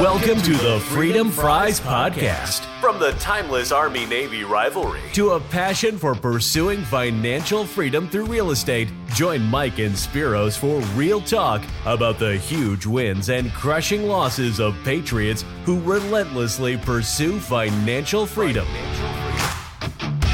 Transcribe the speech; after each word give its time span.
Welcome 0.00 0.42
to 0.42 0.52
the 0.52 0.78
Freedom 0.90 1.30
Fries 1.30 1.80
Podcast. 1.80 2.66
From 2.82 2.98
the 2.98 3.12
timeless 3.12 3.72
Army 3.72 4.04
Navy 4.04 4.44
rivalry 4.44 5.00
to 5.14 5.30
a 5.30 5.40
passion 5.40 5.96
for 5.96 6.14
pursuing 6.14 6.82
financial 6.82 7.64
freedom 7.64 8.06
through 8.06 8.26
real 8.26 8.50
estate, 8.50 8.90
join 9.14 9.40
Mike 9.40 9.78
and 9.78 9.94
Spiros 9.94 10.58
for 10.58 10.80
real 10.98 11.22
talk 11.22 11.62
about 11.86 12.18
the 12.18 12.36
huge 12.36 12.84
wins 12.84 13.30
and 13.30 13.50
crushing 13.54 14.06
losses 14.06 14.60
of 14.60 14.76
patriots 14.84 15.46
who 15.64 15.80
relentlessly 15.80 16.76
pursue 16.76 17.40
financial 17.40 18.26
freedom. 18.26 18.66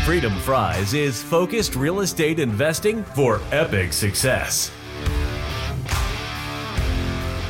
Freedom 0.04 0.36
Fries 0.40 0.92
is 0.92 1.22
focused 1.22 1.76
real 1.76 2.00
estate 2.00 2.40
investing 2.40 3.04
for 3.04 3.40
epic 3.52 3.92
success. 3.92 4.72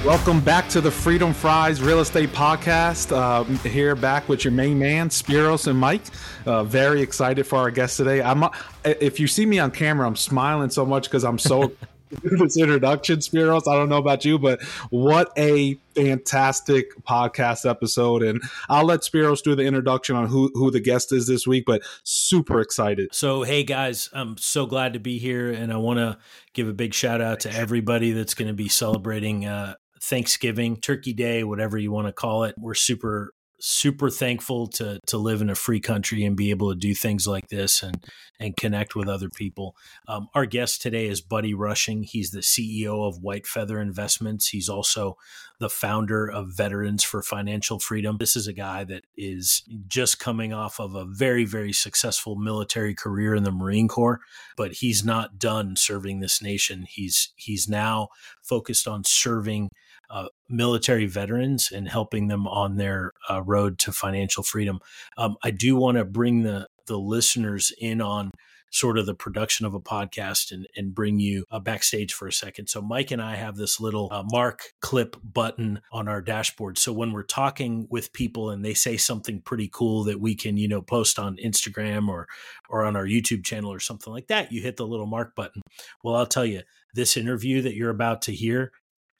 Welcome 0.05 0.41
back 0.41 0.69
to 0.71 0.81
the 0.81 0.91
Freedom 0.91 1.33
Fries 1.33 1.81
Real 1.81 2.01
Estate 2.01 2.31
Podcast. 2.31 3.17
Uh, 3.17 3.45
here 3.69 3.95
back 3.95 4.29
with 4.29 4.43
your 4.43 4.51
main 4.51 4.77
man, 4.77 5.11
Spiros 5.11 5.69
and 5.69 5.79
Mike. 5.79 6.03
Uh, 6.45 6.65
very 6.65 7.01
excited 7.01 7.47
for 7.47 7.61
our 7.61 7.71
guest 7.71 7.99
today. 7.99 8.21
I'm, 8.21 8.45
if 8.85 9.21
you 9.21 9.29
see 9.29 9.47
me 9.47 9.61
on 9.61 9.71
camera, 9.71 10.05
I'm 10.05 10.17
smiling 10.17 10.71
so 10.71 10.85
much 10.85 11.05
because 11.05 11.25
I'm 11.25 11.39
so 11.39 11.73
this 12.23 12.57
introduction, 12.57 13.21
Spiros. 13.21 13.69
I 13.69 13.77
don't 13.77 13.89
know 13.89 13.99
about 13.99 14.25
you, 14.25 14.41
but 14.41 14.61
what 14.91 15.33
a 15.39 15.75
fantastic 15.95 16.97
podcast 17.05 17.69
episode. 17.69 18.25
And 18.25 18.43
I'll 18.69 18.85
let 18.85 19.01
Spiros 19.01 19.41
do 19.41 19.55
the 19.55 19.63
introduction 19.63 20.17
on 20.17 20.27
who, 20.27 20.51
who 20.55 20.73
the 20.73 20.81
guest 20.81 21.13
is 21.13 21.29
this 21.29 21.47
week, 21.47 21.65
but 21.65 21.81
super 22.03 22.61
excited. 22.61 23.15
So, 23.15 23.45
hey 23.45 23.63
guys, 23.63 24.11
I'm 24.13 24.37
so 24.37 24.67
glad 24.67 24.95
to 24.95 24.99
be 24.99 25.19
here. 25.19 25.53
And 25.53 25.73
I 25.73 25.77
want 25.77 25.99
to 25.99 26.19
give 26.55 26.69
a 26.69 26.75
big 26.75 26.93
shout 26.93 27.21
out 27.21 27.41
to 27.41 27.55
everybody 27.55 28.11
that's 28.11 28.35
going 28.35 28.49
to 28.49 28.55
be 28.55 28.69
celebrating 28.69 29.47
uh, 29.47 29.75
Thanksgiving, 30.03 30.77
Turkey 30.77 31.13
Day, 31.13 31.45
whatever 31.45 31.79
you 31.79 31.93
want 31.93 32.09
to 32.09 32.13
call 32.13 32.45
it. 32.45 32.57
We're 32.59 32.75
super 32.75 33.33
super 33.65 34.11
thankful 34.11 34.67
to 34.67 34.99
to 35.07 35.17
live 35.17 35.41
in 35.41 35.49
a 35.49 35.55
free 35.55 35.79
country 35.79 36.25
and 36.25 36.37
be 36.37 36.51
able 36.51 36.69
to 36.69 36.77
do 36.77 36.95
things 36.95 37.29
like 37.29 37.49
this 37.49 37.81
and 37.81 38.05
and 38.41 38.57
connect 38.57 38.97
with 38.97 39.09
other 39.09 39.31
people. 39.31 39.77
Um, 40.09 40.27
our 40.35 40.47
guest 40.47 40.83
today 40.83 41.07
is 41.07 41.21
Buddy 41.21 41.55
Rushing. 41.55 42.03
He's 42.03 42.33
the 42.33 42.41
CEO 42.41 43.07
of 43.07 43.23
White 43.23 43.47
Feather 43.47 43.81
Investments. 43.81 44.49
He's 44.49 44.69
also 44.69 45.17
the 45.61 45.69
founder 45.69 46.29
of 46.29 46.57
Veterans 46.57 47.05
for 47.05 47.23
Financial 47.23 47.79
Freedom. 47.79 48.17
This 48.19 48.35
is 48.35 48.49
a 48.49 48.53
guy 48.53 48.83
that 48.83 49.05
is 49.17 49.63
just 49.87 50.19
coming 50.19 50.53
off 50.53 50.81
of 50.81 50.97
a 50.97 51.05
very 51.05 51.45
very 51.45 51.73
successful 51.73 52.35
military 52.35 52.95
career 52.97 53.37
in 53.37 53.45
the 53.45 53.53
Marine 53.53 53.87
Corps, 53.87 54.19
but 54.57 54.73
he's 54.73 55.05
not 55.05 55.39
done 55.39 55.77
serving 55.77 56.19
this 56.19 56.43
nation. 56.43 56.87
He's 56.89 57.33
he's 57.37 57.69
now 57.69 58.09
focused 58.43 58.89
on 58.89 59.05
serving 59.05 59.69
uh, 60.13 60.29
military 60.49 61.07
veterans 61.07 61.73
and 61.73 61.89
helping 61.89 62.29
them 62.29 62.47
on 62.47 62.77
their 62.77 63.13
uh, 63.31 63.43
road 63.43 63.79
to 63.81 63.93
financial 63.93 64.43
freedom. 64.43 64.79
Um, 65.17 65.37
I 65.43 65.51
do 65.51 65.75
want 65.75 65.97
to 65.99 66.05
bring 66.05 66.43
the 66.43 66.69
the 66.87 66.99
listeners 66.99 67.73
in 67.79 68.01
on 68.01 68.31
sort 68.73 68.99
of 68.99 69.05
the 69.05 69.15
production 69.15 69.67
of 69.67 69.75
a 69.75 69.81
podcast 69.81 70.51
and, 70.51 70.67
and 70.77 70.95
bring 70.95 71.21
you 71.21 71.45
uh, 71.51 71.61
backstage 71.61 72.13
for 72.13 72.27
a 72.27 72.33
second. 72.33 72.69
So 72.69 72.81
Mike 72.81 73.11
and 73.11 73.21
I 73.21 73.37
have 73.37 73.57
this 73.57 73.79
little 73.79 74.09
uh, 74.11 74.25
mark 74.33 74.73
clip 74.81 75.17
button 75.23 75.81
on 75.93 76.09
our 76.09 76.23
dashboard. 76.23 76.79
So 76.79 76.93
when 76.93 77.13
we're 77.13 77.23
talking 77.23 77.87
with 77.91 78.15
people 78.15 78.49
and 78.49 78.65
they 78.65 78.73
say 78.73 78.97
something 78.97 79.43
pretty 79.43 79.69
cool 79.71 80.05
that 80.05 80.21
we 80.21 80.35
can, 80.35 80.57
you 80.57 80.69
know, 80.69 80.81
post 80.81 81.19
on 81.19 81.37
Instagram 81.37 82.09
or 82.09 82.27
or 82.71 82.85
on 82.85 82.97
our 82.97 83.07
YouTube 83.07 83.45
channel 83.45 83.71
or 83.73 83.81
something 83.81 84.13
like 84.13 84.29
that, 84.29 84.51
you 84.51 84.63
hit 84.63 84.79
the 84.79 84.87
little 84.87 85.07
mark 85.07 85.37
button. 85.37 85.61
Well, 86.03 86.17
I'll 86.17 86.27
tell 86.27 86.47
you, 86.47 86.63
this 86.95 87.17
interview 87.17 87.63
that 87.63 87.75
you're 87.75 87.91
about 87.91 88.23
to 88.23 88.33
hear 88.33 88.73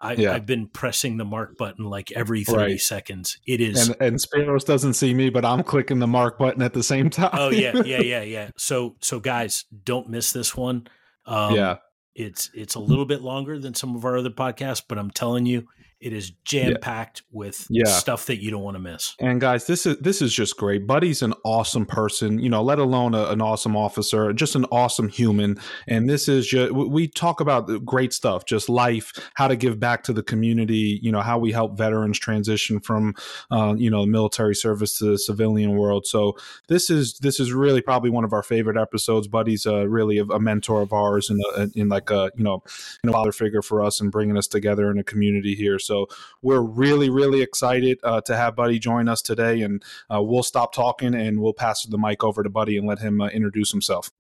I, 0.03 0.15
yeah. 0.15 0.33
I've 0.33 0.47
been 0.47 0.67
pressing 0.67 1.17
the 1.17 1.25
mark 1.25 1.57
button 1.57 1.85
like 1.85 2.11
every 2.13 2.43
30 2.43 2.59
right. 2.59 2.81
seconds. 2.81 3.39
It 3.47 3.61
is. 3.61 3.89
And, 3.89 3.97
and 4.01 4.17
Spiros 4.17 4.65
doesn't 4.65 4.95
see 4.95 5.15
me, 5.15 5.31
but 5.31 5.45
I'm 5.45 5.63
clicking 5.63 6.01
the 6.01 6.09
mark 6.09 6.39
button 6.39 6.61
at 6.61 6.73
the 6.73 6.83
same 6.83 7.09
time. 7.11 7.31
oh, 7.35 7.51
yeah. 7.51 7.81
Yeah. 7.85 8.01
Yeah. 8.01 8.23
Yeah. 8.23 8.51
So, 8.57 8.97
so 9.01 9.21
guys, 9.21 9.65
don't 9.85 10.09
miss 10.09 10.33
this 10.33 10.57
one. 10.57 10.89
Um, 11.25 11.55
yeah. 11.55 11.77
It's, 12.15 12.51
it's 12.53 12.75
a 12.75 12.81
little 12.81 13.07
bit 13.07 13.23
longer 13.23 13.59
than 13.59 13.75
some 13.75 13.95
of 13.95 14.05
our 14.05 14.19
other 14.19 14.31
podcasts, 14.31 14.83
but 14.87 14.99
I'm 14.99 15.11
telling 15.11 15.47
you, 15.47 15.69
it 16.03 16.13
is 16.13 16.33
jam 16.45 16.77
packed 16.81 17.23
yeah. 17.23 17.39
with 17.39 17.67
yeah. 17.71 17.85
stuff 17.87 18.27
that 18.27 18.43
you 18.43 18.51
don't 18.51 18.63
want 18.63 18.75
to 18.75 18.83
miss. 18.83 19.15
And 19.21 19.41
guys, 19.41 19.67
this 19.67 19.87
is 19.87 19.97
this 19.99 20.21
is 20.21 20.33
just 20.33 20.57
great. 20.57 20.87
Buddy's 20.87 21.23
an 21.23 21.33
awesome 21.45 21.87
person, 21.87 22.41
you 22.41 22.51
know, 22.51 22.63
let 22.63 22.81
alone 22.81 23.15
a, 23.15 23.27
an 23.27 23.41
awesome 23.41 23.77
officer, 23.77 24.33
just 24.33 24.57
an 24.57 24.65
awesome 24.73 25.09
human. 25.09 25.59
And 25.87 26.11
this 26.11 26.29
is 26.29 26.47
just 26.49 26.73
we 26.73 27.07
talk 27.07 27.41
about 27.41 27.85
great 27.85 28.13
stuff, 28.13 28.45
just 28.45 28.69
life, 28.69 29.13
how 29.35 29.47
to 29.47 29.55
give 29.55 29.79
back 29.79 30.03
to 30.05 30.13
the 30.13 30.23
community, 30.23 30.99
you 31.03 31.13
know, 31.13 31.21
how 31.21 31.39
we 31.39 31.53
help 31.53 31.79
veterans 31.79 32.19
transition 32.19 32.81
from 32.81 33.15
uh, 33.53 33.75
you 33.79 33.91
know 33.91 34.05
military 34.05 34.57
service 34.57 34.99
to 34.99 35.05
the 35.13 35.19
civilian 35.19 35.77
world. 35.77 36.05
So 36.07 36.37
this 36.67 36.91
is 36.91 37.19
this 37.19 37.39
is 37.39 37.53
really 37.53 37.81
probably 37.81 38.11
one 38.11 38.25
of 38.25 38.33
our 38.33 38.43
favorite 38.43 38.77
episodes. 38.77 39.29
Buddy's 39.29 39.67
uh, 39.67 39.87
really 39.89 40.19
a, 40.19 40.25
a 40.25 40.41
mentor 40.41 40.83
of 40.83 40.93
ours 40.93 41.31
and 41.31 41.41
in 41.77 41.89
like 41.89 42.11
a 42.11 42.33
you 42.37 42.43
know, 42.43 42.65
a 43.07 43.13
father 43.13 43.31
figure 43.31 43.63
for 43.63 43.85
us 43.85 44.01
and 44.01 44.11
bringing 44.11 44.37
us 44.37 44.49
together 44.49 44.91
in 44.91 44.99
a 44.99 45.05
community 45.05 45.55
here. 45.55 45.79
So 45.79 45.92
so 45.93 46.07
we're 46.41 46.63
really, 46.63 47.11
really 47.11 47.43
excited 47.43 47.99
uh, 48.03 48.23
to 48.23 48.35
have 48.35 48.57
Buddy 48.57 48.79
join 48.79 49.09
us 49.09 49.21
today. 49.21 49.61
And 49.61 49.83
uh, 50.13 50.23
we'll 50.23 50.43
stop 50.43 50.73
talking 50.73 51.15
and 51.15 51.41
we'll 51.41 51.53
pass 51.53 51.85
the 51.85 51.99
mic 51.99 52.25
over 52.25 52.43
to 52.43 52.49
Buddy 52.49 52.79
and 52.79 52.87
let 52.87 53.01
him 53.01 53.21
uh, 53.21 53.29
introduce 53.29 53.71
himself. 53.71 54.11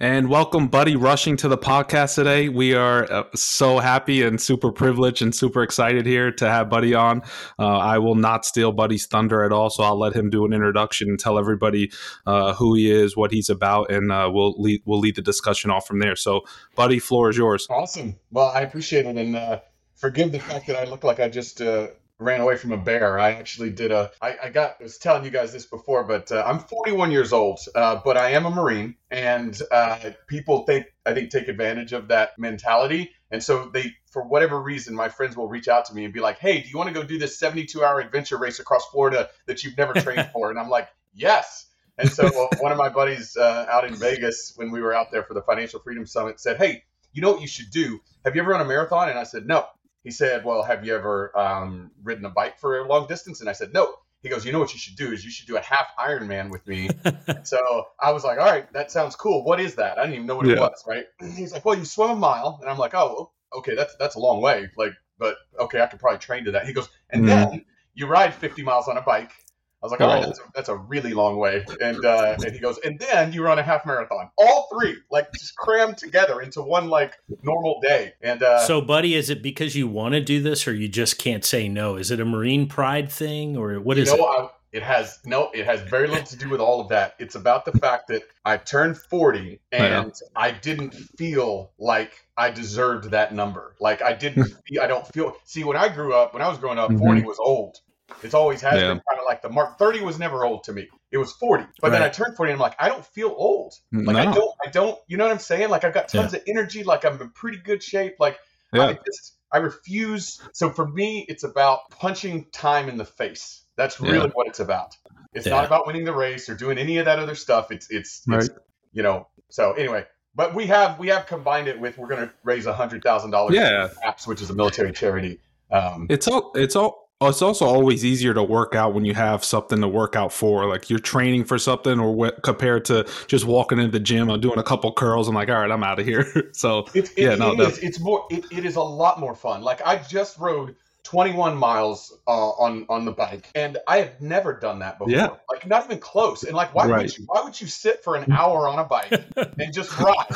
And 0.00 0.28
welcome, 0.28 0.68
Buddy 0.68 0.94
Rushing, 0.94 1.36
to 1.38 1.48
the 1.48 1.58
podcast 1.58 2.14
today. 2.14 2.48
We 2.48 2.72
are 2.72 3.12
uh, 3.12 3.24
so 3.34 3.80
happy 3.80 4.22
and 4.22 4.40
super 4.40 4.70
privileged 4.70 5.22
and 5.22 5.34
super 5.34 5.64
excited 5.64 6.06
here 6.06 6.30
to 6.30 6.48
have 6.48 6.70
Buddy 6.70 6.94
on. 6.94 7.22
Uh, 7.58 7.78
I 7.78 7.98
will 7.98 8.14
not 8.14 8.44
steal 8.44 8.70
Buddy's 8.70 9.06
thunder 9.06 9.42
at 9.42 9.50
all, 9.50 9.70
so 9.70 9.82
I'll 9.82 9.98
let 9.98 10.14
him 10.14 10.30
do 10.30 10.44
an 10.44 10.52
introduction 10.52 11.08
and 11.08 11.18
tell 11.18 11.36
everybody 11.36 11.90
uh, 12.26 12.54
who 12.54 12.74
he 12.74 12.92
is, 12.92 13.16
what 13.16 13.32
he's 13.32 13.50
about, 13.50 13.90
and 13.90 14.12
uh, 14.12 14.30
we'll 14.32 14.54
lead 14.56 14.82
we'll 14.84 15.00
lead 15.00 15.16
the 15.16 15.22
discussion 15.22 15.72
off 15.72 15.88
from 15.88 15.98
there. 15.98 16.14
So, 16.14 16.42
Buddy, 16.76 17.00
floor 17.00 17.30
is 17.30 17.36
yours. 17.36 17.66
Awesome. 17.68 18.14
Well, 18.30 18.52
I 18.54 18.60
appreciate 18.60 19.04
it, 19.04 19.16
and 19.16 19.34
uh, 19.34 19.58
forgive 19.98 20.32
the 20.32 20.38
fact 20.38 20.66
that 20.68 20.76
I 20.76 20.84
look 20.84 21.04
like 21.04 21.20
I 21.20 21.28
just 21.28 21.60
uh, 21.60 21.88
ran 22.18 22.40
away 22.40 22.56
from 22.56 22.72
a 22.72 22.76
bear. 22.76 23.18
I 23.18 23.32
actually 23.32 23.70
did 23.70 23.92
a. 23.92 24.10
I, 24.20 24.36
I 24.44 24.48
got. 24.50 24.76
I 24.80 24.84
was 24.84 24.98
telling 24.98 25.24
you 25.24 25.30
guys 25.30 25.52
this 25.52 25.66
before, 25.66 26.04
but 26.04 26.32
uh, 26.32 26.42
I'm 26.46 26.58
41 26.58 27.10
years 27.10 27.32
old. 27.32 27.60
Uh, 27.74 28.00
but 28.04 28.16
I 28.16 28.30
am 28.30 28.46
a 28.46 28.50
Marine, 28.50 28.96
and 29.10 29.60
uh, 29.70 29.98
people 30.26 30.64
think 30.64 30.86
I 31.04 31.14
think 31.14 31.30
take 31.30 31.48
advantage 31.48 31.92
of 31.92 32.08
that 32.08 32.38
mentality, 32.38 33.12
and 33.30 33.42
so 33.42 33.70
they, 33.72 33.92
for 34.10 34.22
whatever 34.26 34.60
reason, 34.60 34.94
my 34.94 35.08
friends 35.08 35.36
will 35.36 35.48
reach 35.48 35.68
out 35.68 35.84
to 35.86 35.94
me 35.94 36.04
and 36.04 36.12
be 36.12 36.20
like, 36.20 36.38
"Hey, 36.38 36.60
do 36.60 36.68
you 36.68 36.76
want 36.76 36.88
to 36.88 36.94
go 36.94 37.02
do 37.02 37.18
this 37.18 37.38
72 37.38 37.84
hour 37.84 38.00
adventure 38.00 38.38
race 38.38 38.58
across 38.58 38.86
Florida 38.86 39.28
that 39.46 39.64
you've 39.64 39.76
never 39.76 39.94
trained 39.94 40.30
for?" 40.32 40.50
And 40.50 40.58
I'm 40.58 40.70
like, 40.70 40.88
"Yes." 41.14 41.66
And 42.00 42.08
so 42.08 42.48
one 42.60 42.70
of 42.70 42.78
my 42.78 42.88
buddies 42.88 43.36
uh, 43.36 43.66
out 43.68 43.84
in 43.84 43.96
Vegas, 43.96 44.52
when 44.54 44.70
we 44.70 44.80
were 44.80 44.94
out 44.94 45.10
there 45.10 45.24
for 45.24 45.34
the 45.34 45.42
Financial 45.42 45.80
Freedom 45.80 46.06
Summit, 46.06 46.40
said, 46.40 46.56
"Hey." 46.56 46.84
You 47.14 47.22
know 47.22 47.32
what 47.32 47.40
you 47.40 47.48
should 47.48 47.70
do? 47.70 48.00
Have 48.26 48.36
you 48.36 48.42
ever 48.42 48.50
run 48.50 48.60
a 48.60 48.66
marathon? 48.66 49.08
And 49.08 49.18
I 49.18 49.24
said, 49.24 49.46
no 49.46 49.66
he 50.04 50.10
said, 50.10 50.44
"Well, 50.44 50.62
have 50.62 50.84
you 50.84 50.94
ever 50.94 51.36
um, 51.38 51.90
ridden 52.02 52.24
a 52.24 52.30
bike 52.30 52.58
for 52.58 52.78
a 52.78 52.88
long 52.88 53.06
distance?" 53.06 53.40
And 53.40 53.48
I 53.48 53.52
said, 53.52 53.72
"No." 53.72 53.94
He 54.22 54.28
goes, 54.28 54.44
"You 54.44 54.52
know 54.52 54.58
what 54.58 54.72
you 54.72 54.78
should 54.78 54.96
do 54.96 55.12
is 55.12 55.24
you 55.24 55.30
should 55.30 55.46
do 55.46 55.56
a 55.56 55.60
half 55.60 55.88
Ironman 55.98 56.50
with 56.50 56.66
me." 56.66 56.90
so 57.44 57.86
I 58.00 58.12
was 58.12 58.24
like, 58.24 58.38
"All 58.38 58.46
right, 58.46 58.72
that 58.72 58.90
sounds 58.90 59.16
cool. 59.16 59.44
What 59.44 59.60
is 59.60 59.76
that?" 59.76 59.98
I 59.98 60.02
didn't 60.02 60.14
even 60.14 60.26
know 60.26 60.36
what 60.36 60.46
yeah. 60.46 60.54
it 60.54 60.60
was. 60.60 60.84
Right? 60.86 61.06
He's 61.36 61.52
like, 61.52 61.64
"Well, 61.64 61.76
you 61.76 61.84
swim 61.84 62.10
a 62.10 62.16
mile," 62.16 62.58
and 62.60 62.70
I'm 62.70 62.78
like, 62.78 62.94
"Oh, 62.94 63.32
okay, 63.56 63.74
that's 63.74 63.94
that's 63.96 64.16
a 64.16 64.20
long 64.20 64.40
way. 64.40 64.70
Like, 64.76 64.92
but 65.18 65.36
okay, 65.60 65.80
I 65.80 65.86
could 65.86 66.00
probably 66.00 66.18
train 66.18 66.44
to 66.44 66.52
that." 66.52 66.66
He 66.66 66.72
goes, 66.72 66.88
"And 67.10 67.24
mm. 67.24 67.26
then 67.26 67.64
you 67.94 68.06
ride 68.06 68.34
50 68.34 68.62
miles 68.62 68.88
on 68.88 68.96
a 68.96 69.02
bike." 69.02 69.32
I 69.80 69.86
was 69.86 69.92
like, 69.92 70.00
all 70.00 70.08
right, 70.08 70.24
oh. 70.24 70.26
that's 70.26 70.40
a, 70.40 70.42
that's 70.54 70.68
a 70.68 70.76
really 70.76 71.12
long 71.12 71.36
way. 71.36 71.64
And 71.80 72.04
uh, 72.04 72.36
and 72.44 72.52
he 72.52 72.58
goes, 72.58 72.78
and 72.84 72.98
then 72.98 73.32
you 73.32 73.44
run 73.44 73.58
a 73.58 73.62
half 73.62 73.86
marathon. 73.86 74.30
All 74.36 74.68
three, 74.72 74.96
like 75.10 75.32
just 75.32 75.56
crammed 75.56 75.98
together 75.98 76.40
into 76.40 76.62
one 76.62 76.88
like 76.88 77.14
normal 77.42 77.80
day. 77.80 78.14
And 78.20 78.42
uh, 78.42 78.60
so, 78.66 78.80
buddy, 78.80 79.14
is 79.14 79.30
it 79.30 79.42
because 79.42 79.76
you 79.76 79.86
want 79.86 80.14
to 80.14 80.20
do 80.20 80.42
this, 80.42 80.66
or 80.66 80.74
you 80.74 80.88
just 80.88 81.18
can't 81.18 81.44
say 81.44 81.68
no? 81.68 81.96
Is 81.96 82.10
it 82.10 82.18
a 82.18 82.24
Marine 82.24 82.66
pride 82.66 83.10
thing, 83.10 83.56
or 83.56 83.78
what 83.80 83.98
is 83.98 84.08
know, 84.08 84.16
it? 84.16 84.20
I, 84.20 84.48
it 84.72 84.82
has 84.82 85.20
no, 85.24 85.50
it 85.54 85.64
has 85.64 85.80
very 85.82 86.08
little 86.08 86.26
to 86.26 86.36
do 86.36 86.48
with 86.48 86.60
all 86.60 86.80
of 86.80 86.88
that. 86.88 87.14
It's 87.18 87.34
about 87.36 87.64
the 87.64 87.72
fact 87.72 88.08
that 88.08 88.22
I 88.44 88.58
turned 88.58 88.98
40 88.98 89.60
and 89.72 90.12
I, 90.36 90.48
I 90.48 90.50
didn't 90.50 90.92
feel 90.92 91.70
like 91.78 92.26
I 92.36 92.50
deserved 92.50 93.10
that 93.10 93.32
number. 93.32 93.74
Like 93.80 94.02
I 94.02 94.12
didn't, 94.12 94.44
feel, 94.66 94.82
I 94.82 94.86
don't 94.86 95.06
feel. 95.06 95.36
See, 95.44 95.64
when 95.64 95.76
I 95.76 95.88
grew 95.88 96.12
up, 96.14 96.34
when 96.34 96.42
I 96.42 96.48
was 96.48 96.58
growing 96.58 96.78
up, 96.78 96.90
mm-hmm. 96.90 96.98
40 96.98 97.22
was 97.22 97.38
old. 97.38 97.80
It's 98.22 98.34
always 98.34 98.60
has 98.62 98.80
yeah. 98.80 98.88
been 98.88 99.02
kind 99.08 99.20
of 99.20 99.26
like 99.26 99.42
the 99.42 99.48
mark. 99.48 99.78
Thirty 99.78 100.00
was 100.00 100.18
never 100.18 100.44
old 100.44 100.64
to 100.64 100.72
me. 100.72 100.88
It 101.10 101.18
was 101.18 101.32
forty, 101.32 101.64
but 101.80 101.90
right. 101.90 101.98
then 101.98 102.02
I 102.02 102.08
turned 102.08 102.36
forty, 102.36 102.52
and 102.52 102.56
I'm 102.56 102.62
like, 102.62 102.76
I 102.78 102.88
don't 102.88 103.04
feel 103.04 103.34
old. 103.36 103.74
Like 103.92 104.16
no. 104.16 104.18
I 104.18 104.34
don't, 104.34 104.54
I 104.66 104.70
don't. 104.70 104.98
You 105.06 105.16
know 105.16 105.24
what 105.24 105.32
I'm 105.32 105.38
saying? 105.38 105.68
Like 105.68 105.84
I've 105.84 105.94
got 105.94 106.08
tons 106.08 106.32
yeah. 106.32 106.38
of 106.38 106.44
energy. 106.48 106.84
Like 106.84 107.04
I'm 107.04 107.20
in 107.20 107.30
pretty 107.30 107.58
good 107.58 107.82
shape. 107.82 108.14
Like 108.18 108.38
yeah. 108.72 108.86
I 108.86 108.92
just, 108.94 109.36
I 109.52 109.58
refuse. 109.58 110.40
So 110.52 110.70
for 110.70 110.86
me, 110.86 111.24
it's 111.28 111.44
about 111.44 111.90
punching 111.90 112.46
time 112.52 112.88
in 112.88 112.96
the 112.96 113.04
face. 113.04 113.64
That's 113.76 114.00
really 114.00 114.30
what 114.30 114.48
it's 114.48 114.60
about. 114.60 114.96
It's 115.32 115.46
not 115.46 115.64
about 115.64 115.86
winning 115.86 116.04
the 116.04 116.14
race 116.14 116.48
or 116.48 116.54
doing 116.54 116.78
any 116.78 116.98
of 116.98 117.04
that 117.04 117.18
other 117.18 117.36
stuff. 117.36 117.70
It's, 117.70 117.88
it's, 117.90 118.22
right. 118.26 118.42
it's 118.42 118.50
you 118.92 119.02
know. 119.02 119.28
So 119.50 119.72
anyway, 119.72 120.04
but 120.34 120.54
we 120.54 120.66
have 120.66 120.98
we 120.98 121.08
have 121.08 121.26
combined 121.26 121.68
it 121.68 121.78
with 121.78 121.96
we're 121.96 122.08
going 122.08 122.26
to 122.26 122.34
raise 122.42 122.66
a 122.66 122.72
hundred 122.72 123.02
thousand 123.02 123.30
dollars. 123.30 123.54
Yeah, 123.54 123.88
TAPS, 124.02 124.26
which 124.26 124.42
is 124.42 124.50
a 124.50 124.54
military 124.54 124.92
charity. 124.92 125.40
Um, 125.70 126.06
it's 126.10 126.26
all 126.26 126.52
it's 126.54 126.76
all 126.76 127.07
Oh, 127.20 127.28
it's 127.28 127.42
also 127.42 127.66
always 127.66 128.04
easier 128.04 128.32
to 128.32 128.44
work 128.44 128.76
out 128.76 128.94
when 128.94 129.04
you 129.04 129.12
have 129.12 129.44
something 129.44 129.80
to 129.80 129.88
work 129.88 130.14
out 130.14 130.32
for. 130.32 130.66
Like 130.68 130.88
you're 130.88 131.00
training 131.00 131.46
for 131.46 131.58
something, 131.58 131.98
or 131.98 132.14
what, 132.14 132.44
compared 132.44 132.84
to 132.86 133.08
just 133.26 133.44
walking 133.44 133.78
into 133.78 133.90
the 133.90 133.98
gym 133.98 134.30
and 134.30 134.40
doing 134.40 134.58
a 134.58 134.62
couple 134.62 134.92
curls. 134.92 135.26
I'm 135.26 135.34
like, 135.34 135.48
all 135.48 135.56
right, 135.56 135.70
I'm 135.70 135.82
out 135.82 135.98
of 135.98 136.06
here. 136.06 136.50
so 136.52 136.86
it, 136.94 137.10
it, 137.16 137.18
yeah, 137.18 137.34
no, 137.34 137.54
it 137.54 137.60
is, 137.60 137.78
it's 137.78 137.98
more. 137.98 138.24
It, 138.30 138.44
it 138.52 138.64
is 138.64 138.76
a 138.76 138.82
lot 138.82 139.18
more 139.18 139.34
fun. 139.34 139.62
Like 139.62 139.84
I 139.84 139.96
just 139.96 140.38
rode 140.38 140.76
21 141.02 141.56
miles 141.56 142.16
uh, 142.28 142.50
on 142.50 142.86
on 142.88 143.04
the 143.04 143.10
bike, 143.10 143.50
and 143.52 143.78
I 143.88 143.96
have 143.96 144.20
never 144.20 144.52
done 144.52 144.78
that 144.78 145.00
before. 145.00 145.10
Yeah. 145.10 145.30
Like 145.50 145.66
not 145.66 145.86
even 145.86 145.98
close. 145.98 146.44
And 146.44 146.54
like, 146.54 146.72
why 146.72 146.86
right. 146.86 147.02
would 147.02 147.18
you? 147.18 147.24
Why 147.26 147.42
would 147.42 147.60
you 147.60 147.66
sit 147.66 148.04
for 148.04 148.14
an 148.14 148.30
hour 148.30 148.68
on 148.68 148.78
a 148.78 148.84
bike 148.84 149.10
and 149.58 149.72
just 149.72 149.98
ride? 149.98 150.26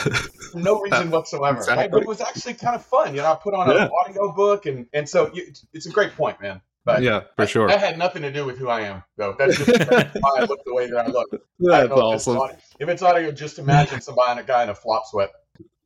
no 0.54 0.80
reason 0.80 1.12
whatsoever. 1.12 1.58
Exactly. 1.58 1.82
Right? 1.84 1.90
But 1.92 2.02
it 2.02 2.08
was 2.08 2.20
actually 2.20 2.54
kind 2.54 2.74
of 2.74 2.84
fun. 2.84 3.14
You 3.14 3.22
know, 3.22 3.30
I 3.30 3.36
put 3.36 3.54
on 3.54 3.68
yeah. 3.70 3.84
an 3.84 3.90
audio 4.04 4.32
book, 4.32 4.66
and 4.66 4.88
and 4.92 5.08
so 5.08 5.30
you, 5.32 5.52
it's 5.72 5.86
a 5.86 5.90
great 5.90 6.16
point, 6.16 6.40
man. 6.42 6.60
But 6.84 7.02
yeah, 7.02 7.22
for 7.36 7.46
sure. 7.46 7.68
That 7.68 7.78
had 7.78 7.96
nothing 7.96 8.22
to 8.22 8.32
do 8.32 8.44
with 8.44 8.58
who 8.58 8.68
I 8.68 8.80
am, 8.80 9.04
though. 9.16 9.36
That's 9.38 9.56
just 9.56 9.68
why 9.90 10.36
I 10.38 10.44
look 10.44 10.64
the 10.64 10.74
way 10.74 10.90
that 10.90 11.06
I 11.06 11.08
look. 11.08 11.30
That's 11.60 11.90
I 11.90 11.94
awesome. 11.94 12.36
If 12.36 12.38
it's, 12.38 12.42
audio, 12.42 12.58
if 12.80 12.88
it's 12.88 13.02
audio, 13.02 13.32
just 13.32 13.58
imagine 13.58 14.00
somebody, 14.00 14.40
a 14.40 14.44
guy 14.44 14.64
in 14.64 14.68
a 14.68 14.74
flop 14.74 15.04
sweat. 15.06 15.30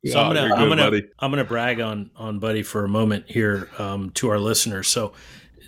So 0.05 0.19
I'm 0.19 0.33
gonna 0.33 0.53
I'm 0.53 0.69
gonna 0.69 0.89
buddy. 0.89 1.07
I'm 1.19 1.31
gonna 1.31 1.43
brag 1.43 1.81
on 1.81 2.11
on 2.15 2.39
Buddy 2.39 2.63
for 2.63 2.85
a 2.85 2.87
moment 2.87 3.25
here 3.27 3.69
um, 3.77 4.11
to 4.11 4.29
our 4.29 4.39
listeners. 4.39 4.87
So 4.87 5.13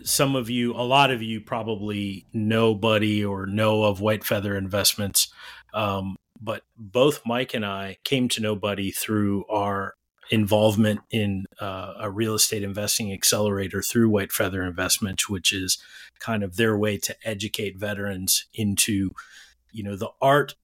some 0.03 0.35
of 0.35 0.49
you, 0.49 0.73
a 0.73 0.83
lot 0.83 1.11
of 1.11 1.21
you 1.21 1.41
probably 1.41 2.25
know 2.31 2.73
Buddy 2.73 3.25
or 3.25 3.45
know 3.45 3.83
of 3.83 4.01
White 4.01 4.23
Feather 4.23 4.55
Investments. 4.55 5.33
Um, 5.73 6.15
but 6.41 6.63
both 6.77 7.21
Mike 7.25 7.53
and 7.53 7.65
I 7.65 7.97
came 8.03 8.29
to 8.29 8.41
know 8.41 8.55
Buddy 8.55 8.91
through 8.91 9.45
our 9.47 9.95
involvement 10.29 11.01
in 11.09 11.45
uh, 11.59 11.93
a 11.99 12.09
real 12.09 12.35
estate 12.35 12.63
investing 12.63 13.11
accelerator 13.11 13.81
through 13.81 14.09
White 14.09 14.31
Feather 14.31 14.63
Investments, 14.63 15.29
which 15.29 15.51
is 15.51 15.77
kind 16.19 16.43
of 16.43 16.55
their 16.55 16.77
way 16.77 16.97
to 16.97 17.15
educate 17.23 17.77
veterans 17.77 18.45
into, 18.53 19.11
you 19.71 19.83
know, 19.83 19.95
the 19.95 20.09
art 20.21 20.55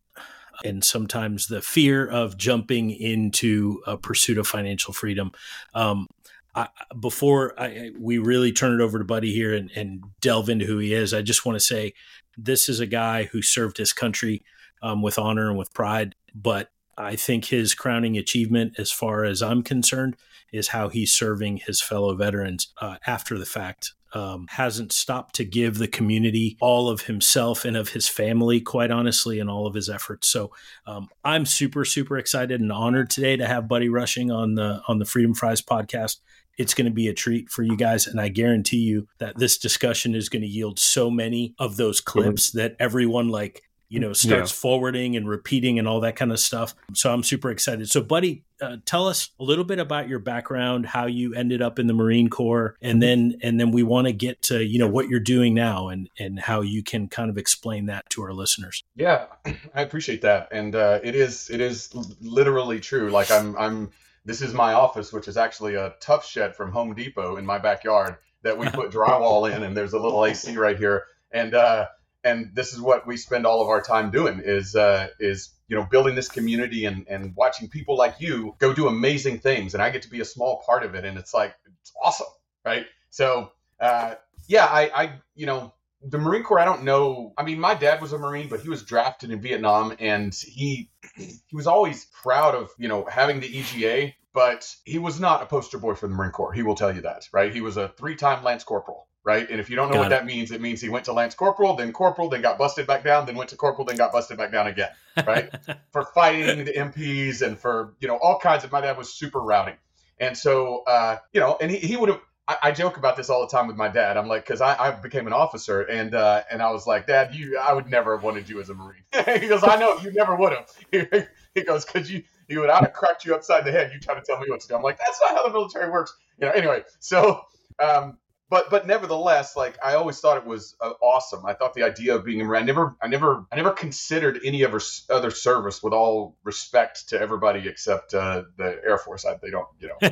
and 0.64 0.84
sometimes 0.84 1.48
the 1.48 1.62
fear 1.62 2.08
of 2.08 2.38
jumping 2.38 2.92
into 2.92 3.82
a 3.86 3.98
pursuit 3.98 4.38
of 4.38 4.48
financial 4.48 4.94
freedom. 4.94 5.32
Um, 5.74 6.08
I, 6.54 6.70
before 6.98 7.60
I, 7.60 7.92
we 8.00 8.18
really 8.18 8.54
turn 8.54 8.80
it 8.80 8.84
over 8.84 8.98
to 8.98 9.04
Buddy 9.04 9.34
here 9.34 9.54
and, 9.54 9.70
and, 9.76 10.04
delve 10.22 10.50
into 10.50 10.66
who 10.66 10.78
he 10.78 10.94
is, 10.94 11.14
I 11.14 11.22
just 11.22 11.46
want 11.46 11.58
to 11.58 11.64
say 11.64 11.94
this 12.38 12.70
is 12.70 12.80
a 12.80 12.86
guy 12.86 13.24
who 13.26 13.42
served 13.42 13.78
his 13.78 13.92
country 13.92 14.44
um, 14.82 15.02
with 15.02 15.20
honor 15.20 15.50
and 15.50 15.58
with 15.58 15.74
pride. 15.74 16.16
But 16.34 16.70
I 16.98 17.16
think 17.16 17.46
his 17.46 17.74
crowning 17.74 18.18
achievement, 18.18 18.76
as 18.78 18.92
far 18.92 19.26
as 19.26 19.42
I'm 19.42 19.64
concerned, 19.64 20.16
is 20.52 20.70
how 20.70 20.90
he's 20.90 21.14
serving 21.14 21.58
his 21.58 21.82
fellow 21.82 22.16
veterans 22.16 22.74
uh, 22.80 22.98
after 23.06 23.38
the 23.38 23.46
fact. 23.46 23.94
Um, 24.14 24.48
hasn't 24.50 24.94
stopped 24.94 25.36
to 25.36 25.44
give 25.44 25.78
the 25.78 25.90
community 25.90 26.56
all 26.62 26.88
of 26.88 27.02
himself 27.02 27.66
and 27.66 27.76
of 27.76 27.90
his 27.90 28.08
family, 28.08 28.62
quite 28.62 28.90
honestly, 28.90 29.42
and 29.42 29.50
all 29.50 29.68
of 29.68 29.74
his 29.74 29.90
efforts. 29.90 30.30
So 30.30 30.52
um, 30.88 31.10
I'm 31.26 31.46
super, 31.46 31.84
super 31.84 32.18
excited 32.18 32.62
and 32.62 32.72
honored 32.72 33.10
today 33.10 33.36
to 33.36 33.46
have 33.46 33.68
Buddy 33.68 33.90
Rushing 33.90 34.32
on 34.32 34.56
the 34.56 34.82
on 34.88 35.00
the 35.00 35.06
Freedom 35.06 35.34
Fries 35.34 35.62
podcast 35.62 36.20
it's 36.58 36.74
going 36.74 36.86
to 36.86 36.94
be 36.94 37.08
a 37.08 37.14
treat 37.14 37.50
for 37.50 37.64
you 37.64 37.76
guys. 37.76 38.08
And 38.08 38.20
I 38.20 38.30
guarantee 38.30 38.78
you 38.78 39.08
that 39.18 39.38
this 39.38 39.58
discussion 39.58 40.16
is 40.16 40.30
going 40.30 40.42
to 40.42 40.48
yield 40.48 40.80
so 40.80 41.10
many 41.10 41.54
of 41.60 41.78
those 41.78 42.02
clips 42.02 42.50
mm-hmm. 42.50 42.60
that 42.60 42.76
everyone 42.80 43.30
like, 43.30 43.64
you 43.90 44.00
know, 44.00 44.14
starts 44.14 44.52
yeah. 44.52 44.56
forwarding 44.56 45.16
and 45.16 45.28
repeating 45.28 45.80
and 45.80 45.88
all 45.88 46.00
that 46.02 46.16
kind 46.16 46.32
of 46.32 46.40
stuff. 46.40 46.76
So 46.94 47.14
I'm 47.14 47.24
super 47.24 47.52
excited. 47.52 47.90
So, 47.90 48.02
buddy, 48.02 48.44
uh, 48.62 48.78
tell 48.86 49.08
us 49.08 49.30
a 49.40 49.44
little 49.44 49.64
bit 49.64 49.80
about 49.80 50.08
your 50.08 50.20
background, 50.20 50.86
how 50.86 51.06
you 51.06 51.34
ended 51.36 51.62
up 51.62 51.78
in 51.78 51.88
the 51.88 51.94
Marine 51.94 52.30
Corps, 52.30 52.76
and 52.82 53.02
then 53.02 53.38
and 53.42 53.60
then 53.60 53.72
we 53.72 53.84
want 53.84 54.08
to 54.08 54.14
get 54.14 54.42
to 54.44 54.64
you 54.64 54.80
know 54.80 54.88
what 54.88 55.10
you're 55.10 55.20
doing 55.20 55.54
now 55.54 55.90
and 55.90 56.10
and 56.18 56.40
how 56.40 56.62
you 56.62 56.84
can 56.84 57.08
kind 57.08 57.30
of 57.30 57.38
explain 57.38 57.88
that 57.88 58.10
to 58.12 58.24
our 58.24 58.34
listeners. 58.34 58.84
Yeah, 58.96 59.26
I 59.76 59.82
appreciate 59.82 60.22
that, 60.22 60.50
and 60.52 60.76
uh, 60.76 61.00
it 61.04 61.16
is 61.16 61.50
it 61.50 61.62
is 61.62 61.94
literally 62.22 62.80
true. 62.80 63.10
Like 63.10 63.30
I'm 63.30 63.56
I'm 63.58 63.92
this 64.26 64.42
is 64.42 64.54
my 64.54 64.74
office, 64.74 65.14
which 65.14 65.28
is 65.28 65.38
actually 65.38 65.76
a 65.76 65.94
tough 66.00 66.26
shed 66.26 66.56
from 66.56 66.72
Home 66.72 66.94
Depot 66.96 67.38
in 67.38 67.46
my 67.46 67.60
backyard 67.60 68.18
that 68.42 68.58
we 68.58 68.68
put 68.72 68.92
drywall 68.92 69.52
in, 69.54 69.64
and 69.64 69.76
there's 69.76 69.94
a 69.94 70.00
little 70.00 70.26
AC 70.26 70.56
right 70.58 70.78
here. 70.78 71.06
And 71.32 71.54
uh, 71.54 71.88
and 72.26 72.50
this 72.54 72.74
is 72.74 72.82
what 72.82 73.08
we 73.08 73.16
spend 73.16 73.46
all 73.46 73.62
of 73.62 73.70
our 73.70 73.82
time 73.82 74.12
doing 74.12 74.42
is 74.44 74.76
uh, 74.76 75.08
is 75.20 75.52
you 75.68 75.78
know 75.78 75.86
building 75.86 76.16
this 76.16 76.28
community 76.28 76.86
and 76.86 77.08
and 77.08 77.34
watching 77.36 77.70
people 77.70 77.96
like 77.96 78.16
you 78.20 78.56
go 78.60 78.74
do 78.74 78.88
amazing 78.88 79.40
things, 79.40 79.74
and 79.74 79.82
I 79.82 79.92
get 79.92 80.02
to 80.02 80.10
be 80.10 80.20
a 80.20 80.26
small 80.26 80.62
part 80.66 80.84
of 80.84 80.96
it, 80.96 81.06
and 81.06 81.18
it's 81.18 81.34
like 81.34 81.56
it's 81.80 81.94
awesome, 82.04 82.28
right? 82.66 82.88
So 83.12 83.52
uh, 83.80 84.16
yeah, 84.48 84.66
I 84.66 85.04
I 85.04 85.12
you 85.36 85.46
know 85.46 85.74
the 86.02 86.18
Marine 86.18 86.44
Corps, 86.44 86.60
I 86.60 86.66
don't 86.66 86.84
know. 86.84 87.34
I 87.38 87.44
mean, 87.44 87.60
my 87.60 87.74
dad 87.76 88.02
was 88.02 88.14
a 88.14 88.18
Marine, 88.18 88.50
but 88.50 88.60
he 88.60 88.70
was 88.70 88.84
drafted 88.84 89.32
in 89.32 89.40
Vietnam, 89.40 89.96
and 90.00 90.34
he 90.34 90.90
he 91.16 91.56
was 91.56 91.68
always 91.68 92.06
proud 92.06 92.56
of 92.56 92.72
you 92.78 92.88
know 92.88 93.06
having 93.06 93.40
the 93.40 93.60
EGA, 93.60 94.14
but 94.34 94.74
he 94.84 94.98
was 95.00 95.20
not 95.20 95.44
a 95.44 95.46
poster 95.46 95.78
boy 95.78 95.94
for 95.94 96.08
the 96.08 96.16
Marine 96.16 96.32
Corps. 96.32 96.54
He 96.54 96.64
will 96.64 96.76
tell 96.76 96.94
you 96.94 97.02
that, 97.02 97.28
right? 97.32 97.54
He 97.54 97.62
was 97.62 97.78
a 97.78 97.90
three-time 97.90 98.44
Lance 98.44 98.64
Corporal, 98.64 99.08
right? 99.26 99.50
And 99.50 99.60
if 99.60 99.70
you 99.70 99.76
don't 99.76 99.90
know 99.90 99.96
got 99.96 100.00
what 100.00 100.08
it. 100.08 100.10
that 100.12 100.26
means, 100.26 100.52
it 100.52 100.62
means 100.62 100.80
he 100.80 100.90
went 100.90 101.06
to 101.06 101.14
Lance 101.14 101.36
Corporal, 101.36 101.76
then 101.76 101.92
Corporal, 101.92 102.30
then 102.30 102.42
got 102.42 102.58
busted 102.58 102.88
back 102.88 103.04
down, 103.04 103.26
then 103.26 103.36
went 103.36 103.50
to 103.50 103.58
Corporal, 103.58 103.86
then 103.86 103.98
got 103.98 104.12
busted 104.12 104.38
back 104.38 104.52
down 104.52 104.68
again, 104.68 104.90
right? 105.26 105.54
for 105.92 106.06
fighting 106.06 106.64
the 106.64 106.74
MPs 106.74 107.42
and 107.42 107.58
for 107.60 107.96
you 108.00 108.08
know 108.08 108.18
all 108.18 108.40
kinds 108.40 108.64
of. 108.64 108.72
My 108.72 108.82
dad 108.82 108.98
was 108.98 109.12
super 109.12 109.40
rowdy, 109.40 109.74
and 110.20 110.38
so 110.38 110.84
uh, 110.88 111.18
you 111.34 111.42
know, 111.42 111.58
and 111.60 111.72
he, 111.72 111.78
he 111.78 111.98
would 111.98 112.10
have 112.10 112.22
I, 112.48 112.58
I, 112.64 112.72
joke 112.72 112.98
about 112.98 113.18
this 113.18 113.30
all 113.30 113.42
the 113.42 113.48
time 113.48 113.68
with 113.68 113.76
my 113.76 113.88
dad. 113.88 114.18
I'm 114.18 114.28
like, 114.28 114.46
because 114.46 114.62
I, 114.62 114.76
I, 114.76 114.92
became 114.92 115.26
an 115.26 115.34
officer, 115.34 115.82
and 115.82 116.14
uh, 116.14 116.44
and 116.52 116.62
I 116.62 116.72
was 116.72 116.86
like, 116.86 117.08
Dad, 117.08 117.34
you, 117.34 117.58
I 117.58 117.74
would 117.74 117.90
never 117.90 118.16
have 118.16 118.24
wanted 118.24 118.48
you 118.48 118.62
as 118.62 118.70
a 118.70 118.76
Marine. 118.76 119.04
he 119.42 119.48
goes, 119.48 119.64
I 119.64 119.78
know 119.78 119.98
you 119.98 120.12
never 120.12 120.36
would 120.36 120.54
have. 120.54 121.28
he 121.56 121.64
goes, 121.64 121.86
because 121.86 122.12
you, 122.12 122.24
you 122.48 122.60
would, 122.60 122.70
I'd 122.70 122.84
have 122.84 122.94
cracked 122.94 123.26
you 123.26 123.34
upside 123.34 123.66
the 123.66 123.72
head. 123.72 123.92
You 123.94 124.00
try 124.00 124.14
to 124.14 124.22
tell 124.22 124.40
me 124.40 124.46
what 124.48 124.60
to 124.60 124.68
do. 124.68 124.76
I'm 124.76 124.84
like, 124.84 125.00
that's 125.00 125.20
not 125.22 125.32
how 125.32 125.48
the 125.48 125.54
military 125.54 125.90
works. 125.90 126.16
You 126.40 126.46
know. 126.46 126.54
Anyway, 126.54 126.84
so 127.00 127.42
um, 127.80 128.18
but 128.50 128.70
but 128.70 128.86
nevertheless, 128.86 129.56
like 129.56 129.78
I 129.84 129.96
always 129.96 130.20
thought 130.20 130.38
it 130.38 130.46
was 130.46 130.76
uh, 130.80 130.92
awesome. 131.02 131.46
I 131.46 131.54
thought 131.54 131.74
the 131.74 131.84
idea 131.84 132.16
of 132.16 132.24
being 132.24 132.42
a 132.42 132.44
marine. 132.44 132.64
I 132.64 132.66
never 132.66 132.96
I 133.02 133.08
never 133.08 133.46
I 133.52 133.56
never 133.56 133.72
considered 133.72 134.40
any 134.44 134.64
other 134.64 134.80
other 135.10 135.32
service. 135.32 135.82
With 135.82 135.94
all 135.94 136.38
respect 136.44 137.10
to 137.10 137.20
everybody 137.20 137.68
except 137.68 138.14
uh, 138.14 138.44
the 138.58 138.80
Air 138.86 138.98
Force, 138.98 139.26
I, 139.26 139.38
they 139.42 139.50
don't 139.50 139.68
you 139.80 139.88
know. 139.88 139.96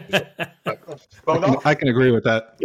but, 0.63 1.00
but 1.25 1.44
I, 1.44 1.47
can, 1.47 1.57
I, 1.65 1.75
can, 1.75 1.88
agree 1.89 2.12
with 2.12 2.24
that. 2.24 2.60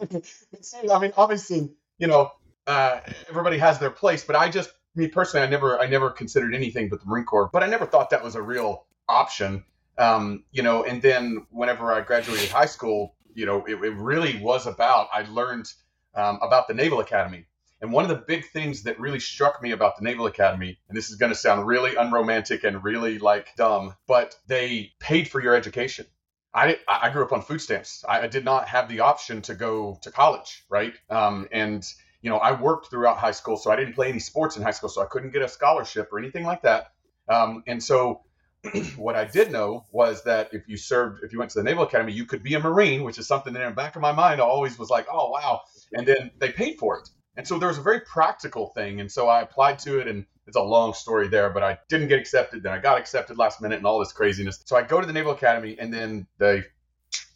I 0.90 0.98
mean, 0.98 1.12
obviously, 1.16 1.70
you 1.98 2.06
know, 2.06 2.32
uh, 2.66 3.00
everybody 3.28 3.58
has 3.58 3.78
their 3.78 3.90
place, 3.90 4.24
but 4.24 4.36
I 4.36 4.48
just 4.48 4.70
me 4.94 5.08
personally, 5.08 5.46
I 5.46 5.50
never 5.50 5.78
I 5.78 5.86
never 5.86 6.10
considered 6.10 6.54
anything 6.54 6.88
but 6.88 7.00
the 7.00 7.06
Marine 7.06 7.24
Corps. 7.24 7.50
But 7.52 7.62
I 7.62 7.66
never 7.66 7.84
thought 7.84 8.10
that 8.10 8.24
was 8.24 8.36
a 8.36 8.42
real 8.42 8.86
option. 9.08 9.64
Um, 9.98 10.44
you 10.50 10.62
know, 10.62 10.82
and 10.82 11.00
then 11.02 11.46
whenever 11.50 11.92
I 11.92 12.00
graduated 12.00 12.48
high 12.48 12.66
school, 12.66 13.14
you 13.34 13.46
know, 13.46 13.64
it, 13.64 13.74
it 13.74 13.94
really 13.96 14.40
was 14.40 14.66
about, 14.66 15.08
I 15.12 15.22
learned 15.22 15.72
um, 16.14 16.38
about 16.42 16.68
the 16.68 16.74
Naval 16.74 17.00
Academy. 17.00 17.46
And 17.80 17.92
one 17.92 18.04
of 18.04 18.08
the 18.08 18.24
big 18.26 18.46
things 18.46 18.84
that 18.84 18.98
really 18.98 19.20
struck 19.20 19.60
me 19.60 19.72
about 19.72 19.98
the 19.98 20.04
Naval 20.04 20.26
Academy, 20.26 20.78
and 20.88 20.96
this 20.96 21.10
is 21.10 21.16
going 21.16 21.32
to 21.32 21.36
sound 21.38 21.66
really 21.66 21.96
unromantic 21.96 22.64
and 22.64 22.82
really 22.82 23.18
like 23.18 23.48
dumb, 23.56 23.94
but 24.06 24.36
they 24.46 24.92
paid 25.00 25.28
for 25.28 25.42
your 25.42 25.54
education. 25.54 26.06
I, 26.54 26.78
I 26.88 27.10
grew 27.10 27.24
up 27.24 27.32
on 27.32 27.42
food 27.42 27.60
stamps. 27.60 28.04
I, 28.08 28.28
did 28.28 28.44
not 28.44 28.68
have 28.68 28.88
the 28.88 29.00
option 29.00 29.42
to 29.42 29.54
go 29.54 29.98
to 30.02 30.10
college, 30.12 30.64
right? 30.68 30.94
Um, 31.10 31.48
and 31.50 31.84
you 32.22 32.30
know, 32.30 32.38
I 32.38 32.58
worked 32.58 32.90
throughout 32.90 33.18
high 33.18 33.32
school, 33.32 33.56
so 33.56 33.70
I 33.70 33.76
didn't 33.76 33.94
play 33.94 34.08
any 34.08 34.20
sports 34.20 34.56
in 34.56 34.62
high 34.62 34.70
school, 34.70 34.88
so 34.88 35.02
I 35.02 35.06
couldn't 35.06 35.32
get 35.32 35.42
a 35.42 35.48
scholarship 35.48 36.10
or 36.12 36.18
anything 36.18 36.44
like 36.44 36.62
that. 36.62 36.92
Um, 37.28 37.64
and 37.66 37.82
so 37.82 38.22
what 38.96 39.14
I 39.14 39.24
did 39.24 39.52
know 39.52 39.84
was 39.90 40.22
that 40.24 40.52
if 40.52 40.68
you 40.68 40.76
served, 40.76 41.22
if 41.22 41.32
you 41.32 41.38
went 41.38 41.50
to 41.52 41.58
the 41.58 41.64
Naval 41.64 41.84
Academy, 41.84 42.12
you 42.12 42.24
could 42.24 42.42
be 42.42 42.54
a 42.54 42.60
Marine, 42.60 43.04
which 43.04 43.18
is 43.18 43.26
something 43.26 43.52
that 43.52 43.62
in 43.62 43.70
the 43.70 43.74
back 43.74 43.96
of 43.96 44.02
my 44.02 44.12
mind 44.12 44.40
I 44.40 44.44
always 44.44 44.78
was 44.78 44.90
like, 44.90 45.06
oh 45.10 45.30
wow. 45.30 45.60
And 45.92 46.06
then 46.06 46.30
they 46.38 46.50
paid 46.50 46.78
for 46.78 46.98
it, 46.98 47.08
and 47.36 47.46
so 47.46 47.58
there 47.58 47.68
was 47.68 47.78
a 47.78 47.82
very 47.82 48.00
practical 48.00 48.68
thing, 48.68 49.00
and 49.00 49.10
so 49.10 49.28
I 49.28 49.42
applied 49.42 49.78
to 49.80 49.98
it, 49.98 50.08
and 50.08 50.24
it's 50.46 50.56
a 50.56 50.62
long 50.62 50.94
story 50.94 51.28
there, 51.28 51.50
but 51.50 51.62
I 51.62 51.78
didn't 51.88 52.08
get 52.08 52.18
accepted. 52.18 52.62
Then 52.62 52.72
I 52.72 52.78
got 52.78 52.98
accepted 52.98 53.38
last 53.38 53.60
minute, 53.60 53.76
and 53.76 53.86
all 53.86 53.98
this 53.98 54.12
craziness. 54.12 54.62
So 54.66 54.76
I 54.76 54.82
go 54.82 55.00
to 55.00 55.06
the 55.06 55.12
Naval 55.12 55.32
Academy, 55.32 55.76
and 55.78 55.92
then 55.92 56.26
they, 56.38 56.64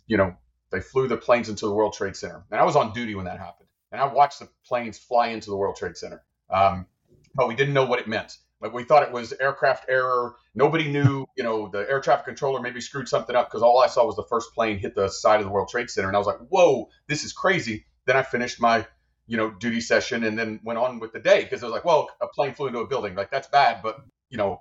you 0.07 0.17
know, 0.17 0.35
they 0.71 0.81
flew 0.81 1.09
the 1.09 1.17
planes 1.17 1.49
into 1.49 1.67
the 1.67 1.75
World 1.75 1.95
Trade 1.95 2.17
Center, 2.17 2.45
and 2.51 2.61
I 2.61 2.65
was 2.65 2.77
on 2.77 2.93
duty 2.93 3.15
when 3.15 3.27
that 3.27 3.39
happened, 3.39 3.69
and 3.93 4.01
I 4.01 4.07
watched 4.07 4.39
the 4.41 4.49
planes 4.67 4.99
fly 4.99 5.29
into 5.29 5.51
the 5.51 5.57
World 5.57 5.77
Trade 5.77 5.97
Center, 5.97 6.23
um, 6.51 6.87
but 7.35 7.49
we 7.49 7.55
didn't 7.55 7.75
know 7.75 7.85
what 7.85 7.99
it 7.99 8.09
meant. 8.09 8.37
Like 8.61 8.73
we 8.73 8.85
thought 8.85 9.05
it 9.05 9.13
was 9.13 9.33
aircraft 9.35 9.87
error. 9.89 10.35
Nobody 10.55 10.89
knew, 10.89 11.27
you 11.37 11.45
know, 11.45 11.69
the 11.69 11.89
air 11.89 12.01
traffic 12.01 12.25
controller 12.25 12.61
maybe 12.61 12.81
screwed 12.81 13.09
something 13.09 13.37
up 13.37 13.49
because 13.49 13.63
all 13.63 13.81
I 13.81 13.87
saw 13.87 14.05
was 14.05 14.17
the 14.17 14.25
first 14.25 14.53
plane 14.53 14.79
hit 14.79 14.95
the 14.95 15.09
side 15.09 15.41
of 15.41 15.47
the 15.47 15.53
World 15.53 15.69
Trade 15.69 15.91
Center, 15.91 16.09
and 16.09 16.17
I 16.17 16.19
was 16.19 16.27
like, 16.27 16.41
"Whoa, 16.49 16.89
this 17.07 17.25
is 17.25 17.33
crazy." 17.33 17.87
Then 18.07 18.17
I 18.17 18.23
finished 18.23 18.61
my, 18.61 18.87
you 19.27 19.37
know, 19.37 19.51
duty 19.51 19.81
session 19.81 20.25
and 20.25 20.39
then 20.39 20.61
went 20.65 20.79
on 20.79 20.99
with 20.99 21.13
the 21.13 21.21
day 21.21 21.45
because 21.45 21.63
I 21.63 21.67
was 21.67 21.73
like, 21.73 21.85
"Well, 21.85 22.09
a 22.21 22.27
plane 22.27 22.55
flew 22.55 22.67
into 22.67 22.81
a 22.81 22.87
building, 22.87 23.15
like 23.15 23.31
that's 23.31 23.49
bad," 23.49 23.81
but 23.83 24.01
you 24.29 24.39
know, 24.39 24.61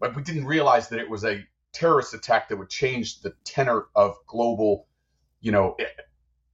but 0.00 0.14
we 0.14 0.22
didn't 0.22 0.44
realize 0.46 0.88
that 0.88 0.98
it 0.98 1.08
was 1.08 1.24
a 1.24 1.44
terrorist 1.72 2.14
attack 2.14 2.48
that 2.48 2.58
would 2.58 2.68
change 2.68 3.20
the 3.20 3.34
tenor 3.44 3.86
of 3.94 4.16
global, 4.26 4.86
you 5.40 5.52
know, 5.52 5.76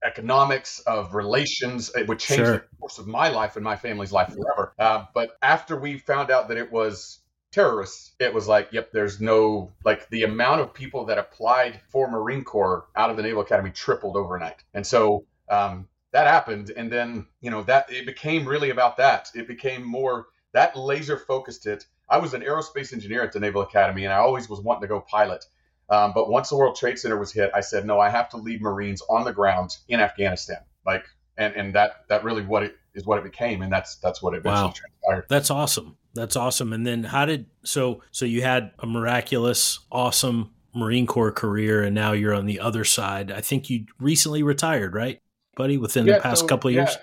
economics, 0.06 0.78
of 0.80 1.14
relations. 1.14 1.90
It 1.94 2.06
would 2.08 2.18
change 2.18 2.38
Sure. 2.46 2.52
the 2.52 2.76
course 2.80 2.98
of 2.98 3.06
my 3.06 3.28
life 3.28 3.56
and 3.56 3.64
my 3.64 3.76
family's 3.76 4.12
life 4.12 4.32
forever. 4.32 4.72
Uh, 4.78 5.04
but 5.14 5.36
after 5.42 5.76
we 5.76 5.98
found 5.98 6.30
out 6.30 6.48
that 6.48 6.56
it 6.56 6.70
was 6.70 7.20
terrorists, 7.52 8.12
it 8.18 8.32
was 8.32 8.46
like, 8.46 8.72
yep, 8.72 8.92
there's 8.92 9.20
no 9.20 9.72
like 9.84 10.08
the 10.10 10.22
amount 10.24 10.60
of 10.60 10.72
people 10.72 11.04
that 11.06 11.18
applied 11.18 11.80
for 11.90 12.10
Marine 12.10 12.44
Corps 12.44 12.86
out 12.96 13.10
of 13.10 13.16
the 13.16 13.22
Naval 13.22 13.42
Academy 13.42 13.70
tripled 13.70 14.16
overnight, 14.16 14.62
and 14.74 14.86
so 14.86 15.24
um, 15.50 15.88
that 16.12 16.26
happened, 16.26 16.70
and 16.76 16.90
then 16.90 17.26
you 17.40 17.50
know 17.50 17.62
that 17.64 17.90
it 17.92 18.06
became 18.06 18.46
really 18.46 18.70
about 18.70 18.96
that. 18.98 19.30
It 19.34 19.48
became 19.48 19.82
more 19.84 20.26
that 20.52 20.76
laser 20.76 21.18
focused 21.18 21.66
it. 21.66 21.86
I 22.08 22.18
was 22.18 22.34
an 22.34 22.42
aerospace 22.42 22.92
engineer 22.92 23.22
at 23.22 23.32
the 23.32 23.40
Naval 23.40 23.62
Academy, 23.62 24.04
and 24.04 24.12
I 24.12 24.18
always 24.18 24.48
was 24.48 24.60
wanting 24.60 24.82
to 24.82 24.88
go 24.88 25.00
pilot. 25.00 25.44
Um, 25.88 26.12
but 26.14 26.28
once 26.28 26.48
the 26.48 26.56
World 26.56 26.76
Trade 26.76 26.98
Center 26.98 27.18
was 27.18 27.32
hit, 27.32 27.50
I 27.54 27.60
said, 27.60 27.86
no, 27.86 28.00
I 28.00 28.08
have 28.08 28.28
to 28.30 28.36
leave 28.36 28.60
Marines 28.60 29.02
on 29.08 29.24
the 29.24 29.32
ground 29.32 29.76
in 29.88 30.00
Afghanistan. 30.00 30.58
Like, 30.84 31.04
and 31.38 31.54
and 31.54 31.74
that 31.74 32.04
that 32.08 32.24
really 32.24 32.42
what 32.42 32.62
it 32.62 32.76
is 32.94 33.04
what 33.04 33.18
it 33.18 33.24
became, 33.24 33.62
and 33.62 33.70
that's 33.72 33.96
that's 33.96 34.22
what 34.22 34.34
it 34.34 34.38
eventually 34.38 34.68
Wow. 34.68 34.72
transpired. 34.74 35.26
That's 35.28 35.50
awesome. 35.50 35.96
That's 36.14 36.34
awesome. 36.34 36.72
And 36.72 36.86
then 36.86 37.04
how 37.04 37.26
did 37.26 37.46
so 37.62 38.02
so 38.10 38.24
you 38.24 38.42
had 38.42 38.72
a 38.78 38.86
miraculous, 38.86 39.80
awesome 39.92 40.50
Marine 40.74 41.06
Corps 41.06 41.32
career, 41.32 41.82
and 41.82 41.94
now 41.94 42.12
you're 42.12 42.34
on 42.34 42.46
the 42.46 42.58
other 42.60 42.84
side. 42.84 43.30
I 43.30 43.40
think 43.42 43.68
you 43.70 43.86
recently 44.00 44.42
retired, 44.42 44.94
right, 44.94 45.20
buddy? 45.56 45.76
Within 45.78 46.06
the 46.06 46.20
past 46.20 46.40
so- 46.42 46.46
couple 46.46 46.68
of 46.68 46.74
yeah, 46.74 46.82
years. 46.82 46.96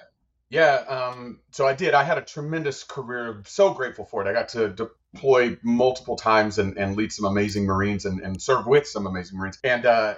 Yeah, 0.49 0.75
um, 0.87 1.39
so 1.51 1.65
I 1.67 1.73
did. 1.73 1.93
I 1.93 2.03
had 2.03 2.17
a 2.17 2.21
tremendous 2.21 2.83
career. 2.83 3.41
So 3.45 3.73
grateful 3.73 4.05
for 4.05 4.25
it. 4.25 4.29
I 4.29 4.33
got 4.33 4.49
to 4.49 4.69
deploy 5.13 5.57
multiple 5.63 6.15
times 6.15 6.57
and, 6.59 6.77
and 6.77 6.95
lead 6.95 7.11
some 7.11 7.25
amazing 7.25 7.65
Marines 7.65 8.05
and, 8.05 8.21
and 8.21 8.41
serve 8.41 8.65
with 8.65 8.87
some 8.87 9.07
amazing 9.07 9.37
Marines. 9.37 9.59
And 9.63 9.85
uh, 9.85 10.15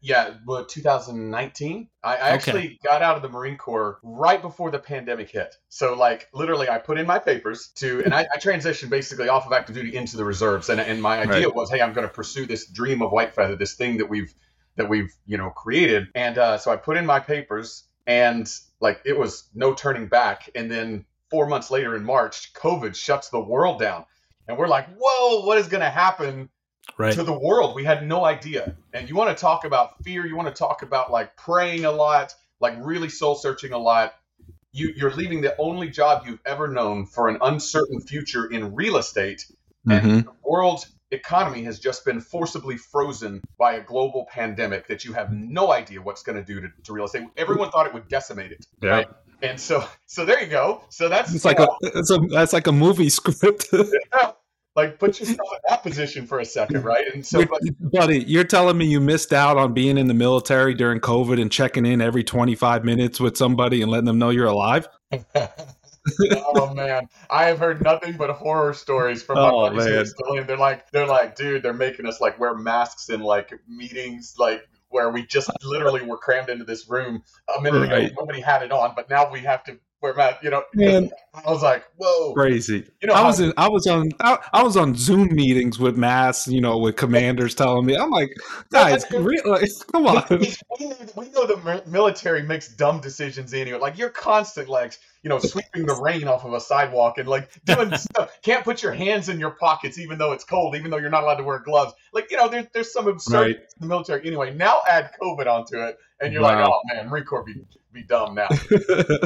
yeah, 0.00 0.34
but 0.44 0.68
2019, 0.68 1.88
I, 2.02 2.16
I 2.16 2.30
actually 2.30 2.78
got 2.84 3.02
out 3.02 3.16
of 3.16 3.22
the 3.22 3.28
Marine 3.28 3.56
Corps 3.56 3.98
right 4.02 4.40
before 4.40 4.70
the 4.70 4.78
pandemic 4.78 5.30
hit. 5.30 5.54
So 5.68 5.94
like 5.94 6.28
literally, 6.34 6.68
I 6.68 6.78
put 6.78 6.98
in 6.98 7.06
my 7.06 7.18
papers 7.18 7.68
to, 7.76 8.02
and 8.04 8.12
I, 8.12 8.26
I 8.34 8.38
transitioned 8.38 8.90
basically 8.90 9.28
off 9.28 9.46
of 9.46 9.52
active 9.52 9.76
duty 9.76 9.94
into 9.94 10.16
the 10.16 10.24
reserves. 10.24 10.68
And 10.68 10.80
and 10.80 11.00
my 11.00 11.20
idea 11.20 11.46
Right. 11.46 11.54
was, 11.54 11.70
hey, 11.70 11.80
I'm 11.80 11.92
going 11.92 12.06
to 12.06 12.12
pursue 12.12 12.46
this 12.46 12.66
dream 12.66 13.02
of 13.02 13.12
White 13.12 13.34
Feather, 13.34 13.56
this 13.56 13.74
thing 13.74 13.98
that 13.98 14.08
we've 14.08 14.34
that 14.76 14.88
we've 14.88 15.12
you 15.26 15.38
know 15.38 15.50
created. 15.50 16.08
And 16.14 16.38
uh, 16.38 16.58
so 16.58 16.70
I 16.72 16.76
put 16.76 16.96
in 16.96 17.06
my 17.06 17.20
papers, 17.20 17.84
and 18.06 18.50
like 18.80 19.00
it 19.04 19.16
was 19.18 19.48
no 19.54 19.72
turning 19.74 20.06
back. 20.06 20.50
And 20.54 20.70
then 20.70 21.04
four 21.30 21.46
months 21.46 21.70
later 21.70 21.94
in 21.96 22.04
March, 22.04 22.52
COVID 22.54 22.94
shuts 22.94 23.30
the 23.30 23.40
world 23.40 23.80
down, 23.80 24.04
and 24.48 24.56
we're 24.58 24.68
like, 24.68 24.88
whoa, 24.98 25.44
what 25.46 25.58
is 25.58 25.68
going 25.68 25.82
to 25.82 25.90
happen? 25.90 26.48
Right. 26.98 27.14
to 27.14 27.22
the 27.22 27.32
world. 27.32 27.76
We 27.76 27.84
had 27.84 28.06
no 28.06 28.24
idea. 28.24 28.76
And 28.92 29.08
you 29.08 29.14
want 29.14 29.34
to 29.34 29.40
talk 29.40 29.64
about 29.64 30.02
fear, 30.02 30.26
you 30.26 30.36
want 30.36 30.48
to 30.48 30.54
talk 30.54 30.82
about 30.82 31.12
like 31.12 31.36
praying 31.36 31.84
a 31.84 31.92
lot, 31.92 32.34
like 32.60 32.74
really 32.80 33.08
soul 33.08 33.36
searching 33.36 33.72
a 33.72 33.78
lot. 33.78 34.14
You, 34.72 34.92
you're 34.96 35.12
leaving 35.12 35.40
the 35.42 35.54
only 35.58 35.88
job 35.90 36.24
you've 36.26 36.40
ever 36.44 36.66
known 36.68 37.06
for 37.06 37.28
an 37.28 37.38
uncertain 37.40 38.00
future 38.00 38.46
in 38.46 38.74
real 38.74 38.96
estate. 38.96 39.46
And 39.88 40.02
Mhm. 40.02 40.24
the 40.24 40.32
world 40.44 40.84
economy 41.12 41.62
has 41.64 41.78
just 41.78 42.04
been 42.04 42.20
forcibly 42.20 42.76
frozen 42.76 43.42
by 43.58 43.74
a 43.74 43.80
global 43.82 44.26
pandemic 44.30 44.88
that 44.88 45.04
you 45.04 45.12
have 45.12 45.32
no 45.32 45.72
idea 45.72 46.02
what's 46.02 46.22
going 46.24 46.36
to 46.36 46.44
do 46.44 46.60
to, 46.62 46.68
to 46.84 46.92
real 46.92 47.04
estate. 47.04 47.24
Everyone 47.36 47.70
thought 47.70 47.86
it 47.86 47.94
would 47.94 48.08
decimate 48.08 48.50
it. 48.50 48.66
Yeah. 48.82 48.90
Right. 48.90 49.08
And 49.42 49.58
so, 49.58 49.84
so 50.06 50.24
there 50.24 50.40
you 50.40 50.48
go. 50.48 50.82
So 50.88 51.08
that's 51.08 51.34
It's 51.34 51.44
like 51.44 51.58
a, 51.58 51.68
it's 51.82 52.10
a, 52.10 52.18
that's 52.30 52.52
like 52.52 52.68
a 52.68 52.72
movie 52.72 53.08
script. 53.08 53.68
like 54.76 54.98
put 54.98 55.18
yourself 55.20 55.38
in 55.52 55.58
that 55.68 55.82
position 55.82 56.26
for 56.26 56.40
a 56.40 56.44
second, 56.44 56.84
right? 56.84 57.04
And 57.12 57.26
so, 57.26 57.44
but, 57.44 57.60
buddy, 57.92 58.20
you're 58.24 58.44
telling 58.44 58.78
me 58.78 58.86
you 58.86 59.00
missed 59.00 59.32
out 59.32 59.58
on 59.58 59.74
being 59.74 59.98
in 59.98 60.06
the 60.06 60.14
military 60.14 60.74
during 60.74 61.00
COVID 61.00 61.40
and 61.40 61.50
checking 61.50 61.84
in 61.84 62.00
every 62.00 62.24
25 62.24 62.84
minutes 62.84 63.20
with 63.20 63.36
somebody 63.36 63.82
and 63.82 63.90
letting 63.90 64.06
them 64.06 64.18
know 64.18 64.30
you're 64.30 64.46
alive? 64.46 64.88
oh 66.32 66.72
man, 66.74 67.08
I 67.30 67.44
have 67.44 67.58
heard 67.58 67.82
nothing 67.82 68.16
but 68.16 68.30
horror 68.30 68.74
stories 68.74 69.22
from 69.22 69.38
Oh, 69.38 69.62
my 69.62 69.68
buddies 69.68 69.84
who 69.84 69.92
are 69.92 69.96
man. 69.96 70.06
still 70.06 70.34
in. 70.34 70.46
They're 70.46 70.56
like, 70.56 70.90
they're 70.90 71.06
like, 71.06 71.36
dude, 71.36 71.62
they're 71.62 71.72
making 71.72 72.06
us 72.06 72.20
like 72.20 72.38
wear 72.38 72.54
masks 72.54 73.08
in 73.08 73.20
like 73.20 73.52
meetings, 73.68 74.36
like 74.38 74.68
where 74.92 75.10
we 75.10 75.26
just 75.26 75.50
literally 75.64 76.02
were 76.02 76.18
crammed 76.18 76.50
into 76.50 76.64
this 76.64 76.88
room 76.88 77.24
a 77.56 77.60
minute 77.62 77.82
Right. 77.82 78.10
ago. 78.10 78.16
Nobody 78.20 78.40
had 78.40 78.62
it 78.62 78.72
on, 78.72 78.94
but 78.96 79.10
now 79.10 79.30
we 79.32 79.40
have 79.40 79.64
to 79.64 79.78
wear 80.02 80.14
Matt, 80.14 80.42
You 80.42 80.50
know, 80.50 80.64
Man. 80.74 81.10
I 81.34 81.50
was 81.50 81.62
like, 81.62 81.84
whoa. 81.96 82.34
Crazy. 82.34 82.84
You 83.00 83.08
know, 83.08 83.14
I 83.14 83.24
was 83.24 83.40
in, 83.40 83.52
I 83.56 83.68
was 83.68 83.86
on 83.86 84.10
I, 84.20 84.36
I 84.52 84.62
was 84.62 84.76
on 84.76 84.94
Zoom 84.96 85.34
meetings 85.34 85.78
with 85.78 85.96
mass, 85.96 86.46
you 86.48 86.60
know, 86.60 86.76
with 86.78 86.96
commanders 86.96 87.54
telling 87.54 87.86
me, 87.86 87.96
I'm 87.96 88.10
like, 88.10 88.30
guys, 88.70 89.04
re- 89.12 89.40
like, 89.44 89.68
come 89.92 90.06
on. 90.06 90.24
we, 90.30 90.86
know, 90.88 90.96
we 91.16 91.28
know 91.30 91.46
the 91.46 91.82
military 91.86 92.42
makes 92.42 92.68
dumb 92.68 93.00
decisions 93.00 93.54
anyway. 93.54 93.78
Like 93.78 93.96
you're 93.96 94.10
constant, 94.10 94.68
like 94.68 94.98
you 95.22 95.28
know, 95.28 95.38
sweeping 95.38 95.86
the 95.86 95.94
rain 95.94 96.26
off 96.26 96.44
of 96.44 96.52
a 96.52 96.60
sidewalk 96.60 97.16
and 97.18 97.28
like 97.28 97.48
doing 97.64 97.96
stuff. 97.96 98.36
Can't 98.42 98.64
put 98.64 98.82
your 98.82 98.92
hands 98.92 99.28
in 99.28 99.38
your 99.38 99.52
pockets 99.52 99.98
even 99.98 100.18
though 100.18 100.32
it's 100.32 100.44
cold, 100.44 100.74
even 100.74 100.90
though 100.90 100.96
you're 100.98 101.10
not 101.10 101.22
allowed 101.22 101.36
to 101.36 101.44
wear 101.44 101.60
gloves. 101.60 101.92
Like 102.12 102.30
you 102.30 102.36
know, 102.36 102.48
there's 102.48 102.66
there's 102.74 102.92
some 102.92 103.06
absurd 103.06 103.40
Right. 103.40 103.56
in 103.56 103.62
the 103.80 103.86
military 103.86 104.26
anyway. 104.26 104.52
Now 104.52 104.80
add 104.88 105.12
COVID 105.22 105.46
onto 105.46 105.78
it, 105.80 105.96
and 106.20 106.32
you're 106.32 106.42
Wow. 106.42 106.58
like, 106.60 106.68
oh 106.68 106.80
man, 106.94 107.08
Marine 107.08 107.24
Corps 107.24 107.44
be 107.44 107.54
be 107.92 108.02
dumb 108.02 108.34
now. 108.34 108.48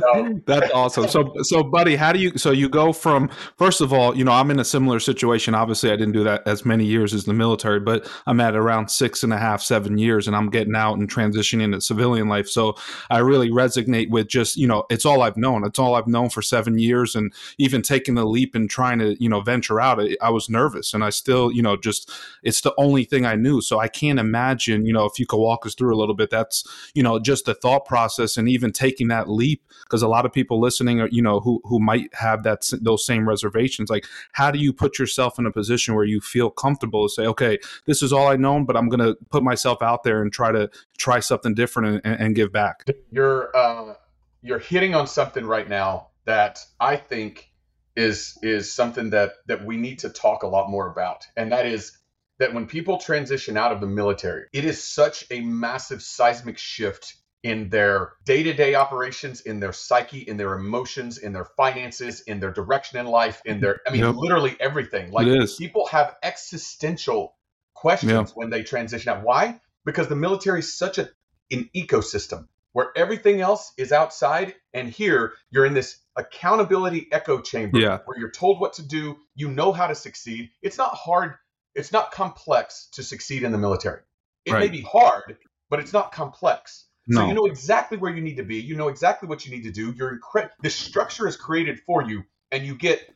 So- 0.06 0.40
That's 0.46 0.70
awesome. 0.72 1.08
So, 1.08 1.32
so, 1.42 1.62
buddy, 1.62 1.96
how 1.96 2.12
do 2.12 2.18
you? 2.18 2.36
So 2.36 2.50
you 2.50 2.68
go 2.68 2.92
from 2.92 3.30
first 3.56 3.80
of 3.80 3.92
all, 3.92 4.16
you 4.16 4.24
know, 4.24 4.32
I'm 4.32 4.50
in 4.50 4.58
a 4.58 4.64
similar 4.64 5.00
situation. 5.00 5.54
Obviously, 5.54 5.90
I 5.90 5.96
didn't 5.96 6.12
do 6.12 6.24
that 6.24 6.42
as 6.46 6.64
many 6.64 6.84
years 6.84 7.14
as 7.14 7.24
the 7.24 7.32
military, 7.34 7.80
but 7.80 8.08
I'm 8.26 8.40
at 8.40 8.54
around 8.56 8.88
six 8.88 9.22
and 9.22 9.32
a 9.32 9.38
half, 9.38 9.62
seven 9.62 9.98
years, 9.98 10.26
and 10.26 10.36
I'm 10.36 10.50
getting 10.50 10.74
out 10.74 10.98
and 10.98 11.10
transitioning 11.10 11.72
to 11.72 11.80
civilian 11.80 12.28
life. 12.28 12.48
So 12.48 12.76
I 13.10 13.18
really 13.18 13.50
resonate 13.50 14.10
with 14.10 14.28
just, 14.28 14.56
you 14.56 14.66
know, 14.66 14.84
it's 14.90 15.04
all 15.04 15.22
I've 15.22 15.36
known. 15.36 15.64
It's 15.64 15.78
all 15.78 15.94
I've 15.94 16.06
known 16.06 16.30
for 16.30 16.42
seven 16.42 16.78
years, 16.78 17.14
and 17.14 17.32
even 17.58 17.82
taking 17.82 18.14
the 18.14 18.24
leap 18.26 18.54
and 18.54 18.68
trying 18.68 18.98
to, 18.98 19.16
you 19.22 19.28
know, 19.28 19.40
venture 19.40 19.80
out, 19.80 20.00
I, 20.00 20.16
I 20.22 20.30
was 20.30 20.48
nervous, 20.48 20.94
and 20.94 21.04
I 21.04 21.10
still, 21.10 21.50
you 21.52 21.62
know, 21.62 21.76
just 21.76 22.10
it's 22.42 22.60
the 22.60 22.74
only 22.78 23.04
thing 23.04 23.26
I 23.26 23.34
knew. 23.36 23.60
So 23.60 23.78
I 23.78 23.88
can't 23.88 24.18
imagine, 24.18 24.86
you 24.86 24.92
know, 24.92 25.04
if 25.06 25.18
you 25.18 25.26
could 25.26 25.38
walk 25.38 25.66
us 25.66 25.74
through 25.74 25.94
a 25.94 25.98
little 25.98 26.14
bit. 26.14 26.30
That's, 26.30 26.64
you 26.94 27.02
know, 27.02 27.18
just 27.18 27.44
the 27.46 27.54
thought 27.54 27.84
process 27.86 28.36
and 28.36 28.48
even 28.56 28.72
taking 28.72 29.08
that 29.08 29.28
leap 29.28 29.62
because 29.84 30.02
a 30.02 30.08
lot 30.08 30.26
of 30.26 30.32
people 30.32 30.60
listening 30.60 31.00
are 31.00 31.08
you 31.08 31.22
know 31.22 31.38
who 31.38 31.60
who 31.64 31.78
might 31.78 32.12
have 32.14 32.42
that 32.42 32.68
those 32.80 33.06
same 33.06 33.28
reservations 33.28 33.88
like 33.88 34.04
how 34.32 34.50
do 34.50 34.58
you 34.58 34.72
put 34.72 34.98
yourself 34.98 35.38
in 35.38 35.46
a 35.46 35.52
position 35.52 35.94
where 35.94 36.04
you 36.04 36.20
feel 36.20 36.50
comfortable 36.50 37.06
to 37.06 37.12
say 37.12 37.26
okay 37.26 37.58
this 37.84 38.02
is 38.02 38.12
all 38.12 38.26
i 38.26 38.36
know 38.36 38.64
but 38.64 38.76
i'm 38.76 38.90
to 38.90 39.16
put 39.30 39.42
myself 39.42 39.82
out 39.82 40.02
there 40.02 40.22
and 40.22 40.32
try 40.32 40.50
to 40.50 40.68
try 40.98 41.20
something 41.20 41.54
different 41.54 42.00
and, 42.04 42.20
and 42.20 42.34
give 42.34 42.50
back 42.50 42.84
you're 43.10 43.54
uh, 43.56 43.94
you're 44.42 44.58
hitting 44.58 44.94
on 44.94 45.06
something 45.06 45.44
right 45.44 45.68
now 45.68 46.08
that 46.24 46.60
I 46.78 46.96
think 46.96 47.50
is 47.96 48.38
is 48.42 48.72
something 48.72 49.10
that 49.10 49.32
that 49.46 49.64
we 49.64 49.76
need 49.76 50.00
to 50.00 50.10
talk 50.10 50.42
a 50.42 50.46
lot 50.46 50.70
more 50.70 50.90
about, 50.90 51.24
and 51.36 51.52
that 51.52 51.66
is 51.66 51.96
that 52.38 52.52
when 52.52 52.66
people 52.66 52.98
transition 52.98 53.56
out 53.56 53.72
of 53.72 53.80
the 53.80 53.86
military, 53.86 54.46
it 54.52 54.64
is 54.64 54.82
such 54.82 55.24
a 55.30 55.40
massive 55.40 56.02
seismic 56.02 56.58
shift 56.58 57.16
in 57.46 57.68
their 57.68 58.12
day-to-day 58.24 58.74
operations, 58.74 59.40
in 59.42 59.60
their 59.60 59.72
psyche, 59.72 60.18
in 60.30 60.36
their 60.36 60.54
emotions, 60.54 61.18
in 61.18 61.32
their 61.32 61.44
finances, 61.44 62.20
in 62.22 62.40
their 62.40 62.50
direction 62.52 62.98
in 62.98 63.06
life, 63.06 63.40
in 63.44 63.60
their 63.60 63.80
I 63.86 63.92
mean 63.92 64.02
Yep. 64.02 64.14
literally 64.16 64.56
everything. 64.58 65.12
Like 65.12 65.28
people 65.56 65.86
have 65.86 66.16
existential 66.24 67.36
questions 67.74 68.32
when 68.34 68.50
they 68.50 68.62
transition 68.64 69.12
out. 69.12 69.22
Why? 69.22 69.60
Because 69.84 70.08
the 70.08 70.16
military 70.16 70.58
is 70.60 70.76
such 70.76 70.98
a 70.98 71.08
an 71.52 71.70
ecosystem 71.76 72.48
where 72.72 72.90
everything 72.96 73.40
else 73.40 73.72
is 73.78 73.92
outside, 73.92 74.54
and 74.74 74.90
here 74.90 75.34
you're 75.50 75.64
in 75.64 75.74
this 75.74 75.98
accountability 76.16 77.06
echo 77.12 77.40
chamber 77.40 77.78
Yeah. 77.78 77.98
where 78.06 78.18
you're 78.18 78.32
told 78.32 78.60
what 78.60 78.72
to 78.74 78.82
do, 78.82 79.16
you 79.36 79.48
know 79.48 79.70
how 79.72 79.86
to 79.86 79.94
succeed. 79.94 80.50
It's 80.62 80.78
not 80.78 80.92
hard, 80.94 81.36
it's 81.76 81.92
not 81.92 82.10
complex 82.10 82.88
to 82.94 83.04
succeed 83.04 83.44
in 83.44 83.52
the 83.52 83.58
military. 83.58 84.02
It 84.44 84.52
may 84.52 84.68
be 84.68 84.82
hard, 84.82 85.38
but 85.70 85.78
it's 85.80 85.92
not 85.92 86.10
complex. 86.12 86.86
So 87.10 87.26
you 87.28 87.34
know 87.34 87.46
exactly 87.46 87.98
where 87.98 88.14
you 88.14 88.20
need 88.20 88.36
to 88.36 88.42
be. 88.42 88.56
You 88.56 88.74
know 88.76 88.88
exactly 88.88 89.28
what 89.28 89.46
you 89.46 89.52
need 89.52 89.62
to 89.62 89.70
do. 89.70 89.92
You're 89.96 90.18
incre- 90.18 90.50
the 90.60 90.70
structure 90.70 91.28
is 91.28 91.36
created 91.36 91.78
for 91.86 92.02
you, 92.02 92.24
and 92.50 92.64
you 92.64 92.74
get 92.74 93.14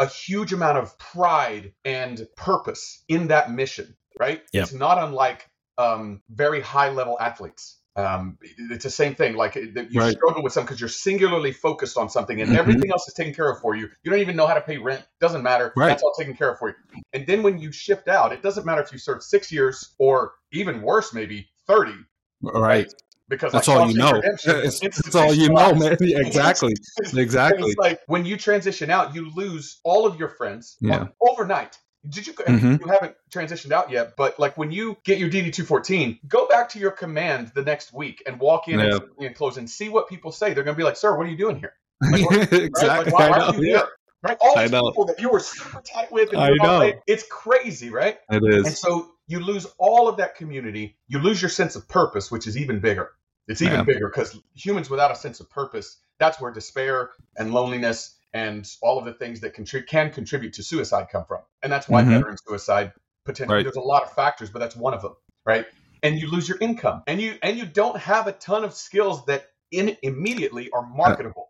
a 0.00 0.06
huge 0.06 0.52
amount 0.52 0.78
of 0.78 0.98
pride 0.98 1.72
and 1.84 2.26
purpose 2.36 3.04
in 3.08 3.28
that 3.28 3.52
mission. 3.52 3.96
Right? 4.18 4.42
Yep. 4.52 4.64
It's 4.64 4.72
not 4.72 4.98
unlike 4.98 5.48
um, 5.76 6.22
very 6.30 6.60
high 6.60 6.90
level 6.90 7.16
athletes. 7.20 7.76
Um, 7.94 8.38
it's 8.42 8.84
the 8.84 8.90
same 8.90 9.14
thing. 9.14 9.34
Like 9.34 9.54
you 9.56 9.72
Right. 9.94 10.12
struggle 10.12 10.42
with 10.42 10.52
something 10.52 10.66
because 10.66 10.80
you're 10.80 10.88
singularly 10.88 11.52
focused 11.52 11.96
on 11.96 12.08
something, 12.08 12.40
and 12.40 12.50
Mhm. 12.52 12.56
everything 12.56 12.90
else 12.90 13.06
is 13.08 13.14
taken 13.14 13.34
care 13.34 13.50
of 13.50 13.60
for 13.60 13.74
you. 13.76 13.88
You 14.02 14.10
don't 14.10 14.20
even 14.20 14.36
know 14.36 14.46
how 14.46 14.54
to 14.54 14.60
pay 14.60 14.78
rent. 14.78 15.04
Doesn't 15.20 15.42
matter. 15.42 15.72
Right. 15.76 15.88
That's 15.88 16.02
all 16.02 16.14
taken 16.14 16.36
care 16.36 16.50
of 16.52 16.58
for 16.58 16.68
you. 16.68 16.74
And 17.12 17.26
then 17.26 17.42
when 17.42 17.58
you 17.58 17.72
shift 17.72 18.08
out, 18.08 18.32
it 18.32 18.42
doesn't 18.42 18.66
matter 18.66 18.82
if 18.82 18.92
you 18.92 18.98
serve 18.98 19.22
six 19.22 19.50
years 19.52 19.94
or 19.98 20.34
even 20.52 20.82
worse, 20.82 21.12
maybe 21.12 21.48
thirty. 21.66 21.94
right 22.40 22.92
Because 23.28 23.52
that's 23.52 23.68
like 23.68 23.76
all 23.76 23.90
you 23.90 23.98
know. 23.98 24.20
it's, 24.24 24.80
that's 24.80 25.14
all 25.14 25.34
you 25.34 25.50
know 25.50 25.74
man. 25.74 25.96
Yeah, 26.00 26.18
exactly 26.18 26.74
exactly. 27.14 27.70
it's 27.70 27.78
like 27.78 28.00
when 28.06 28.24
you 28.24 28.36
transition 28.36 28.90
out, 28.90 29.14
you 29.14 29.30
lose 29.34 29.80
all 29.84 30.06
of 30.06 30.18
your 30.18 30.28
friends 30.28 30.76
Yeah. 30.80 31.00
on- 31.00 31.12
overnight. 31.20 31.76
did 32.08 32.26
you 32.26 32.32
mm-hmm. 32.32 32.76
you 32.80 32.86
haven't 32.86 33.14
transitioned 33.30 33.72
out 33.72 33.90
yet 33.90 34.14
but 34.16 34.38
like 34.38 34.56
when 34.56 34.70
you 34.70 34.96
get 35.04 35.18
your 35.18 35.28
dd214 35.28 36.20
go 36.28 36.46
back 36.46 36.68
to 36.70 36.78
your 36.78 36.92
command 36.92 37.50
the 37.54 37.62
next 37.62 37.92
week 37.92 38.22
and 38.26 38.38
walk 38.38 38.68
in 38.68 38.78
yeah. 38.78 38.98
and, 39.18 39.34
close 39.34 39.56
and 39.56 39.68
see 39.68 39.88
what 39.88 40.08
people 40.08 40.30
say. 40.32 40.54
They're 40.54 40.64
going 40.64 40.76
to 40.76 40.78
be 40.78 40.84
like 40.84 40.96
sir 40.96 41.16
what 41.16 41.26
are 41.26 41.30
you 41.30 41.36
doing 41.36 41.58
here? 41.58 41.74
Like, 42.12 42.30
what, 42.30 42.52
exactly 42.52 42.88
right? 42.88 43.04
like, 43.04 43.12
why, 43.12 43.30
why 43.30 43.38
are 43.38 43.62
you 43.62 43.82
right? 44.22 44.36
All 44.40 44.56
these 44.56 44.70
people 44.70 45.04
that 45.06 45.20
you 45.20 45.28
were 45.30 45.40
super 45.40 45.82
tight 45.82 46.10
with 46.12 46.30
and 46.30 46.40
I 46.40 46.50
know. 46.50 46.92
it's 47.06 47.24
crazy 47.28 47.90
right? 47.90 48.18
It 48.30 48.42
is. 48.44 48.66
And 48.66 48.76
so 48.76 49.10
you 49.26 49.40
lose 49.40 49.66
all 49.78 50.08
of 50.08 50.18
that 50.18 50.36
community. 50.36 50.96
You 51.08 51.18
lose 51.18 51.42
your 51.42 51.48
sense 51.50 51.76
of 51.76 51.88
purpose 51.88 52.30
which 52.30 52.46
is 52.46 52.56
even 52.56 52.78
bigger 52.78 53.10
it's 53.48 53.62
even 53.62 53.84
bigger 53.84 54.08
because 54.08 54.38
humans 54.54 54.88
without 54.88 55.10
a 55.10 55.16
sense 55.16 55.40
of 55.40 55.50
purpose 55.50 55.98
that's 56.18 56.40
where 56.40 56.52
despair 56.52 57.10
and 57.36 57.52
loneliness 57.52 58.16
and 58.34 58.70
all 58.82 58.98
of 58.98 59.04
the 59.04 59.12
things 59.12 59.40
that 59.40 59.54
contri- 59.54 59.86
can 59.86 60.10
contribute 60.10 60.54
to 60.54 60.62
suicide 60.62 61.06
come 61.10 61.24
from. 61.24 61.40
And 61.62 61.72
that's 61.72 61.88
why 61.88 62.02
mm-hmm. 62.02 62.12
veteran 62.12 62.36
suicide 62.46 62.92
potentially 63.24 63.56
right. 63.56 63.62
there's 63.64 63.76
a 63.76 63.80
lot 63.80 64.02
of 64.02 64.12
factors, 64.12 64.50
but 64.50 64.58
that's 64.58 64.76
one 64.76 64.94
of 64.94 65.02
them, 65.02 65.14
right? 65.44 65.66
And 66.02 66.18
you 66.18 66.30
lose 66.30 66.48
your 66.48 66.58
income, 66.60 67.02
and 67.08 67.20
you 67.20 67.34
and 67.42 67.58
you 67.58 67.66
don't 67.66 67.98
have 67.98 68.28
a 68.28 68.32
ton 68.32 68.62
of 68.62 68.72
skills 68.72 69.26
that 69.26 69.46
in 69.72 69.96
immediately 70.02 70.70
are 70.70 70.86
marketable. 70.86 71.48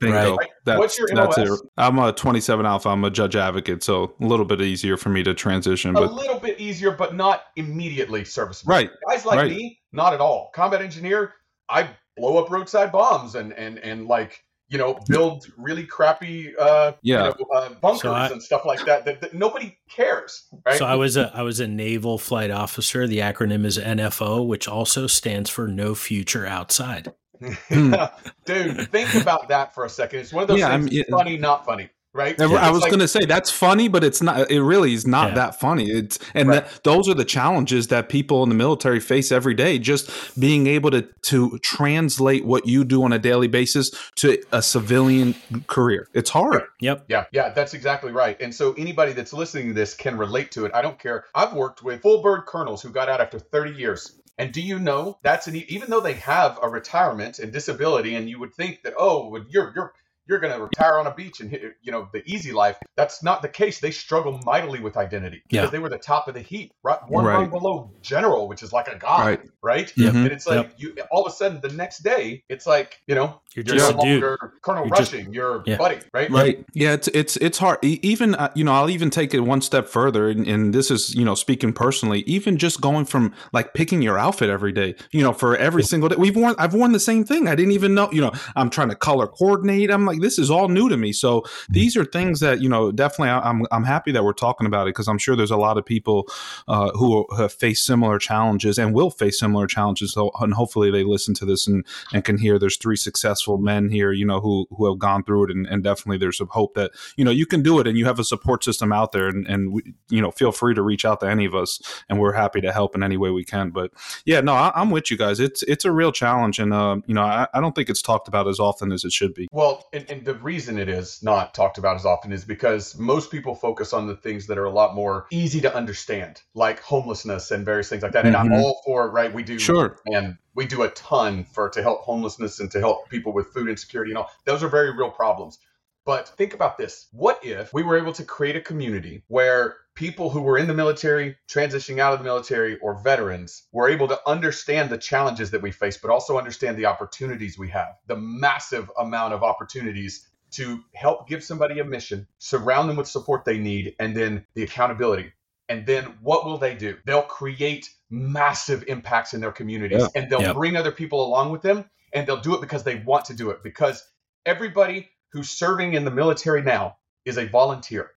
Bingo. 0.00 0.36
Right? 0.36 0.48
That's, 0.64 0.78
What's 0.78 0.98
your 0.98 1.08
MOS? 1.14 1.36
That's 1.36 1.50
it. 1.50 1.60
I'm 1.76 1.98
a 1.98 2.12
27 2.12 2.66
alpha. 2.66 2.88
I'm 2.88 3.04
a 3.04 3.10
judge 3.10 3.36
advocate, 3.36 3.82
so 3.82 4.14
a 4.20 4.26
little 4.26 4.44
bit 4.44 4.60
easier 4.60 4.96
for 4.96 5.08
me 5.08 5.22
to 5.22 5.34
transition. 5.34 5.94
But... 5.94 6.10
A 6.10 6.12
little 6.12 6.38
bit 6.38 6.60
easier, 6.60 6.90
but 6.90 7.14
not 7.14 7.44
immediately 7.56 8.24
serviceable. 8.24 8.72
Right. 8.72 8.90
Guys 9.08 9.24
like 9.24 9.38
right. 9.38 9.50
me, 9.50 9.80
not 9.92 10.12
at 10.12 10.20
all. 10.20 10.50
Combat 10.54 10.82
engineer, 10.82 11.34
I 11.68 11.88
blow 12.16 12.42
up 12.42 12.50
roadside 12.50 12.92
bombs 12.92 13.34
and 13.34 13.52
and 13.52 13.78
and 13.78 14.06
like 14.06 14.42
you 14.68 14.78
know, 14.78 14.98
build 15.08 15.46
really 15.56 15.86
crappy 15.86 16.52
uh, 16.58 16.92
yeah. 17.02 17.32
You 17.38 17.46
know, 17.50 17.56
uh, 17.56 17.68
bunkers 17.74 18.02
so 18.02 18.12
I, 18.12 18.26
and 18.28 18.42
stuff 18.42 18.64
like 18.64 18.84
that, 18.86 19.04
that, 19.04 19.20
that. 19.20 19.34
nobody 19.34 19.78
cares. 19.88 20.46
Right? 20.64 20.76
So 20.76 20.84
I 20.84 20.96
was 20.96 21.16
a 21.16 21.30
I 21.34 21.42
was 21.42 21.60
a 21.60 21.68
naval 21.68 22.18
flight 22.18 22.50
officer. 22.50 23.06
The 23.06 23.18
acronym 23.18 23.64
is 23.64 23.78
NFO, 23.78 24.46
which 24.46 24.66
also 24.66 25.06
stands 25.06 25.50
for 25.50 25.68
No 25.68 25.94
Future 25.94 26.46
Outside. 26.46 27.12
Dude, 28.44 28.90
think 28.90 29.14
about 29.14 29.48
that 29.48 29.74
for 29.74 29.84
a 29.84 29.88
second. 29.88 30.20
It's 30.20 30.32
one 30.32 30.42
of 30.42 30.48
those 30.48 30.58
yeah, 30.58 30.70
things. 30.76 30.86
I 30.86 30.90
mean, 30.90 31.04
funny, 31.10 31.38
not 31.38 31.64
funny 31.64 31.90
right? 32.16 32.34
Yeah, 32.38 32.46
I 32.46 32.70
was 32.70 32.82
like, 32.82 32.90
going 32.90 33.00
to 33.00 33.08
say 33.08 33.26
that's 33.26 33.50
funny, 33.50 33.88
but 33.88 34.02
it's 34.02 34.22
not. 34.22 34.50
It 34.50 34.62
really 34.62 34.94
is 34.94 35.06
not 35.06 35.28
yeah. 35.28 35.34
that 35.34 35.60
funny. 35.60 35.90
It's 35.90 36.18
and 36.34 36.48
right. 36.48 36.64
that, 36.64 36.82
those 36.82 37.08
are 37.08 37.14
the 37.14 37.24
challenges 37.24 37.88
that 37.88 38.08
people 38.08 38.42
in 38.42 38.48
the 38.48 38.54
military 38.54 38.98
face 38.98 39.30
every 39.30 39.54
day. 39.54 39.78
Just 39.78 40.38
being 40.40 40.66
able 40.66 40.90
to 40.90 41.02
to 41.02 41.58
translate 41.58 42.44
what 42.44 42.66
you 42.66 42.84
do 42.84 43.04
on 43.04 43.12
a 43.12 43.18
daily 43.18 43.48
basis 43.48 43.90
to 44.16 44.42
a 44.50 44.62
civilian 44.62 45.34
career. 45.66 46.08
It's 46.14 46.30
hard. 46.30 46.62
Yep. 46.80 47.04
Yeah. 47.08 47.24
Yeah. 47.32 47.50
That's 47.50 47.74
exactly 47.74 48.10
right. 48.10 48.40
And 48.40 48.54
so 48.54 48.72
anybody 48.74 49.12
that's 49.12 49.32
listening 49.32 49.68
to 49.68 49.74
this 49.74 49.94
can 49.94 50.16
relate 50.16 50.50
to 50.52 50.64
it. 50.64 50.72
I 50.74 50.82
don't 50.82 50.98
care. 50.98 51.24
I've 51.34 51.52
worked 51.52 51.82
with 51.82 52.00
full 52.02 52.22
bird 52.22 52.46
colonels 52.46 52.82
who 52.82 52.90
got 52.90 53.08
out 53.08 53.20
after 53.20 53.38
30 53.38 53.72
years. 53.72 54.18
And 54.38 54.52
do 54.52 54.60
you 54.60 54.78
know 54.78 55.18
that's 55.22 55.46
an 55.46 55.56
even 55.56 55.88
though 55.88 56.00
they 56.00 56.14
have 56.14 56.58
a 56.62 56.68
retirement 56.68 57.38
and 57.38 57.52
disability, 57.52 58.14
and 58.14 58.28
you 58.28 58.38
would 58.38 58.54
think 58.54 58.82
that 58.82 58.94
oh, 58.98 59.36
you're 59.48 59.72
you're 59.74 59.94
you're 60.28 60.38
going 60.38 60.52
to 60.52 60.60
retire 60.60 60.98
on 60.98 61.06
a 61.06 61.14
beach 61.14 61.40
and 61.40 61.52
you 61.82 61.92
know 61.92 62.08
the 62.12 62.22
easy 62.26 62.52
life. 62.52 62.76
That's 62.96 63.22
not 63.22 63.42
the 63.42 63.48
case. 63.48 63.80
They 63.80 63.90
struggle 63.90 64.40
mightily 64.44 64.80
with 64.80 64.96
identity 64.96 65.42
because 65.48 65.66
yeah. 65.66 65.70
they 65.70 65.78
were 65.78 65.88
the 65.88 65.98
top 65.98 66.28
of 66.28 66.34
the 66.34 66.40
heap, 66.40 66.72
right? 66.82 66.98
One 67.08 67.24
right. 67.24 67.34
rung 67.34 67.50
below 67.50 67.90
general, 68.02 68.48
which 68.48 68.62
is 68.62 68.72
like 68.72 68.88
a 68.88 68.96
god, 68.96 69.26
right? 69.26 69.40
right? 69.62 69.92
Mm-hmm. 69.96 70.16
And 70.16 70.26
it's 70.28 70.46
like 70.46 70.68
yep. 70.68 70.74
you 70.78 70.96
all 71.10 71.24
of 71.24 71.32
a 71.32 71.34
sudden 71.34 71.60
the 71.60 71.74
next 71.74 71.98
day, 71.98 72.42
it's 72.48 72.66
like 72.66 73.00
you 73.06 73.14
know 73.14 73.40
you're, 73.54 73.64
you're 73.64 73.76
just 73.76 73.96
no 73.96 74.02
longer 74.02 74.52
Colonel 74.62 74.84
you're 74.84 74.90
Rushing, 74.90 75.24
just, 75.24 75.34
you're 75.34 75.62
yeah. 75.66 75.76
buddy, 75.76 75.98
right? 76.12 76.30
Right. 76.30 76.64
Yeah, 76.74 76.92
it's 76.92 77.08
it's 77.08 77.36
it's 77.38 77.58
hard. 77.58 77.78
Even 77.82 78.34
uh, 78.34 78.50
you 78.54 78.64
know, 78.64 78.72
I'll 78.72 78.90
even 78.90 79.10
take 79.10 79.32
it 79.32 79.40
one 79.40 79.60
step 79.60 79.88
further, 79.88 80.28
and, 80.28 80.46
and 80.46 80.74
this 80.74 80.90
is 80.90 81.14
you 81.14 81.24
know 81.24 81.34
speaking 81.34 81.72
personally. 81.72 82.20
Even 82.26 82.58
just 82.58 82.80
going 82.80 83.04
from 83.04 83.32
like 83.52 83.74
picking 83.74 84.02
your 84.02 84.18
outfit 84.18 84.50
every 84.50 84.72
day, 84.72 84.94
you 85.12 85.22
know, 85.22 85.32
for 85.32 85.56
every 85.56 85.82
single 85.82 86.08
day. 86.08 86.16
We've 86.16 86.36
worn 86.36 86.54
I've 86.58 86.74
worn 86.74 86.92
the 86.92 87.00
same 87.00 87.24
thing. 87.24 87.48
I 87.48 87.54
didn't 87.54 87.72
even 87.72 87.94
know. 87.94 88.10
You 88.12 88.22
know, 88.22 88.32
I'm 88.54 88.70
trying 88.70 88.88
to 88.90 88.96
color 88.96 89.26
coordinate. 89.26 89.90
I'm 89.90 90.04
like 90.04 90.15
like 90.16 90.22
this 90.22 90.38
is 90.38 90.50
all 90.50 90.68
new 90.68 90.88
to 90.88 90.96
me. 90.96 91.12
So 91.12 91.40
mm-hmm. 91.40 91.72
these 91.72 91.96
are 91.96 92.04
things 92.04 92.40
that 92.40 92.60
you 92.60 92.68
know 92.68 92.92
definitely 92.92 93.30
I'm 93.30 93.66
I'm 93.70 93.84
happy 93.84 94.12
that 94.12 94.24
we're 94.24 94.32
talking 94.32 94.66
about 94.66 94.86
it 94.86 94.90
because 94.90 95.08
I'm 95.08 95.18
sure 95.18 95.36
there's 95.36 95.50
a 95.50 95.56
lot 95.56 95.78
of 95.78 95.84
people 95.84 96.28
uh, 96.68 96.90
who 96.92 97.26
have 97.36 97.52
faced 97.52 97.84
similar 97.84 98.18
challenges 98.18 98.78
and 98.78 98.94
will 98.94 99.10
face 99.10 99.38
similar 99.38 99.66
challenges. 99.66 100.12
So 100.12 100.30
and 100.40 100.54
hopefully 100.54 100.90
they 100.90 101.04
listen 101.04 101.34
to 101.34 101.44
this 101.44 101.66
and 101.66 101.84
and 102.12 102.24
can 102.24 102.38
hear 102.38 102.58
there's 102.58 102.76
three 102.76 102.96
successful 102.96 103.58
men 103.58 103.88
here, 103.88 104.12
you 104.12 104.26
know, 104.26 104.40
who 104.40 104.66
who 104.76 104.88
have 104.88 104.98
gone 104.98 105.24
through 105.24 105.44
it 105.44 105.50
and, 105.50 105.66
and 105.66 105.82
definitely 105.82 106.18
there's 106.18 106.38
some 106.38 106.48
hope 106.48 106.74
that 106.74 106.92
you 107.16 107.24
know 107.24 107.30
you 107.30 107.46
can 107.46 107.62
do 107.62 107.78
it 107.80 107.86
and 107.86 107.98
you 107.98 108.04
have 108.04 108.18
a 108.18 108.24
support 108.24 108.64
system 108.64 108.92
out 108.92 109.12
there 109.12 109.28
and 109.28 109.46
and 109.46 109.72
we, 109.72 109.94
you 110.08 110.20
know 110.20 110.30
feel 110.30 110.52
free 110.52 110.74
to 110.74 110.82
reach 110.82 111.04
out 111.04 111.20
to 111.20 111.26
any 111.26 111.44
of 111.44 111.54
us 111.54 111.80
and 112.08 112.18
we're 112.18 112.32
happy 112.32 112.60
to 112.60 112.72
help 112.72 112.94
in 112.94 113.02
any 113.02 113.16
way 113.16 113.30
we 113.30 113.44
can. 113.44 113.70
But 113.70 113.92
yeah, 114.24 114.40
no, 114.40 114.52
I, 114.52 114.72
am 114.80 114.90
with 114.90 115.10
you 115.10 115.16
guys. 115.16 115.40
It's 115.40 115.62
it's 115.64 115.84
a 115.84 115.92
real 115.92 116.12
challenge 116.12 116.58
and 116.58 116.72
uh, 116.72 116.98
you 117.06 117.14
know 117.14 117.22
I, 117.22 117.46
I 117.54 117.60
don't 117.60 117.74
think 117.74 117.88
it's 117.88 118.02
talked 118.02 118.28
about 118.28 118.48
as 118.48 118.60
often 118.60 118.92
as 118.92 119.04
it 119.04 119.12
should 119.12 119.34
be. 119.34 119.48
Well, 119.52 119.84
and, 119.92 120.05
and 120.08 120.24
the 120.24 120.34
reason 120.34 120.78
it 120.78 120.88
is 120.88 121.22
not 121.22 121.54
talked 121.54 121.78
about 121.78 121.96
as 121.96 122.04
often 122.04 122.32
is 122.32 122.44
because 122.44 122.98
most 122.98 123.30
people 123.30 123.54
focus 123.54 123.92
on 123.92 124.06
the 124.06 124.16
things 124.16 124.46
that 124.46 124.58
are 124.58 124.64
a 124.64 124.70
lot 124.70 124.94
more 124.94 125.26
easy 125.30 125.60
to 125.60 125.74
understand, 125.74 126.42
like 126.54 126.80
homelessness 126.80 127.50
and 127.50 127.64
various 127.64 127.88
things 127.88 128.02
like 128.02 128.12
that. 128.12 128.26
And 128.26 128.34
mm-hmm. 128.34 128.52
I'm 128.52 128.60
all 128.60 128.82
for 128.84 129.10
right. 129.10 129.32
We 129.32 129.42
do 129.42 129.58
sure, 129.58 129.98
and 130.06 130.36
we 130.54 130.66
do 130.66 130.82
a 130.82 130.90
ton 130.90 131.44
for 131.44 131.68
to 131.70 131.82
help 131.82 132.02
homelessness 132.02 132.60
and 132.60 132.70
to 132.72 132.80
help 132.80 133.08
people 133.08 133.32
with 133.32 133.48
food 133.48 133.68
insecurity 133.68 134.12
and 134.12 134.18
all. 134.18 134.30
Those 134.44 134.62
are 134.62 134.68
very 134.68 134.96
real 134.96 135.10
problems. 135.10 135.58
But 136.04 136.28
think 136.28 136.54
about 136.54 136.78
this. 136.78 137.08
What 137.10 137.40
if 137.44 137.74
we 137.74 137.82
were 137.82 137.98
able 137.98 138.12
to 138.12 138.24
create 138.24 138.54
a 138.54 138.60
community 138.60 139.24
where 139.26 139.76
people 139.96 140.30
who 140.30 140.42
were 140.42 140.58
in 140.58 140.68
the 140.68 140.74
military, 140.74 141.36
transitioning 141.48 141.98
out 141.98 142.12
of 142.12 142.20
the 142.20 142.24
military, 142.24 142.78
or 142.78 143.02
veterans 143.02 143.64
were 143.72 143.88
able 143.88 144.06
to 144.06 144.20
understand 144.28 144.90
the 144.90 144.98
challenges 144.98 145.50
that 145.50 145.62
we 145.62 145.72
face, 145.72 145.96
but 145.96 146.10
also 146.10 146.38
understand 146.38 146.76
the 146.76 146.86
opportunities 146.86 147.58
we 147.58 147.70
have, 147.70 147.96
the 148.06 148.16
massive 148.16 148.88
amount 148.98 149.34
of 149.34 149.42
opportunities 149.42 150.28
to 150.52 150.80
help 150.94 151.26
give 151.26 151.42
somebody 151.42 151.80
a 151.80 151.84
mission, 151.84 152.28
surround 152.38 152.88
them 152.88 152.96
with 152.96 153.08
support 153.08 153.44
they 153.44 153.58
need, 153.58 153.96
and 153.98 154.14
then 154.14 154.46
the 154.54 154.62
accountability. 154.62 155.32
And 155.68 155.84
then 155.84 156.04
what 156.22 156.44
will 156.44 156.58
they 156.58 156.74
do? 156.74 156.96
They'll 157.04 157.22
create 157.22 157.90
massive 158.08 158.84
impacts 158.86 159.34
in 159.34 159.40
their 159.40 159.50
communities 159.50 160.02
yeah. 160.02 160.22
and 160.22 160.30
they'll 160.30 160.54
bring 160.54 160.76
other 160.76 160.92
people 160.92 161.26
along 161.26 161.50
with 161.50 161.62
them 161.62 161.90
and 162.12 162.24
they'll 162.24 162.40
do 162.40 162.54
it 162.54 162.60
because 162.60 162.84
they 162.84 162.96
want 162.96 163.24
to 163.24 163.34
do 163.34 163.50
it 163.50 163.64
because 163.64 164.08
everybody 164.44 165.08
who's 165.32 165.50
serving 165.50 165.94
in 165.94 166.04
the 166.04 166.10
military 166.10 166.62
now 166.62 166.96
is 167.24 167.36
a 167.36 167.46
volunteer 167.46 168.12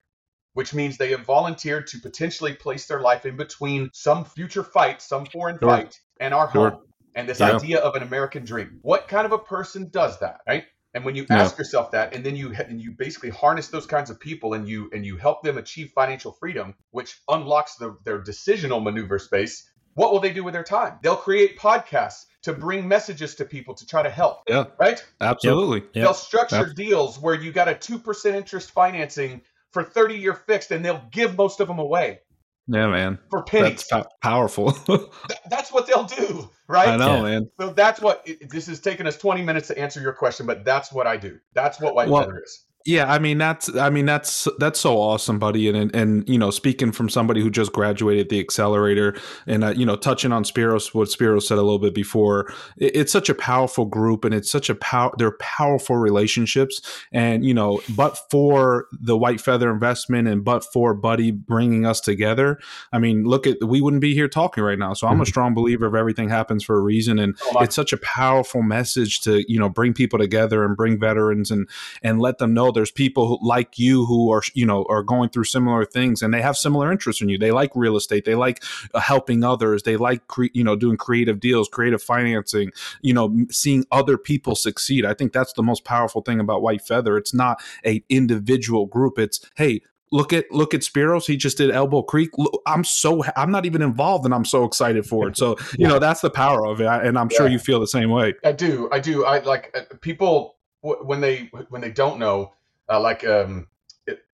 which 0.54 0.74
means 0.74 0.96
they 0.96 1.10
have 1.10 1.24
volunteered 1.24 1.86
to 1.88 1.98
potentially 1.98 2.54
place 2.54 2.86
their 2.86 3.00
life 3.00 3.26
in 3.26 3.36
between 3.36 3.90
some 3.92 4.24
future 4.24 4.64
fight, 4.64 5.00
some 5.00 5.26
foreign 5.26 5.58
sure. 5.58 5.68
fight, 5.68 6.00
and 6.18 6.34
our 6.34 6.50
sure. 6.52 6.70
home. 6.70 6.82
And 7.14 7.28
this 7.28 7.40
yeah. 7.40 7.56
idea 7.56 7.78
of 7.80 7.96
an 7.96 8.02
American 8.02 8.44
dream. 8.44 8.78
What 8.82 9.08
kind 9.08 9.26
of 9.26 9.32
a 9.32 9.38
person 9.38 9.90
does 9.90 10.18
that, 10.20 10.40
right? 10.46 10.64
And 10.94 11.04
when 11.04 11.14
you 11.14 11.24
yeah. 11.30 11.42
ask 11.42 11.56
yourself 11.56 11.92
that, 11.92 12.14
and 12.14 12.24
then 12.24 12.34
you 12.34 12.52
and 12.52 12.80
you 12.80 12.92
basically 12.92 13.30
harness 13.30 13.68
those 13.68 13.86
kinds 13.86 14.10
of 14.10 14.18
people, 14.18 14.54
and 14.54 14.68
you 14.68 14.90
and 14.92 15.06
you 15.06 15.16
help 15.16 15.42
them 15.42 15.56
achieve 15.56 15.92
financial 15.94 16.32
freedom, 16.32 16.74
which 16.90 17.20
unlocks 17.28 17.76
the, 17.76 17.96
their 18.04 18.20
decisional 18.20 18.82
maneuver 18.82 19.18
space. 19.18 19.70
What 19.94 20.12
will 20.12 20.20
they 20.20 20.32
do 20.32 20.44
with 20.44 20.54
their 20.54 20.64
time? 20.64 20.98
They'll 21.02 21.16
create 21.16 21.58
podcasts 21.58 22.24
to 22.42 22.52
bring 22.52 22.88
messages 22.88 23.34
to 23.36 23.44
people 23.44 23.74
to 23.74 23.86
try 23.86 24.02
to 24.02 24.10
help. 24.10 24.42
Yeah. 24.48 24.64
Right. 24.78 25.04
Absolutely. 25.20 25.80
Yep. 25.80 25.92
They'll 25.92 26.14
structure 26.14 26.66
yep. 26.66 26.74
deals 26.74 27.18
where 27.18 27.34
you 27.34 27.52
got 27.52 27.68
a 27.68 27.74
two 27.74 27.98
percent 27.98 28.36
interest 28.36 28.70
financing 28.70 29.42
for 29.72 29.82
thirty 29.82 30.16
year 30.16 30.34
fixed, 30.34 30.70
and 30.70 30.84
they'll 30.84 31.04
give 31.10 31.36
most 31.36 31.60
of 31.60 31.68
them 31.68 31.78
away. 31.78 32.20
Yeah, 32.72 32.86
man. 32.86 33.18
For 33.30 33.42
pennies. 33.42 33.86
That's 33.90 34.06
powerful. 34.22 34.70
that's 35.50 35.72
what 35.72 35.88
they'll 35.88 36.04
do, 36.04 36.48
right? 36.68 36.88
I 36.88 36.96
know, 36.96 37.16
yeah. 37.16 37.22
man. 37.22 37.50
So 37.58 37.70
that's 37.70 38.00
what 38.00 38.22
it, 38.24 38.48
this 38.48 38.68
has 38.68 38.78
taken 38.78 39.08
us 39.08 39.16
20 39.16 39.42
minutes 39.42 39.68
to 39.68 39.78
answer 39.78 40.00
your 40.00 40.12
question, 40.12 40.46
but 40.46 40.64
that's 40.64 40.92
what 40.92 41.06
I 41.08 41.16
do. 41.16 41.40
That's 41.52 41.80
what 41.80 41.96
White 41.96 42.08
well, 42.08 42.22
Feather 42.22 42.42
is. 42.44 42.64
Yeah, 42.86 43.12
I 43.12 43.18
mean 43.18 43.36
that's 43.36 43.74
I 43.76 43.90
mean 43.90 44.06
that's 44.06 44.48
that's 44.58 44.80
so 44.80 44.96
awesome, 44.96 45.38
buddy. 45.38 45.68
And 45.68 45.76
and, 45.76 45.94
and 45.94 46.28
you 46.28 46.38
know, 46.38 46.50
speaking 46.50 46.92
from 46.92 47.10
somebody 47.10 47.42
who 47.42 47.50
just 47.50 47.74
graduated 47.74 48.30
the 48.30 48.40
accelerator, 48.40 49.14
and 49.46 49.64
uh, 49.64 49.74
you 49.76 49.84
know, 49.84 49.96
touching 49.96 50.32
on 50.32 50.44
Spiros, 50.44 50.94
what 50.94 51.08
Spiros 51.08 51.42
said 51.42 51.58
a 51.58 51.62
little 51.62 51.78
bit 51.78 51.94
before, 51.94 52.50
it, 52.78 52.96
it's 52.96 53.12
such 53.12 53.28
a 53.28 53.34
powerful 53.34 53.84
group, 53.84 54.24
and 54.24 54.34
it's 54.34 54.50
such 54.50 54.70
a 54.70 54.74
power. 54.74 55.12
They're 55.18 55.36
powerful 55.40 55.96
relationships, 55.96 56.80
and 57.12 57.44
you 57.44 57.52
know, 57.52 57.82
but 57.94 58.18
for 58.30 58.86
the 58.92 59.16
White 59.16 59.42
Feather 59.42 59.70
investment, 59.70 60.26
and 60.26 60.42
but 60.42 60.64
for 60.64 60.94
Buddy 60.94 61.32
bringing 61.32 61.84
us 61.84 62.00
together, 62.00 62.58
I 62.94 62.98
mean, 62.98 63.24
look 63.24 63.46
at 63.46 63.58
we 63.62 63.82
wouldn't 63.82 64.00
be 64.00 64.14
here 64.14 64.28
talking 64.28 64.64
right 64.64 64.78
now. 64.78 64.94
So 64.94 65.06
I'm 65.06 65.12
a 65.12 65.16
mm-hmm. 65.16 65.28
strong 65.28 65.52
believer 65.52 65.84
of 65.84 65.94
everything 65.94 66.30
happens 66.30 66.64
for 66.64 66.78
a 66.78 66.80
reason, 66.80 67.18
and 67.18 67.36
oh 67.54 67.60
it's 67.60 67.76
such 67.76 67.92
a 67.92 67.98
powerful 67.98 68.62
message 68.62 69.20
to 69.20 69.44
you 69.52 69.60
know 69.60 69.68
bring 69.68 69.92
people 69.92 70.18
together 70.18 70.64
and 70.64 70.78
bring 70.78 70.98
veterans 70.98 71.50
and 71.50 71.68
and 72.02 72.22
let 72.22 72.38
them 72.38 72.54
know 72.54 72.69
there's 72.72 72.90
people 72.90 73.26
who, 73.26 73.38
like 73.46 73.78
you 73.78 74.04
who 74.06 74.30
are 74.30 74.42
you 74.54 74.66
know 74.66 74.84
are 74.88 75.02
going 75.02 75.28
through 75.28 75.44
similar 75.44 75.84
things 75.84 76.22
and 76.22 76.32
they 76.32 76.42
have 76.42 76.56
similar 76.56 76.90
interests 76.90 77.22
in 77.22 77.28
you 77.28 77.38
they 77.38 77.50
like 77.50 77.70
real 77.74 77.96
estate 77.96 78.24
they 78.24 78.34
like 78.34 78.62
uh, 78.94 79.00
helping 79.00 79.44
others 79.44 79.82
they 79.82 79.96
like 79.96 80.26
cre- 80.28 80.44
you 80.52 80.64
know 80.64 80.76
doing 80.76 80.96
creative 80.96 81.40
deals 81.40 81.68
creative 81.68 82.02
financing 82.02 82.70
you 83.02 83.14
know 83.14 83.34
seeing 83.50 83.84
other 83.90 84.16
people 84.16 84.54
succeed 84.54 85.04
i 85.04 85.14
think 85.14 85.32
that's 85.32 85.52
the 85.54 85.62
most 85.62 85.84
powerful 85.84 86.22
thing 86.22 86.40
about 86.40 86.62
white 86.62 86.82
feather 86.82 87.16
it's 87.16 87.34
not 87.34 87.62
a 87.84 88.02
individual 88.08 88.86
group 88.86 89.18
it's 89.18 89.40
hey 89.56 89.80
look 90.12 90.32
at 90.32 90.50
look 90.50 90.74
at 90.74 90.80
Spiros. 90.80 91.26
He 91.26 91.36
just 91.36 91.58
did 91.58 91.70
Elbow 91.70 92.02
Creek. 92.02 92.30
I'm 92.66 92.84
so 92.84 93.22
I'm 93.36 93.50
not 93.50 93.66
even 93.66 93.82
involved, 93.82 94.24
and 94.24 94.34
I'm 94.34 94.44
so 94.44 94.64
excited 94.64 95.06
for 95.06 95.28
it. 95.28 95.36
So 95.36 95.56
you 95.78 95.86
know 95.86 95.98
that's 95.98 96.20
the 96.20 96.30
power 96.30 96.66
of 96.66 96.80
it, 96.80 96.86
and 96.86 97.18
I'm 97.18 97.28
sure 97.28 97.48
you 97.48 97.58
feel 97.58 97.80
the 97.80 97.86
same 97.86 98.10
way. 98.10 98.34
I 98.44 98.52
do. 98.52 98.88
I 98.92 99.00
do. 99.00 99.24
I 99.24 99.38
like 99.40 99.70
uh, 99.74 99.94
people 100.00 100.56
when 100.82 101.20
they 101.20 101.50
when 101.68 101.80
they 101.80 101.90
don't 101.90 102.18
know, 102.18 102.52
uh, 102.90 103.00
like 103.00 103.26
um, 103.26 103.66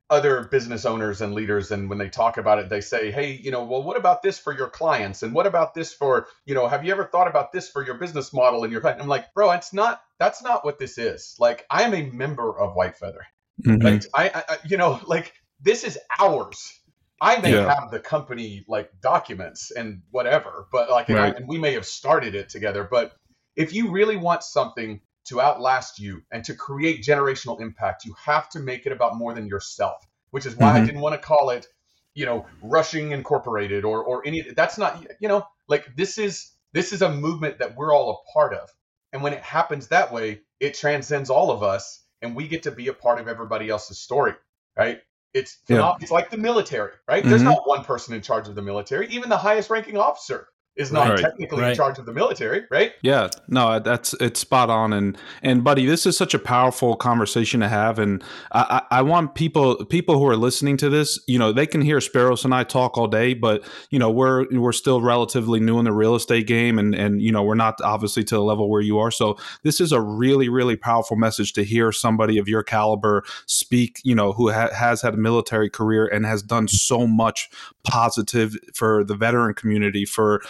other 0.09 0.45
business 0.45 0.85
owners 0.85 1.21
and 1.21 1.35
leaders 1.35 1.73
and 1.73 1.89
when 1.89 1.99
they 1.99 2.09
talk 2.09 2.39
about 2.39 2.59
it 2.61 2.69
they 2.69 2.81
say 2.81 3.11
hey 3.11 3.33
you 3.33 3.51
know 3.51 3.65
well 3.65 3.83
what 3.83 3.97
about 3.97 4.23
this 4.23 4.39
for 4.39 4.57
your 4.57 4.69
clients 4.69 5.25
and 5.25 5.35
what 5.35 5.47
about 5.47 5.75
this 5.75 5.93
for 5.93 6.29
you 6.45 6.55
know 6.55 6.69
have 6.69 6.85
you 6.85 6.93
ever 6.93 7.05
thought 7.05 7.27
about 7.27 7.51
this 7.51 7.69
for 7.69 7.85
your 7.85 7.97
business 7.97 8.33
model 8.33 8.63
and 8.63 8.73
your 8.73 8.81
client 8.81 9.01
i'm 9.01 9.09
like 9.09 9.33
bro 9.35 9.51
it's 9.51 9.73
not 9.73 10.01
that's 10.21 10.43
not 10.43 10.65
what 10.65 10.79
this 10.79 10.97
is 10.97 11.35
like 11.41 11.67
i 11.71 11.83
am 11.83 11.93
a 11.93 12.09
member 12.11 12.57
of 12.57 12.77
white 12.77 12.97
feather 12.97 13.27
mm-hmm. 13.67 13.83
like 13.83 14.05
I, 14.15 14.45
I, 14.49 14.59
you 14.65 14.77
know 14.77 15.01
like 15.07 15.33
this 15.61 15.83
is 15.83 15.99
ours 16.21 16.81
i 17.21 17.39
may 17.41 17.55
yeah. 17.55 17.75
have 17.75 17.91
the 17.91 17.99
company 17.99 18.65
like 18.69 18.93
documents 19.01 19.73
and 19.73 20.03
whatever 20.13 20.69
but 20.71 20.89
like 20.89 21.09
right. 21.09 21.17
and, 21.17 21.19
I, 21.19 21.29
and 21.31 21.49
we 21.49 21.59
may 21.59 21.73
have 21.73 21.87
started 21.87 22.37
it 22.37 22.49
together 22.49 22.87
but 22.89 23.13
if 23.57 23.75
you 23.75 23.91
really 23.91 24.17
want 24.17 24.45
something 24.45 25.01
to 25.27 25.41
outlast 25.41 25.99
you 25.99 26.23
and 26.31 26.45
to 26.45 26.55
create 26.55 27.03
generational 27.03 27.61
impact, 27.61 28.05
you 28.05 28.15
have 28.25 28.49
to 28.51 28.61
make 28.61 28.87
it 28.87 28.93
about 28.93 29.17
more 29.17 29.35
than 29.35 29.47
yourself, 29.47 30.07
which 30.31 30.47
is 30.47 30.57
why 30.57 30.69
mm-hmm. 30.69 30.83
I 30.83 30.87
didn't 30.87 31.01
want 31.01 31.15
to 31.15 31.27
call 31.27 31.51
it, 31.51 31.67
you 32.15 32.27
know, 32.27 32.47
rushing 32.63 33.13
incorporated 33.13 33.85
or 33.85 34.03
or 34.03 34.27
any 34.27 34.43
that's 34.43 34.79
not 34.79 35.07
you 35.21 35.29
know, 35.29 35.47
like 35.69 35.95
this 35.97 36.19
is 36.19 36.53
this 36.73 36.93
is 36.93 37.03
a 37.03 37.11
movement 37.11 37.59
that 37.59 37.77
we're 37.77 37.95
all 37.95 38.11
a 38.11 38.33
part 38.33 38.55
of. 38.55 38.71
And 39.13 39.23
when 39.23 39.33
it 39.33 39.43
happens 39.43 39.89
that 39.89 40.13
way, 40.13 40.43
it 40.61 40.75
transcends 40.75 41.31
all 41.31 41.51
of 41.51 41.63
us 41.63 42.03
and 42.23 42.35
we 42.35 42.49
get 42.49 42.65
to 42.65 42.71
be 42.71 42.89
a 42.89 42.93
part 42.95 43.21
of 43.21 43.29
everybody 43.29 43.69
else's 43.69 43.99
story, 43.99 44.35
right? 44.77 45.01
It's 45.35 45.59
yeah. 45.69 45.95
it's 46.01 46.11
like 46.11 46.31
the 46.31 46.39
military, 46.39 46.93
right? 47.09 47.21
Mm-hmm. 47.21 47.31
There's 47.31 47.43
not 47.43 47.69
one 47.69 47.85
person 47.85 48.15
in 48.15 48.23
charge 48.23 48.49
of 48.49 48.55
the 48.55 48.63
military. 48.63 49.09
Even 49.09 49.29
the 49.29 49.37
highest 49.37 49.71
ranking 49.71 49.97
officer 49.99 50.49
is 50.77 50.93
not 50.93 51.09
right. 51.09 51.19
technically 51.19 51.63
right. 51.63 51.71
in 51.71 51.77
charge 51.77 51.99
of 51.99 52.05
the 52.05 52.13
military, 52.13 52.65
right? 52.71 52.93
Yeah, 53.03 53.29
no, 53.49 53.79
that's 53.81 54.13
it's 54.15 54.41
spot 54.41 54.69
on. 54.69 54.93
And 54.93 55.17
and 55.43 55.65
buddy, 55.65 55.87
this 55.87 56.05
is 56.05 56.17
such 56.17 56.35
a 56.35 56.39
powerful 56.39 56.97
conversation 56.97 57.61
to 57.61 57.69
have, 57.69 57.99
and 57.99 58.23
I, 58.53 58.83
I, 58.91 58.99
I 58.99 59.03
want 59.03 59.35
people 59.35 59.85
people 59.87 60.19
who 60.19 60.27
are 60.27 60.37
listening 60.37 60.77
to 60.79 60.91
this, 60.91 61.19
you 61.27 61.39
know, 61.39 61.53
they 61.53 61.67
can 61.67 61.81
hear 61.81 61.99
Spiros 61.99 62.45
and 62.45 62.55
I 62.55 62.65
talk 62.65 62.99
all 62.99 63.07
day, 63.07 63.33
but 63.33 63.65
you 63.91 63.99
know, 63.99 64.11
we're 64.11 64.47
we're 64.53 64.73
still 64.73 65.01
relatively 65.01 65.61
new 65.61 65.79
in 65.79 65.87
the 65.87 65.93
real 65.93 66.15
estate 66.15 66.47
game, 66.47 66.79
and 66.79 66.95
and 66.95 67.23
you 67.23 67.33
know, 67.33 67.43
we're 67.43 67.55
not 67.55 67.81
obviously 67.83 68.23
to 68.25 68.35
the 68.35 68.43
level 68.43 68.69
where 68.69 68.83
you 68.83 68.99
are. 68.99 69.11
So 69.11 69.39
this 69.63 69.81
is 69.81 69.93
a 69.93 70.01
really 70.01 70.49
really 70.49 70.77
powerful 70.77 71.17
message 71.17 71.55
to 71.55 71.65
hear 71.65 71.91
somebody 71.91 72.37
of 72.37 72.49
your 72.49 72.63
caliber 72.63 73.25
speak, 73.47 74.01
you 74.05 74.15
know, 74.15 74.33
who 74.33 74.53
ha- 74.53 74.75
has 74.75 75.01
had 75.01 75.15
a 75.15 75.19
military 75.19 75.71
career 75.71 76.07
and 76.07 76.27
has 76.27 76.43
done 76.43 76.69
so 76.69 77.07
much 77.07 77.49
positive 77.85 78.57
for 78.75 79.05
the 79.05 79.15
veteran 79.15 79.55
community 79.55 80.05
for 80.05 80.43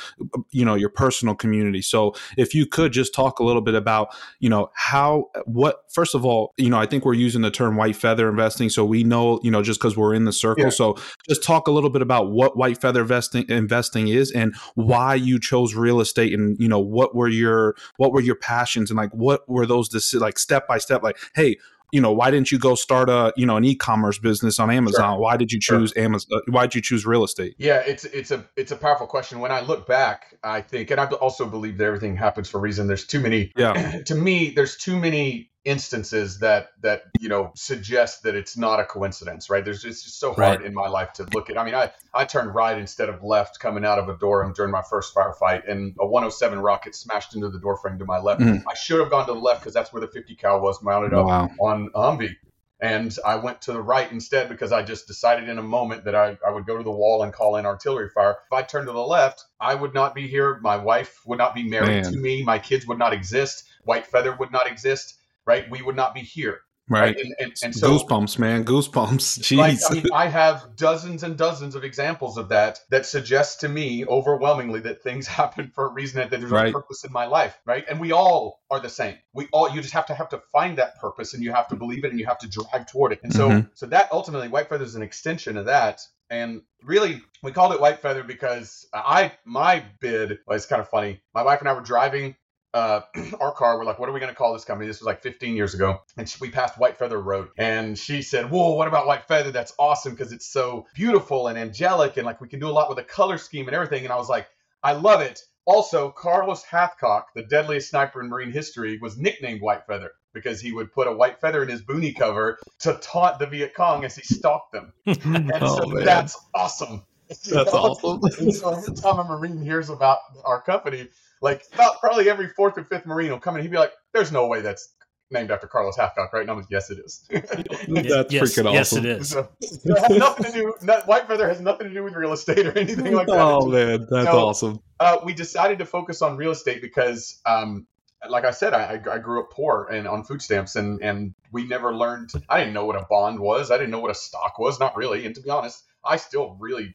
you 0.50 0.64
know 0.64 0.74
your 0.74 0.88
personal 0.88 1.34
community. 1.34 1.82
So 1.82 2.14
if 2.36 2.54
you 2.54 2.66
could 2.66 2.92
just 2.92 3.14
talk 3.14 3.38
a 3.38 3.44
little 3.44 3.62
bit 3.62 3.74
about 3.74 4.14
you 4.40 4.48
know 4.48 4.70
how 4.74 5.30
what 5.44 5.82
first 5.92 6.14
of 6.14 6.24
all 6.24 6.52
you 6.56 6.70
know 6.70 6.78
i 6.78 6.86
think 6.86 7.04
we're 7.04 7.14
using 7.14 7.42
the 7.42 7.50
term 7.50 7.76
white 7.76 7.96
feather 7.96 8.28
investing. 8.28 8.68
So 8.70 8.84
we 8.84 9.04
know 9.04 9.40
you 9.42 9.50
know 9.50 9.62
just 9.62 9.80
because 9.80 9.96
we're 9.96 10.14
in 10.14 10.24
the 10.24 10.32
circle. 10.32 10.64
Yeah. 10.64 10.70
so 10.70 10.96
just 11.28 11.42
talk 11.42 11.68
a 11.68 11.70
little 11.70 11.90
bit 11.90 12.02
about 12.02 12.30
what 12.30 12.56
white 12.56 12.80
feather 12.80 13.02
investing 13.02 13.48
investing 13.48 14.08
is 14.08 14.30
and 14.32 14.54
why 14.74 15.14
you 15.14 15.38
chose 15.38 15.74
real 15.74 16.00
estate 16.00 16.32
and 16.32 16.56
you 16.58 16.68
know 16.68 16.80
what 16.80 17.14
were 17.14 17.28
your 17.28 17.74
what 17.96 18.12
were 18.12 18.20
your 18.20 18.36
passions 18.36 18.90
and 18.90 18.96
like 18.96 19.12
what 19.12 19.48
were 19.48 19.66
those 19.66 20.14
like 20.14 20.38
step 20.38 20.66
by 20.66 20.78
step 20.78 21.02
like 21.02 21.18
hey 21.34 21.56
you 21.92 22.00
know, 22.00 22.12
why 22.12 22.30
didn't 22.30 22.50
you 22.50 22.58
go 22.58 22.74
start 22.74 23.08
a, 23.08 23.32
you 23.36 23.46
know, 23.46 23.56
an 23.56 23.64
e-commerce 23.64 24.18
business 24.18 24.58
on 24.58 24.70
Amazon? 24.70 25.14
Sure. 25.14 25.20
Why 25.20 25.36
did 25.36 25.52
you 25.52 25.60
choose 25.60 25.92
sure. 25.94 26.04
Amazon? 26.04 26.40
Why 26.48 26.66
did 26.66 26.74
uh, 26.74 26.78
you 26.78 26.82
choose 26.82 27.06
real 27.06 27.24
estate? 27.24 27.54
Yeah, 27.58 27.82
it's 27.86 28.04
it's 28.04 28.30
a 28.30 28.44
it's 28.56 28.72
a 28.72 28.76
powerful 28.76 29.06
question. 29.06 29.40
When 29.40 29.52
I 29.52 29.60
look 29.60 29.86
back, 29.86 30.36
I 30.42 30.60
think, 30.60 30.90
and 30.90 31.00
I 31.00 31.06
also 31.06 31.46
believe 31.46 31.78
that 31.78 31.84
everything 31.84 32.16
happens 32.16 32.48
for 32.48 32.58
a 32.58 32.60
reason. 32.60 32.86
There's 32.86 33.06
too 33.06 33.20
many. 33.20 33.52
Yeah. 33.56 34.00
to 34.06 34.14
me, 34.14 34.50
there's 34.50 34.76
too 34.76 34.96
many 34.96 35.50
instances 35.66 36.38
that 36.38 36.68
that 36.80 37.02
you 37.18 37.28
know 37.28 37.50
suggest 37.56 38.22
that 38.22 38.36
it's 38.36 38.56
not 38.56 38.78
a 38.78 38.84
coincidence 38.84 39.50
right 39.50 39.64
there's 39.64 39.84
it's 39.84 40.04
just 40.04 40.20
so 40.20 40.32
hard 40.32 40.60
right. 40.60 40.64
in 40.64 40.72
my 40.72 40.86
life 40.86 41.12
to 41.12 41.26
look 41.34 41.50
at 41.50 41.58
i 41.58 41.64
mean 41.64 41.74
i 41.74 41.90
i 42.14 42.24
turned 42.24 42.54
right 42.54 42.78
instead 42.78 43.08
of 43.08 43.24
left 43.24 43.58
coming 43.58 43.84
out 43.84 43.98
of 43.98 44.08
a 44.08 44.16
door 44.18 44.50
during 44.54 44.70
my 44.70 44.82
first 44.88 45.12
firefight 45.12 45.68
and 45.68 45.92
a 45.98 46.06
107 46.06 46.60
rocket 46.60 46.94
smashed 46.94 47.34
into 47.34 47.48
the 47.48 47.58
door 47.58 47.76
frame 47.76 47.98
to 47.98 48.04
my 48.04 48.18
left 48.20 48.40
mm. 48.40 48.62
i 48.70 48.74
should 48.74 49.00
have 49.00 49.10
gone 49.10 49.26
to 49.26 49.32
the 49.32 49.40
left 49.40 49.60
because 49.60 49.74
that's 49.74 49.92
where 49.92 50.00
the 50.00 50.06
50 50.06 50.36
cal 50.36 50.60
was 50.60 50.80
mounted 50.84 51.12
up 51.12 51.26
wow. 51.26 51.50
on 51.60 51.90
humvee 51.90 52.36
and 52.78 53.16
I 53.24 53.36
went 53.36 53.62
to 53.62 53.72
the 53.72 53.80
right 53.80 54.12
instead 54.12 54.50
because 54.50 54.70
I 54.70 54.82
just 54.82 55.06
decided 55.06 55.48
in 55.48 55.56
a 55.56 55.62
moment 55.62 56.04
that 56.04 56.14
I, 56.14 56.36
I 56.46 56.50
would 56.50 56.66
go 56.66 56.76
to 56.76 56.84
the 56.84 56.90
wall 56.90 57.22
and 57.22 57.32
call 57.32 57.56
in 57.56 57.64
artillery 57.64 58.10
fire. 58.10 58.36
If 58.46 58.52
I 58.52 58.60
turned 58.60 58.86
to 58.86 58.92
the 58.92 59.00
left, 59.00 59.46
I 59.58 59.74
would 59.74 59.94
not 59.94 60.14
be 60.14 60.28
here. 60.28 60.58
My 60.60 60.76
wife 60.76 61.22
would 61.24 61.38
not 61.38 61.54
be 61.54 61.62
married 61.62 62.02
Man. 62.02 62.12
to 62.12 62.18
me. 62.18 62.44
My 62.44 62.58
kids 62.58 62.86
would 62.86 62.98
not 62.98 63.14
exist. 63.14 63.64
White 63.84 64.06
Feather 64.06 64.36
would 64.36 64.52
not 64.52 64.70
exist 64.70 65.14
right? 65.46 65.70
We 65.70 65.82
would 65.82 65.96
not 65.96 66.14
be 66.14 66.20
here. 66.20 66.60
Right. 66.88 67.16
right? 67.16 67.16
And, 67.18 67.34
and, 67.40 67.52
and, 67.64 67.74
so 67.74 67.90
goosebumps, 67.90 68.38
man, 68.38 68.64
goosebumps. 68.64 69.40
Jeez. 69.40 69.56
Like, 69.66 69.78
I, 69.90 69.94
mean, 69.94 70.06
I 70.14 70.26
have 70.28 70.76
dozens 70.76 71.24
and 71.24 71.36
dozens 71.36 71.74
of 71.74 71.82
examples 71.82 72.36
of 72.38 72.50
that 72.50 72.78
that 72.90 73.06
suggest 73.06 73.60
to 73.60 73.68
me 73.68 74.04
overwhelmingly 74.04 74.80
that 74.80 75.02
things 75.02 75.26
happen 75.40 75.72
for 75.74 75.86
a 75.86 75.92
reason 75.92 76.20
that 76.20 76.30
there's 76.30 76.50
right. 76.50 76.68
a 76.68 76.72
purpose 76.72 77.04
in 77.04 77.12
my 77.12 77.26
life, 77.26 77.58
right? 77.64 77.84
And 77.88 78.00
we 78.00 78.12
all 78.12 78.60
are 78.70 78.78
the 78.78 78.88
same. 78.88 79.16
We 79.32 79.48
all 79.52 79.68
you 79.70 79.80
just 79.80 79.94
have 79.94 80.06
to 80.06 80.14
have 80.14 80.28
to 80.28 80.42
find 80.52 80.78
that 80.78 81.00
purpose 81.00 81.34
and 81.34 81.42
you 81.42 81.52
have 81.52 81.68
to 81.68 81.76
believe 81.76 82.04
it 82.04 82.10
and 82.10 82.20
you 82.20 82.26
have 82.26 82.38
to 82.38 82.48
drive 82.48 82.86
toward 82.86 83.12
it. 83.12 83.20
And 83.24 83.32
so 83.32 83.48
mm-hmm. 83.48 83.68
so 83.74 83.86
that 83.86 84.12
ultimately 84.12 84.48
white 84.48 84.68
feather 84.68 84.84
is 84.84 84.94
an 84.94 85.02
extension 85.02 85.56
of 85.56 85.66
that. 85.66 86.02
And 86.28 86.62
really, 86.82 87.22
we 87.42 87.52
called 87.52 87.72
it 87.72 87.80
white 87.80 88.00
feather 88.00 88.22
because 88.22 88.86
I 88.92 89.32
my 89.44 89.84
bid 90.00 90.38
was 90.46 90.66
kind 90.66 90.80
of 90.80 90.88
funny. 90.88 91.20
My 91.34 91.42
wife 91.42 91.60
and 91.60 91.68
I 91.68 91.72
were 91.72 91.80
driving 91.80 92.36
uh, 92.76 93.00
our 93.40 93.52
car, 93.52 93.78
we're 93.78 93.84
like, 93.84 93.98
what 93.98 94.08
are 94.08 94.12
we 94.12 94.20
going 94.20 94.32
to 94.32 94.36
call 94.36 94.52
this 94.52 94.64
company? 94.64 94.86
This 94.86 95.00
was 95.00 95.06
like 95.06 95.22
15 95.22 95.56
years 95.56 95.74
ago. 95.74 96.02
And 96.16 96.32
we 96.40 96.50
passed 96.50 96.78
White 96.78 96.98
Feather 96.98 97.20
Road. 97.20 97.48
And 97.56 97.98
she 97.98 98.20
said, 98.20 98.50
Whoa, 98.50 98.74
what 98.74 98.86
about 98.86 99.06
White 99.06 99.24
Feather? 99.24 99.50
That's 99.50 99.72
awesome 99.78 100.12
because 100.12 100.32
it's 100.32 100.46
so 100.46 100.86
beautiful 100.94 101.48
and 101.48 101.58
angelic. 101.58 102.18
And 102.18 102.26
like 102.26 102.40
we 102.40 102.48
can 102.48 102.60
do 102.60 102.68
a 102.68 102.76
lot 102.76 102.88
with 102.88 102.98
the 102.98 103.04
color 103.04 103.38
scheme 103.38 103.66
and 103.66 103.74
everything. 103.74 104.04
And 104.04 104.12
I 104.12 104.16
was 104.16 104.28
like, 104.28 104.46
I 104.82 104.92
love 104.92 105.22
it. 105.22 105.40
Also, 105.64 106.10
Carlos 106.10 106.62
Hathcock, 106.64 107.24
the 107.34 107.42
deadliest 107.42 107.90
sniper 107.90 108.20
in 108.20 108.28
Marine 108.28 108.52
history, 108.52 108.98
was 109.00 109.16
nicknamed 109.16 109.60
White 109.60 109.86
Feather 109.86 110.12
because 110.32 110.60
he 110.60 110.70
would 110.70 110.92
put 110.92 111.08
a 111.08 111.12
white 111.12 111.40
feather 111.40 111.62
in 111.62 111.68
his 111.68 111.82
boonie 111.82 112.12
cover 112.12 112.58
to 112.80 112.92
taunt 113.02 113.38
the 113.38 113.46
Viet 113.46 113.74
Cong 113.74 114.04
as 114.04 114.14
he 114.14 114.22
stalked 114.22 114.72
them. 114.72 114.92
and 115.06 115.50
oh, 115.60 115.78
so 115.78 115.86
man. 115.86 116.04
that's 116.04 116.38
awesome. 116.54 117.02
That's 117.28 117.52
awesome. 117.52 118.52
so 118.52 118.70
every 118.76 118.94
time 118.94 119.18
a 119.18 119.24
Marine 119.24 119.60
hears 119.60 119.88
about 119.88 120.18
our 120.44 120.60
company, 120.60 121.08
like 121.40 121.64
about 121.74 122.00
probably 122.00 122.28
every 122.28 122.48
fourth 122.48 122.78
or 122.78 122.84
fifth 122.84 123.06
Marine 123.06 123.30
will 123.30 123.40
come 123.40 123.56
in. 123.56 123.62
He'd 123.62 123.70
be 123.70 123.76
like, 123.76 123.92
"There's 124.12 124.32
no 124.32 124.46
way 124.46 124.60
that's 124.60 124.94
named 125.30 125.50
after 125.50 125.66
Carlos 125.66 125.96
Hathcock, 125.96 126.32
right?" 126.32 126.42
And 126.42 126.50
I'm 126.50 126.56
like, 126.56 126.66
"Yes, 126.70 126.90
it 126.90 126.98
is." 126.98 127.26
that's 127.30 128.32
yes, 128.32 128.42
freaking 128.42 128.66
awesome. 128.66 128.72
Yes, 128.74 128.92
it 128.92 129.04
is. 129.04 129.28
So, 129.30 129.48
it 129.60 129.98
has 129.98 130.18
nothing 130.18 130.46
to 130.46 130.52
do. 130.52 130.74
Not, 130.82 131.06
White 131.06 131.26
Feather 131.26 131.48
has 131.48 131.60
nothing 131.60 131.88
to 131.88 131.94
do 131.94 132.02
with 132.02 132.14
real 132.14 132.32
estate 132.32 132.66
or 132.66 132.76
anything 132.78 133.14
like 133.14 133.26
that. 133.26 133.38
Oh 133.38 133.66
man, 133.66 134.06
that's 134.10 134.26
so, 134.26 134.38
awesome. 134.38 134.82
Uh, 134.98 135.18
we 135.24 135.34
decided 135.34 135.78
to 135.80 135.86
focus 135.86 136.22
on 136.22 136.36
real 136.36 136.52
estate 136.52 136.80
because, 136.80 137.40
um, 137.44 137.86
like 138.28 138.44
I 138.44 138.50
said, 138.50 138.72
I, 138.72 139.00
I 139.10 139.18
grew 139.18 139.40
up 139.40 139.50
poor 139.50 139.88
and 139.90 140.08
on 140.08 140.24
food 140.24 140.40
stamps, 140.40 140.76
and 140.76 141.02
and 141.02 141.34
we 141.52 141.66
never 141.66 141.94
learned. 141.94 142.30
I 142.48 142.58
didn't 142.60 142.74
know 142.74 142.86
what 142.86 142.96
a 142.96 143.04
bond 143.10 143.38
was. 143.40 143.70
I 143.70 143.76
didn't 143.76 143.90
know 143.90 144.00
what 144.00 144.10
a 144.10 144.14
stock 144.14 144.58
was. 144.58 144.80
Not 144.80 144.96
really. 144.96 145.26
And 145.26 145.34
to 145.34 145.42
be 145.42 145.50
honest, 145.50 145.84
I 146.04 146.16
still 146.16 146.56
really. 146.58 146.94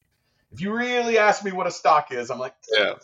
If 0.54 0.60
you 0.60 0.74
really 0.76 1.18
ask 1.18 1.46
me 1.46 1.54
what 1.54 1.66
a 1.66 1.72
stock 1.72 2.12
is, 2.12 2.30
I'm 2.30 2.38
like, 2.38 2.54
yeah 2.70 2.96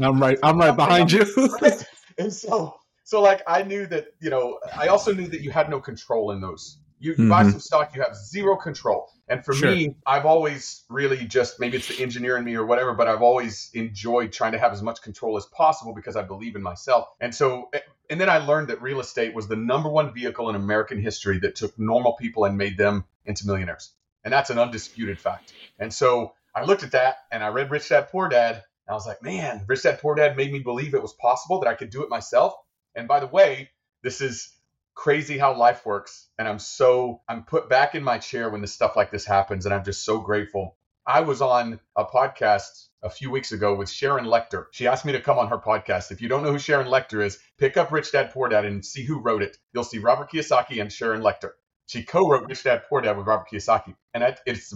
I'm 0.00 0.20
right. 0.20 0.38
I'm 0.42 0.58
right 0.58 0.74
behind 0.74 1.12
you. 1.12 1.26
and 2.18 2.32
so, 2.32 2.76
so 3.04 3.20
like 3.20 3.42
I 3.46 3.62
knew 3.62 3.86
that 3.86 4.08
you 4.20 4.30
know. 4.30 4.58
I 4.76 4.88
also 4.88 5.12
knew 5.12 5.28
that 5.28 5.40
you 5.40 5.50
had 5.50 5.70
no 5.70 5.80
control 5.80 6.30
in 6.32 6.40
those. 6.40 6.78
You 7.02 7.14
mm-hmm. 7.14 7.28
buy 7.28 7.42
some 7.42 7.58
stock, 7.58 7.96
you 7.96 8.02
have 8.02 8.14
zero 8.14 8.56
control. 8.56 9.08
And 9.28 9.44
for 9.44 9.54
sure. 9.54 9.72
me, 9.72 9.96
I've 10.06 10.24
always 10.24 10.84
really 10.88 11.24
just 11.24 11.58
maybe 11.58 11.76
it's 11.76 11.88
the 11.88 12.00
engineer 12.00 12.36
in 12.36 12.44
me 12.44 12.54
or 12.54 12.64
whatever, 12.64 12.94
but 12.94 13.08
I've 13.08 13.22
always 13.22 13.70
enjoyed 13.74 14.30
trying 14.30 14.52
to 14.52 14.58
have 14.58 14.72
as 14.72 14.82
much 14.82 15.02
control 15.02 15.36
as 15.36 15.44
possible 15.46 15.94
because 15.94 16.14
I 16.14 16.22
believe 16.22 16.54
in 16.54 16.62
myself. 16.62 17.08
And 17.20 17.34
so, 17.34 17.70
and 18.08 18.20
then 18.20 18.30
I 18.30 18.38
learned 18.38 18.68
that 18.68 18.80
real 18.80 19.00
estate 19.00 19.34
was 19.34 19.48
the 19.48 19.56
number 19.56 19.88
one 19.88 20.14
vehicle 20.14 20.48
in 20.48 20.54
American 20.54 21.00
history 21.02 21.40
that 21.40 21.56
took 21.56 21.76
normal 21.76 22.12
people 22.12 22.44
and 22.44 22.56
made 22.56 22.78
them 22.78 23.04
into 23.24 23.46
millionaires. 23.48 23.92
And 24.22 24.32
that's 24.32 24.50
an 24.50 24.60
undisputed 24.60 25.18
fact. 25.18 25.52
And 25.80 25.92
so 25.92 26.34
I 26.54 26.64
looked 26.64 26.84
at 26.84 26.92
that 26.92 27.16
and 27.32 27.42
I 27.42 27.48
read 27.48 27.72
Rich 27.72 27.88
Dad 27.88 28.10
Poor 28.10 28.28
Dad 28.28 28.62
I 28.88 28.94
was 28.94 29.06
like, 29.06 29.22
man, 29.22 29.64
Rich 29.66 29.82
Dad 29.82 30.00
Poor 30.00 30.14
Dad 30.14 30.36
made 30.36 30.52
me 30.52 30.58
believe 30.58 30.94
it 30.94 31.02
was 31.02 31.14
possible 31.14 31.60
that 31.60 31.68
I 31.68 31.74
could 31.74 31.90
do 31.90 32.02
it 32.02 32.10
myself. 32.10 32.54
And 32.94 33.08
by 33.08 33.20
the 33.20 33.26
way, 33.26 33.70
this 34.02 34.20
is 34.20 34.54
crazy 34.94 35.38
how 35.38 35.56
life 35.56 35.86
works. 35.86 36.28
And 36.38 36.46
I'm 36.46 36.58
so, 36.58 37.22
I'm 37.28 37.44
put 37.44 37.68
back 37.68 37.94
in 37.94 38.02
my 38.02 38.18
chair 38.18 38.50
when 38.50 38.60
this 38.60 38.74
stuff 38.74 38.96
like 38.96 39.10
this 39.10 39.24
happens. 39.24 39.64
And 39.64 39.74
I'm 39.74 39.84
just 39.84 40.04
so 40.04 40.20
grateful. 40.20 40.76
I 41.06 41.20
was 41.20 41.40
on 41.40 41.80
a 41.96 42.04
podcast 42.04 42.88
a 43.02 43.10
few 43.10 43.30
weeks 43.30 43.52
ago 43.52 43.74
with 43.74 43.90
Sharon 43.90 44.26
Lechter. 44.26 44.66
She 44.72 44.86
asked 44.86 45.04
me 45.04 45.12
to 45.12 45.20
come 45.20 45.38
on 45.38 45.48
her 45.48 45.58
podcast. 45.58 46.12
If 46.12 46.20
you 46.20 46.28
don't 46.28 46.44
know 46.44 46.52
who 46.52 46.58
Sharon 46.58 46.86
Lechter 46.86 47.24
is, 47.24 47.38
pick 47.58 47.76
up 47.76 47.90
Rich 47.90 48.12
Dad 48.12 48.30
Poor 48.32 48.48
Dad 48.48 48.64
and 48.64 48.84
see 48.84 49.04
who 49.04 49.20
wrote 49.20 49.42
it. 49.42 49.56
You'll 49.72 49.84
see 49.84 49.98
Robert 49.98 50.30
Kiyosaki 50.30 50.80
and 50.80 50.92
Sharon 50.92 51.22
Lechter. 51.22 51.52
She 51.86 52.04
co-wrote 52.04 52.48
Rich 52.48 52.62
Dad 52.64 52.82
Poor 52.88 53.00
Dad 53.00 53.16
with 53.16 53.26
Robert 53.26 53.48
Kiyosaki, 53.52 53.96
and 54.14 54.22
it's 54.46 54.72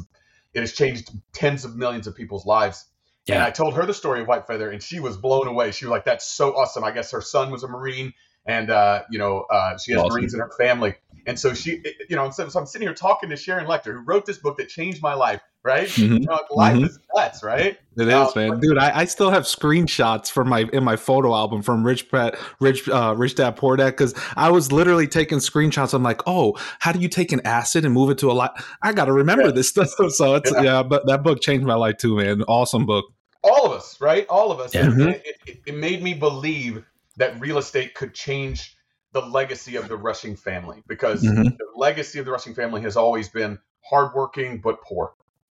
it 0.52 0.60
has 0.60 0.72
changed 0.72 1.10
tens 1.32 1.64
of 1.64 1.76
millions 1.76 2.06
of 2.06 2.16
people's 2.16 2.46
lives. 2.46 2.84
Yeah. 3.26 3.36
And 3.36 3.44
I 3.44 3.50
told 3.50 3.74
her 3.74 3.84
the 3.84 3.94
story 3.94 4.20
of 4.20 4.28
White 4.28 4.46
Feather, 4.46 4.70
and 4.70 4.82
she 4.82 5.00
was 5.00 5.16
blown 5.16 5.48
away. 5.48 5.72
She 5.72 5.84
was 5.84 5.90
like, 5.90 6.04
"That's 6.04 6.26
so 6.26 6.56
awesome!" 6.56 6.84
I 6.84 6.92
guess 6.92 7.10
her 7.10 7.20
son 7.20 7.50
was 7.50 7.64
a 7.64 7.68
Marine, 7.68 8.12
and 8.46 8.70
uh, 8.70 9.02
you 9.10 9.18
know, 9.18 9.46
uh, 9.50 9.76
she 9.78 9.92
has 9.92 10.02
awesome. 10.02 10.14
Marines 10.14 10.34
in 10.34 10.40
her 10.40 10.50
family. 10.58 10.94
And 11.26 11.38
so 11.38 11.54
she, 11.54 11.82
you 12.08 12.14
know, 12.14 12.30
so, 12.30 12.48
so, 12.48 12.60
I'm 12.60 12.66
sitting 12.66 12.86
here 12.86 12.94
talking 12.94 13.30
to 13.30 13.36
Sharon 13.36 13.66
Lechter, 13.66 13.92
who 13.92 14.00
wrote 14.04 14.26
this 14.26 14.38
book 14.38 14.58
that 14.58 14.68
changed 14.68 15.02
my 15.02 15.14
life, 15.14 15.40
right? 15.64 15.88
Mm-hmm. 15.88 16.12
You 16.18 16.20
know, 16.20 16.40
life 16.50 16.76
mm-hmm. 16.76 16.84
is 16.84 17.00
nuts, 17.16 17.42
right? 17.42 17.76
It 17.96 18.12
um, 18.12 18.28
is, 18.28 18.36
man, 18.36 18.60
dude. 18.60 18.78
I, 18.78 19.00
I, 19.00 19.04
still 19.06 19.30
have 19.30 19.42
screenshots 19.42 20.30
from 20.30 20.48
my 20.48 20.68
in 20.72 20.84
my 20.84 20.94
photo 20.94 21.34
album 21.34 21.62
from 21.62 21.84
Rich 21.84 22.12
Pat, 22.12 22.38
Rich, 22.60 22.88
uh, 22.88 23.14
Rich 23.16 23.34
Dad 23.34 23.56
Poor 23.56 23.76
Dad, 23.76 23.90
because 23.90 24.14
I 24.36 24.50
was 24.50 24.70
literally 24.70 25.08
taking 25.08 25.38
screenshots. 25.38 25.94
I'm 25.94 26.04
like, 26.04 26.22
oh, 26.28 26.56
how 26.78 26.92
do 26.92 27.00
you 27.00 27.08
take 27.08 27.32
an 27.32 27.40
asset 27.44 27.84
and 27.84 27.92
move 27.92 28.10
it 28.10 28.18
to 28.18 28.30
a 28.30 28.34
lot? 28.34 28.62
I 28.82 28.92
got 28.92 29.06
to 29.06 29.12
remember 29.12 29.46
yeah. 29.46 29.52
this 29.52 29.68
stuff. 29.68 29.88
So 30.10 30.36
it's 30.36 30.52
yeah. 30.52 30.62
yeah, 30.62 30.82
but 30.84 31.06
that 31.06 31.24
book 31.24 31.40
changed 31.40 31.66
my 31.66 31.74
life 31.74 31.96
too, 31.96 32.16
man. 32.16 32.42
Awesome 32.42 32.86
book. 32.86 33.06
All 33.46 33.66
of 33.66 33.72
us, 33.72 34.00
right? 34.00 34.26
All 34.28 34.50
of 34.50 34.60
us. 34.60 34.74
Yeah. 34.74 34.86
Mm-hmm. 34.86 35.08
It, 35.08 35.36
it, 35.46 35.60
it 35.66 35.76
made 35.76 36.02
me 36.02 36.14
believe 36.14 36.84
that 37.16 37.40
real 37.40 37.58
estate 37.58 37.94
could 37.94 38.14
change 38.14 38.76
the 39.12 39.20
legacy 39.22 39.76
of 39.76 39.88
the 39.88 39.96
Rushing 39.96 40.36
family 40.36 40.82
because 40.86 41.22
mm-hmm. 41.22 41.42
the 41.44 41.66
legacy 41.74 42.18
of 42.18 42.26
the 42.26 42.32
Rushing 42.32 42.54
family 42.54 42.82
has 42.82 42.96
always 42.96 43.28
been 43.28 43.58
hardworking 43.80 44.60
but 44.60 44.82
poor. 44.82 45.14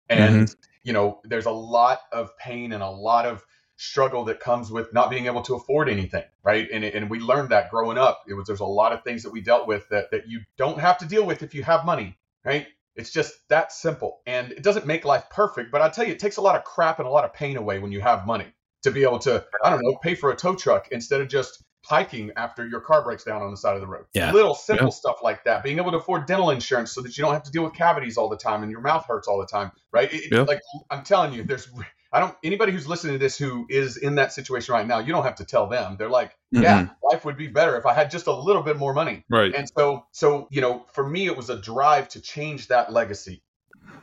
And, 0.07 0.47
mm-hmm. 0.47 0.53
you 0.83 0.93
know, 0.93 1.19
there's 1.23 1.45
a 1.45 1.51
lot 1.51 1.99
of 2.11 2.37
pain 2.37 2.71
and 2.71 2.81
a 2.81 2.89
lot 2.89 3.25
of 3.25 3.45
struggle 3.75 4.25
that 4.25 4.39
comes 4.39 4.71
with 4.71 4.93
not 4.93 5.09
being 5.09 5.25
able 5.25 5.41
to 5.41 5.55
afford 5.55 5.89
anything, 5.89 6.23
right? 6.43 6.67
And, 6.71 6.83
and 6.83 7.09
we 7.09 7.19
learned 7.19 7.49
that 7.49 7.69
growing 7.69 7.97
up. 7.97 8.23
It 8.27 8.33
was 8.33 8.47
there's 8.47 8.59
a 8.59 8.65
lot 8.65 8.91
of 8.91 9.03
things 9.03 9.23
that 9.23 9.31
we 9.31 9.41
dealt 9.41 9.67
with 9.67 9.87
that, 9.89 10.11
that 10.11 10.27
you 10.27 10.41
don't 10.57 10.79
have 10.79 10.97
to 10.99 11.05
deal 11.05 11.25
with 11.25 11.43
if 11.43 11.53
you 11.55 11.63
have 11.63 11.85
money, 11.85 12.17
right? 12.43 12.67
It's 12.99 13.11
just 13.11 13.47
that 13.49 13.71
simple. 13.71 14.19
And 14.27 14.51
it 14.51 14.61
doesn't 14.61 14.85
make 14.85 15.05
life 15.05 15.25
perfect, 15.31 15.71
but 15.71 15.81
I 15.81 15.89
tell 15.89 16.05
you, 16.05 16.11
it 16.11 16.19
takes 16.19 16.37
a 16.37 16.41
lot 16.41 16.55
of 16.55 16.63
crap 16.63 16.99
and 16.99 17.07
a 17.07 17.11
lot 17.11 17.23
of 17.23 17.33
pain 17.33 17.57
away 17.57 17.79
when 17.79 17.91
you 17.91 18.01
have 18.01 18.27
money 18.27 18.47
to 18.83 18.91
be 18.91 19.03
able 19.03 19.19
to, 19.19 19.45
I 19.63 19.69
don't 19.69 19.81
know, 19.83 19.97
pay 20.03 20.15
for 20.15 20.31
a 20.31 20.35
tow 20.35 20.55
truck 20.55 20.89
instead 20.91 21.21
of 21.21 21.27
just 21.27 21.63
hiking 21.85 22.31
after 22.35 22.67
your 22.67 22.81
car 22.81 23.03
breaks 23.03 23.23
down 23.23 23.41
on 23.41 23.51
the 23.51 23.57
side 23.57 23.75
of 23.75 23.81
the 23.81 23.87
road. 23.87 24.05
Yeah. 24.13 24.31
Little 24.31 24.53
simple 24.53 24.87
yeah. 24.87 24.91
stuff 24.91 25.17
like 25.23 25.43
that. 25.45 25.63
Being 25.63 25.77
able 25.77 25.91
to 25.91 25.97
afford 25.97 26.27
dental 26.27 26.49
insurance 26.49 26.91
so 26.91 27.01
that 27.01 27.17
you 27.17 27.23
don't 27.23 27.33
have 27.33 27.43
to 27.43 27.51
deal 27.51 27.63
with 27.63 27.73
cavities 27.73 28.17
all 28.17 28.29
the 28.29 28.37
time 28.37 28.63
and 28.63 28.71
your 28.71 28.81
mouth 28.81 29.05
hurts 29.05 29.27
all 29.27 29.39
the 29.39 29.47
time, 29.47 29.71
right? 29.91 30.13
It, 30.13 30.31
yeah. 30.31 30.41
Like 30.41 30.61
I'm 30.89 31.03
telling 31.03 31.33
you, 31.33 31.43
there's 31.43 31.69
I 32.11 32.19
don't 32.19 32.35
anybody 32.43 32.71
who's 32.71 32.87
listening 32.87 33.13
to 33.13 33.19
this 33.19 33.37
who 33.37 33.65
is 33.69 33.97
in 33.97 34.15
that 34.15 34.33
situation 34.33 34.73
right 34.73 34.87
now, 34.87 34.99
you 34.99 35.13
don't 35.13 35.23
have 35.23 35.35
to 35.35 35.45
tell 35.45 35.67
them. 35.67 35.95
They're 35.97 36.09
like, 36.09 36.31
mm-hmm. 36.53 36.63
yeah, 36.63 36.87
life 37.03 37.25
would 37.25 37.37
be 37.37 37.47
better 37.47 37.77
if 37.77 37.85
I 37.85 37.93
had 37.93 38.09
just 38.09 38.27
a 38.27 38.33
little 38.33 38.63
bit 38.63 38.77
more 38.77 38.93
money. 38.93 39.23
Right. 39.29 39.53
And 39.53 39.69
so 39.77 40.05
so, 40.11 40.47
you 40.49 40.61
know, 40.61 40.85
for 40.93 41.07
me 41.07 41.27
it 41.27 41.37
was 41.37 41.49
a 41.49 41.57
drive 41.57 42.09
to 42.09 42.21
change 42.21 42.67
that 42.67 42.91
legacy 42.91 43.43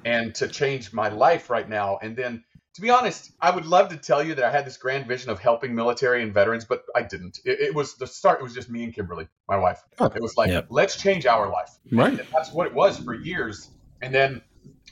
and 0.05 0.35
to 0.37 0.49
change 0.49 0.93
my 0.93 1.09
life 1.09 1.51
right 1.51 1.69
now 1.69 1.99
and 2.03 2.17
then 2.17 2.45
to 2.77 2.83
be 2.83 2.91
honest, 2.91 3.33
I 3.41 3.51
would 3.51 3.65
love 3.65 3.89
to 3.89 3.97
tell 3.97 4.23
you 4.23 4.35
that 4.35 4.45
I 4.45 4.51
had 4.51 4.67
this 4.67 4.77
grand 4.77 5.07
vision 5.07 5.31
of 5.31 5.39
helping 5.39 5.75
military 5.75 6.23
and 6.23 6.35
veterans, 6.35 6.67
but 6.67 6.85
I 6.95 7.03
didn't. 7.03 7.41
It, 7.43 7.59
it 7.59 7.75
was 7.75 7.95
the 7.95 8.07
start. 8.07 8.41
It 8.41 8.43
was 8.43 8.53
just 8.53 8.69
me 8.69 8.85
and 8.85 8.95
Kimberly, 8.95 9.29
my 9.49 9.57
wife. 9.57 9.83
It 9.99 10.21
was 10.21 10.37
like, 10.37 10.51
yep. 10.51 10.67
let's 10.69 10.95
change 10.95 11.25
our 11.25 11.49
life. 11.51 11.71
Right. 11.91 12.11
And 12.11 12.29
that's 12.31 12.53
what 12.53 12.67
it 12.67 12.75
was 12.75 12.99
for 12.99 13.15
years. 13.15 13.71
And 14.03 14.15
then 14.15 14.43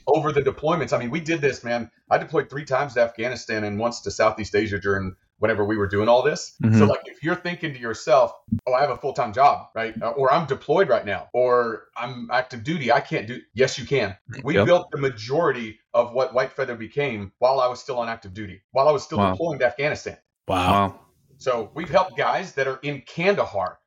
over 0.07 0.31
the 0.31 0.41
deployments, 0.41 0.93
I 0.93 0.99
mean, 0.99 1.09
we 1.09 1.19
did 1.19 1.41
this, 1.41 1.63
man. 1.63 1.89
I 2.09 2.17
deployed 2.17 2.49
three 2.49 2.65
times 2.65 2.93
to 2.93 3.01
Afghanistan 3.01 3.63
and 3.63 3.79
once 3.79 4.01
to 4.01 4.11
Southeast 4.11 4.55
Asia 4.55 4.79
during 4.79 5.15
whenever 5.39 5.65
we 5.65 5.77
were 5.77 5.87
doing 5.87 6.07
all 6.07 6.21
this. 6.21 6.55
Mm-hmm. 6.63 6.79
So 6.79 6.85
like 6.85 7.01
if 7.05 7.21
you're 7.23 7.35
thinking 7.35 7.73
to 7.73 7.79
yourself, 7.79 8.33
"Oh, 8.65 8.73
I 8.73 8.81
have 8.81 8.89
a 8.89 8.97
full-time 8.97 9.33
job, 9.33 9.67
right? 9.75 9.93
Uh, 10.01 10.11
or 10.11 10.31
I'm 10.31 10.47
deployed 10.47 10.89
right 10.89 11.05
now, 11.05 11.27
or 11.33 11.87
I'm 11.95 12.29
active 12.31 12.63
duty, 12.63 12.91
I 12.91 13.01
can't 13.01 13.27
do 13.27 13.41
Yes, 13.53 13.77
you 13.77 13.85
can. 13.85 14.15
We 14.43 14.55
yep. 14.55 14.65
built 14.65 14.91
the 14.91 14.97
majority 14.97 15.79
of 15.93 16.13
what 16.13 16.33
White 16.33 16.53
Feather 16.53 16.75
became 16.75 17.31
while 17.39 17.59
I 17.59 17.67
was 17.67 17.79
still 17.79 17.99
on 17.99 18.09
active 18.09 18.33
duty, 18.33 18.61
while 18.71 18.87
I 18.87 18.91
was 18.91 19.03
still 19.03 19.17
wow. 19.17 19.31
deploying 19.31 19.59
to 19.59 19.65
Afghanistan. 19.65 20.17
Wow. 20.47 20.99
So 21.37 21.71
we've 21.73 21.89
helped 21.89 22.17
guys 22.17 22.53
that 22.53 22.67
are 22.67 22.79
in 22.81 23.01
Kandahar 23.01 23.79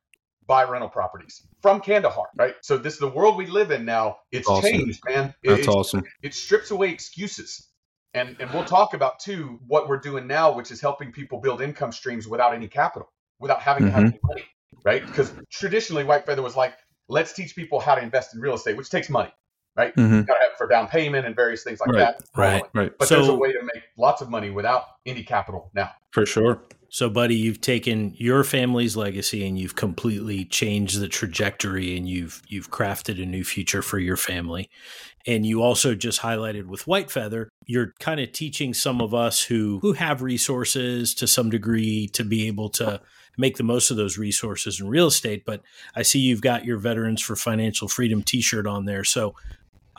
buy 0.49 0.63
rental 0.63 0.89
properties 0.89 1.45
from 1.61 1.79
Kandahar, 1.79 2.25
right? 2.35 2.55
So 2.61 2.77
this 2.77 2.93
is 2.93 2.99
the 2.99 3.07
world 3.07 3.37
we 3.37 3.45
live 3.45 3.69
in 3.69 3.85
now. 3.85 4.17
It's 4.31 4.47
awesome. 4.47 4.71
changed, 4.71 4.99
man. 5.07 5.35
It, 5.43 5.49
That's 5.49 5.67
awesome. 5.67 6.03
It 6.23 6.33
strips 6.33 6.71
away 6.71 6.89
excuses. 6.89 7.67
And, 8.15 8.35
and 8.39 8.49
we'll 8.51 8.65
talk 8.65 8.95
about 8.95 9.19
too 9.19 9.59
what 9.67 9.87
we're 9.87 9.99
doing 9.99 10.25
now, 10.25 10.51
which 10.51 10.71
is 10.71 10.81
helping 10.81 11.11
people 11.11 11.39
build 11.39 11.61
income 11.61 11.91
streams 11.91 12.27
without 12.27 12.55
any 12.55 12.67
capital, 12.67 13.07
without 13.39 13.61
having 13.61 13.83
mm-hmm. 13.83 13.95
to 13.95 14.01
have 14.01 14.03
mm-hmm. 14.05 14.25
any 14.25 14.41
money, 14.41 14.45
right? 14.83 15.05
Because 15.05 15.31
traditionally, 15.51 16.03
White 16.03 16.25
Feather 16.25 16.41
was 16.41 16.55
like, 16.55 16.73
let's 17.07 17.33
teach 17.33 17.55
people 17.55 17.79
how 17.79 17.93
to 17.93 18.01
invest 18.01 18.33
in 18.33 18.41
real 18.41 18.55
estate, 18.55 18.75
which 18.75 18.89
takes 18.89 19.07
money, 19.07 19.31
right? 19.79 19.95
Mm-hmm. 19.95 20.21
Got 20.21 20.33
to 20.35 20.39
have 20.41 20.57
for 20.57 20.67
down 20.67 20.87
payment 20.87 21.25
and 21.25 21.35
various 21.35 21.63
things 21.63 21.79
like 21.79 21.89
right. 21.89 21.99
that. 21.99 22.21
Right, 22.35 22.63
right. 22.73 22.91
But 22.97 23.07
so, 23.07 23.15
there's 23.15 23.29
a 23.29 23.33
way 23.33 23.53
to 23.53 23.61
make 23.63 23.83
lots 23.97 24.21
of 24.21 24.29
money 24.29 24.49
without 24.49 24.83
any 25.05 25.23
capital 25.23 25.71
now. 25.73 25.91
For 26.11 26.25
sure. 26.25 26.61
So, 26.89 27.09
buddy, 27.09 27.35
you've 27.35 27.61
taken 27.61 28.13
your 28.17 28.43
family's 28.43 28.97
legacy 28.97 29.47
and 29.47 29.57
you've 29.59 29.75
completely 29.75 30.43
changed 30.45 30.99
the 30.99 31.07
trajectory, 31.07 31.95
and 31.95 32.09
you've 32.09 32.41
you've 32.47 32.71
crafted 32.71 33.21
a 33.21 33.25
new 33.25 33.43
future 33.43 33.81
for 33.81 33.99
your 33.99 34.17
family. 34.17 34.69
And 35.27 35.45
you 35.45 35.61
also 35.61 35.95
just 35.95 36.21
highlighted 36.21 36.65
with 36.65 36.87
White 36.87 37.11
Feather, 37.11 37.49
you're 37.65 37.93
kind 37.99 38.19
of 38.19 38.31
teaching 38.31 38.73
some 38.73 39.01
of 39.01 39.13
us 39.13 39.43
who 39.43 39.79
who 39.81 39.93
have 39.93 40.21
resources 40.21 41.13
to 41.15 41.27
some 41.27 41.49
degree 41.49 42.07
to 42.13 42.23
be 42.23 42.47
able 42.47 42.69
to 42.69 43.01
make 43.37 43.57
the 43.57 43.63
most 43.63 43.91
of 43.91 43.97
those 43.97 44.17
resources 44.17 44.81
in 44.81 44.87
real 44.89 45.07
estate. 45.07 45.45
But 45.45 45.61
I 45.95 46.01
see 46.01 46.19
you've 46.19 46.41
got 46.41 46.65
your 46.65 46.77
Veterans 46.77 47.21
for 47.21 47.35
Financial 47.35 47.87
Freedom 47.87 48.23
T-shirt 48.23 48.65
on 48.65 48.85
there, 48.85 49.03
so 49.03 49.35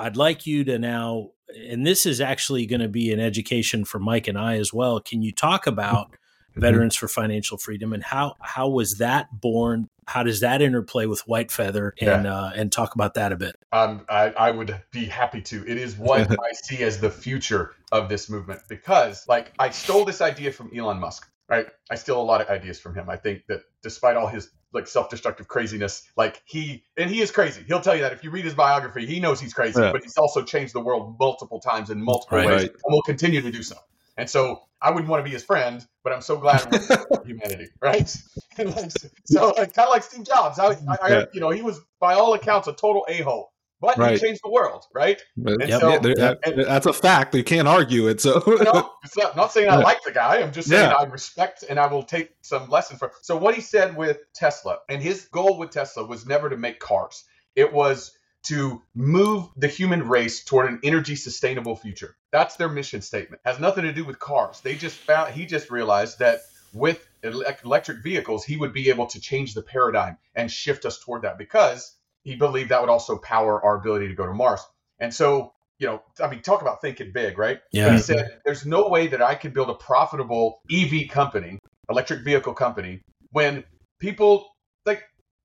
I'd 0.01 0.17
like 0.17 0.47
you 0.47 0.65
to 0.65 0.79
now, 0.79 1.31
and 1.69 1.87
this 1.87 2.07
is 2.07 2.21
actually 2.21 2.67
going 2.67 2.81
to 2.81 2.89
be 2.89 3.13
an 3.13 3.21
education 3.21 3.85
for 3.85 3.99
Mike 3.99 4.29
and 4.29 4.39
I 4.39 4.57
as 4.57 4.73
well. 4.73 4.99
Can 5.01 5.23
you 5.23 5.33
talk 5.33 5.67
about 5.67 6.11
mm-hmm. 6.11 6.61
Veterans 6.61 6.97
for 6.97 7.07
Financial 7.07 7.59
Freedom 7.59 7.93
and 7.93 8.03
how 8.03 8.35
how 8.41 8.69
was 8.69 8.97
that 8.99 9.29
born? 9.33 9.89
How 10.07 10.23
does 10.23 10.41
that 10.41 10.63
interplay 10.63 11.07
with 11.07 11.21
White 11.27 11.53
Feather? 11.53 11.95
And 12.01 12.25
yeah. 12.25 12.35
uh, 12.35 12.51
and 12.55 12.73
talk 12.73 12.95
about 12.95 13.15
that 13.15 13.31
a 13.33 13.37
bit. 13.37 13.57
Um, 13.73 14.07
I, 14.09 14.31
I 14.31 14.51
would 14.51 14.81
be 14.91 15.05
happy 15.05 15.43
to. 15.43 15.65
It 15.69 15.77
is 15.77 15.97
what 15.97 16.31
I 16.31 16.53
see 16.65 16.83
as 16.83 16.99
the 16.99 17.11
future 17.11 17.75
of 17.93 18.09
this 18.09 18.31
movement 18.31 18.63
because, 18.69 19.29
like, 19.29 19.53
I 19.59 19.71
stole 19.71 20.05
this 20.05 20.21
idea 20.21 20.51
from 20.51 20.71
Elon 20.77 20.99
Musk. 20.99 21.27
Right, 21.49 21.67
I 21.91 21.97
steal 21.97 22.21
a 22.21 22.23
lot 22.23 22.41
of 22.41 22.49
ideas 22.49 22.79
from 22.79 22.95
him. 22.95 23.11
I 23.11 23.17
think 23.17 23.43
that 23.49 23.63
despite 23.83 24.17
all 24.17 24.29
his 24.29 24.51
like 24.73 24.87
self-destructive 24.87 25.49
craziness, 25.49 26.09
like 26.17 26.43
he 26.45 26.85
and 26.97 27.11
he 27.11 27.21
is 27.21 27.31
crazy. 27.31 27.63
He'll 27.67 27.81
tell 27.81 27.95
you 27.95 28.03
that 28.03 28.13
if 28.13 28.25
you 28.25 28.31
read 28.31 28.45
his 28.45 28.55
biography, 28.55 29.07
he 29.07 29.21
knows 29.21 29.41
he's 29.41 29.55
crazy, 29.55 29.81
yeah. 29.81 29.93
but 29.93 30.03
he's 30.03 30.17
also 30.17 30.43
changed 30.43 30.75
the 30.75 30.81
world 30.81 31.17
multiple 31.19 31.61
times 31.61 31.91
in 31.91 32.03
multiple 32.03 32.39
right, 32.39 32.47
ways, 32.47 32.63
right. 32.63 32.71
and 32.71 32.93
will 32.93 33.03
continue 33.03 33.41
to 33.41 33.51
do 33.51 33.63
so. 33.63 33.77
And 34.17 34.29
so 34.29 34.63
I 34.83 34.91
wouldn't 34.91 35.09
want 35.09 35.21
to 35.21 35.25
be 35.25 35.31
his 35.31 35.45
friend, 35.45 35.85
but 36.05 36.13
I'm 36.13 36.21
so 36.21 36.37
glad 36.37 36.67
we're 36.71 37.25
humanity, 37.25 37.69
right? 37.81 38.09
so 39.25 39.49
like, 39.57 39.75
kind 39.75 39.87
of 39.87 39.91
like 39.91 40.03
Steve 40.03 40.25
Jobs, 40.25 40.59
I, 40.59 40.73
I, 40.73 40.97
I, 41.03 41.27
you 41.33 41.41
know, 41.41 41.51
he 41.51 41.63
was 41.63 41.81
by 42.01 42.15
all 42.15 42.35
accounts 42.35 42.69
a 42.69 42.73
total 42.73 43.07
a 43.09 43.23
hole, 43.23 43.53
but 43.81 43.97
right. 43.97 44.13
he 44.13 44.19
changed 44.19 44.43
the 44.45 44.51
world, 44.51 44.85
right? 44.95 45.21
Yep. 45.37 45.81
So, 45.81 46.01
yeah, 46.17 46.35
and, 46.45 46.65
that's 46.65 46.87
a 46.87 46.93
fact. 46.93 47.35
You 47.35 47.45
can't 47.45 47.67
argue 47.67 48.09
it. 48.09 48.21
So 48.21 48.43
no, 48.47 48.91
not, 49.17 49.37
not, 49.37 49.53
saying 49.53 49.71
I 49.71 49.77
like 49.77 50.03
the 50.05 50.13
guy. 50.13 50.41
I'm 50.41 50.53
just 50.53 50.69
saying 50.69 50.91
yeah. 50.91 50.97
I 50.97 51.05
respect 51.05 51.65
and 51.69 51.79
I 51.79 51.87
will 51.87 52.03
take 52.03 52.31
some 52.43 52.69
lessons 52.69 52.99
from. 52.99 53.11
So 53.23 53.37
what 53.37 53.55
he 53.55 53.61
said 53.61 53.97
with 53.97 54.19
Tesla, 54.35 54.79
and 54.89 55.03
his 55.03 55.25
goal 55.27 55.59
with 55.59 55.71
Tesla 55.71 56.05
was 56.05 56.27
never 56.27 56.51
to 56.51 56.57
make 56.57 56.79
cars. 56.79 57.25
It 57.57 57.73
was 57.73 58.13
to 58.43 58.83
move 58.95 59.49
the 59.57 59.69
human 59.69 60.09
race 60.09 60.45
toward 60.45 60.71
an 60.71 60.81
energy 60.83 61.17
sustainable 61.17 61.77
future. 61.77 62.17
That's 62.31 62.57
their 62.57 62.69
mission 62.69 63.03
statement. 63.03 63.43
Has 63.45 63.59
nothing 63.59 63.85
to 63.85 63.93
do 63.93 64.05
with 64.05 64.19
cars. 64.19 64.61
They 64.61 64.77
just 64.77 64.97
found 64.97 65.33
he 65.35 65.47
just 65.47 65.71
realized 65.71 66.19
that 66.21 66.41
with 66.73 67.07
electric 67.23 68.03
vehicles, 68.03 68.45
he 68.45 68.57
would 68.57 68.73
be 68.73 68.89
able 68.89 69.07
to 69.07 69.21
change 69.21 69.55
the 69.55 69.63
paradigm 69.63 70.17
and 70.35 70.51
shift 70.51 70.85
us 70.85 70.99
toward 71.01 71.23
that 71.23 71.39
because 71.39 71.97
he 72.23 72.37
believed 72.37 72.71
that 72.71 72.81
would 72.81 72.91
also 72.91 73.19
power 73.19 73.63
our 73.65 73.77
ability 73.77 74.09
to 74.09 74.15
go 74.15 74.27
to 74.27 74.35
Mars. 74.35 74.61
And 74.99 75.13
so, 75.13 75.53
you 75.79 75.87
know, 75.87 76.03
I 76.23 76.29
mean, 76.29 76.43
talk 76.43 76.63
about 76.63 76.81
thinking 76.81 77.13
big, 77.13 77.39
right? 77.39 77.61
Yeah. 77.73 77.87
But 77.87 77.95
he 77.95 78.01
said, 78.01 78.41
there's 78.45 78.67
no 78.67 78.89
way 78.89 79.07
that 79.09 79.23
I 79.23 79.35
could 79.35 79.55
build 79.55 79.71
a 79.71 79.75
profitable 79.75 80.61
EV 80.71 81.09
company, 81.09 81.59
electric 81.89 82.25
vehicle 82.25 82.53
company, 82.53 83.01
when 83.31 83.65
people 83.99 84.47
like 84.85 85.03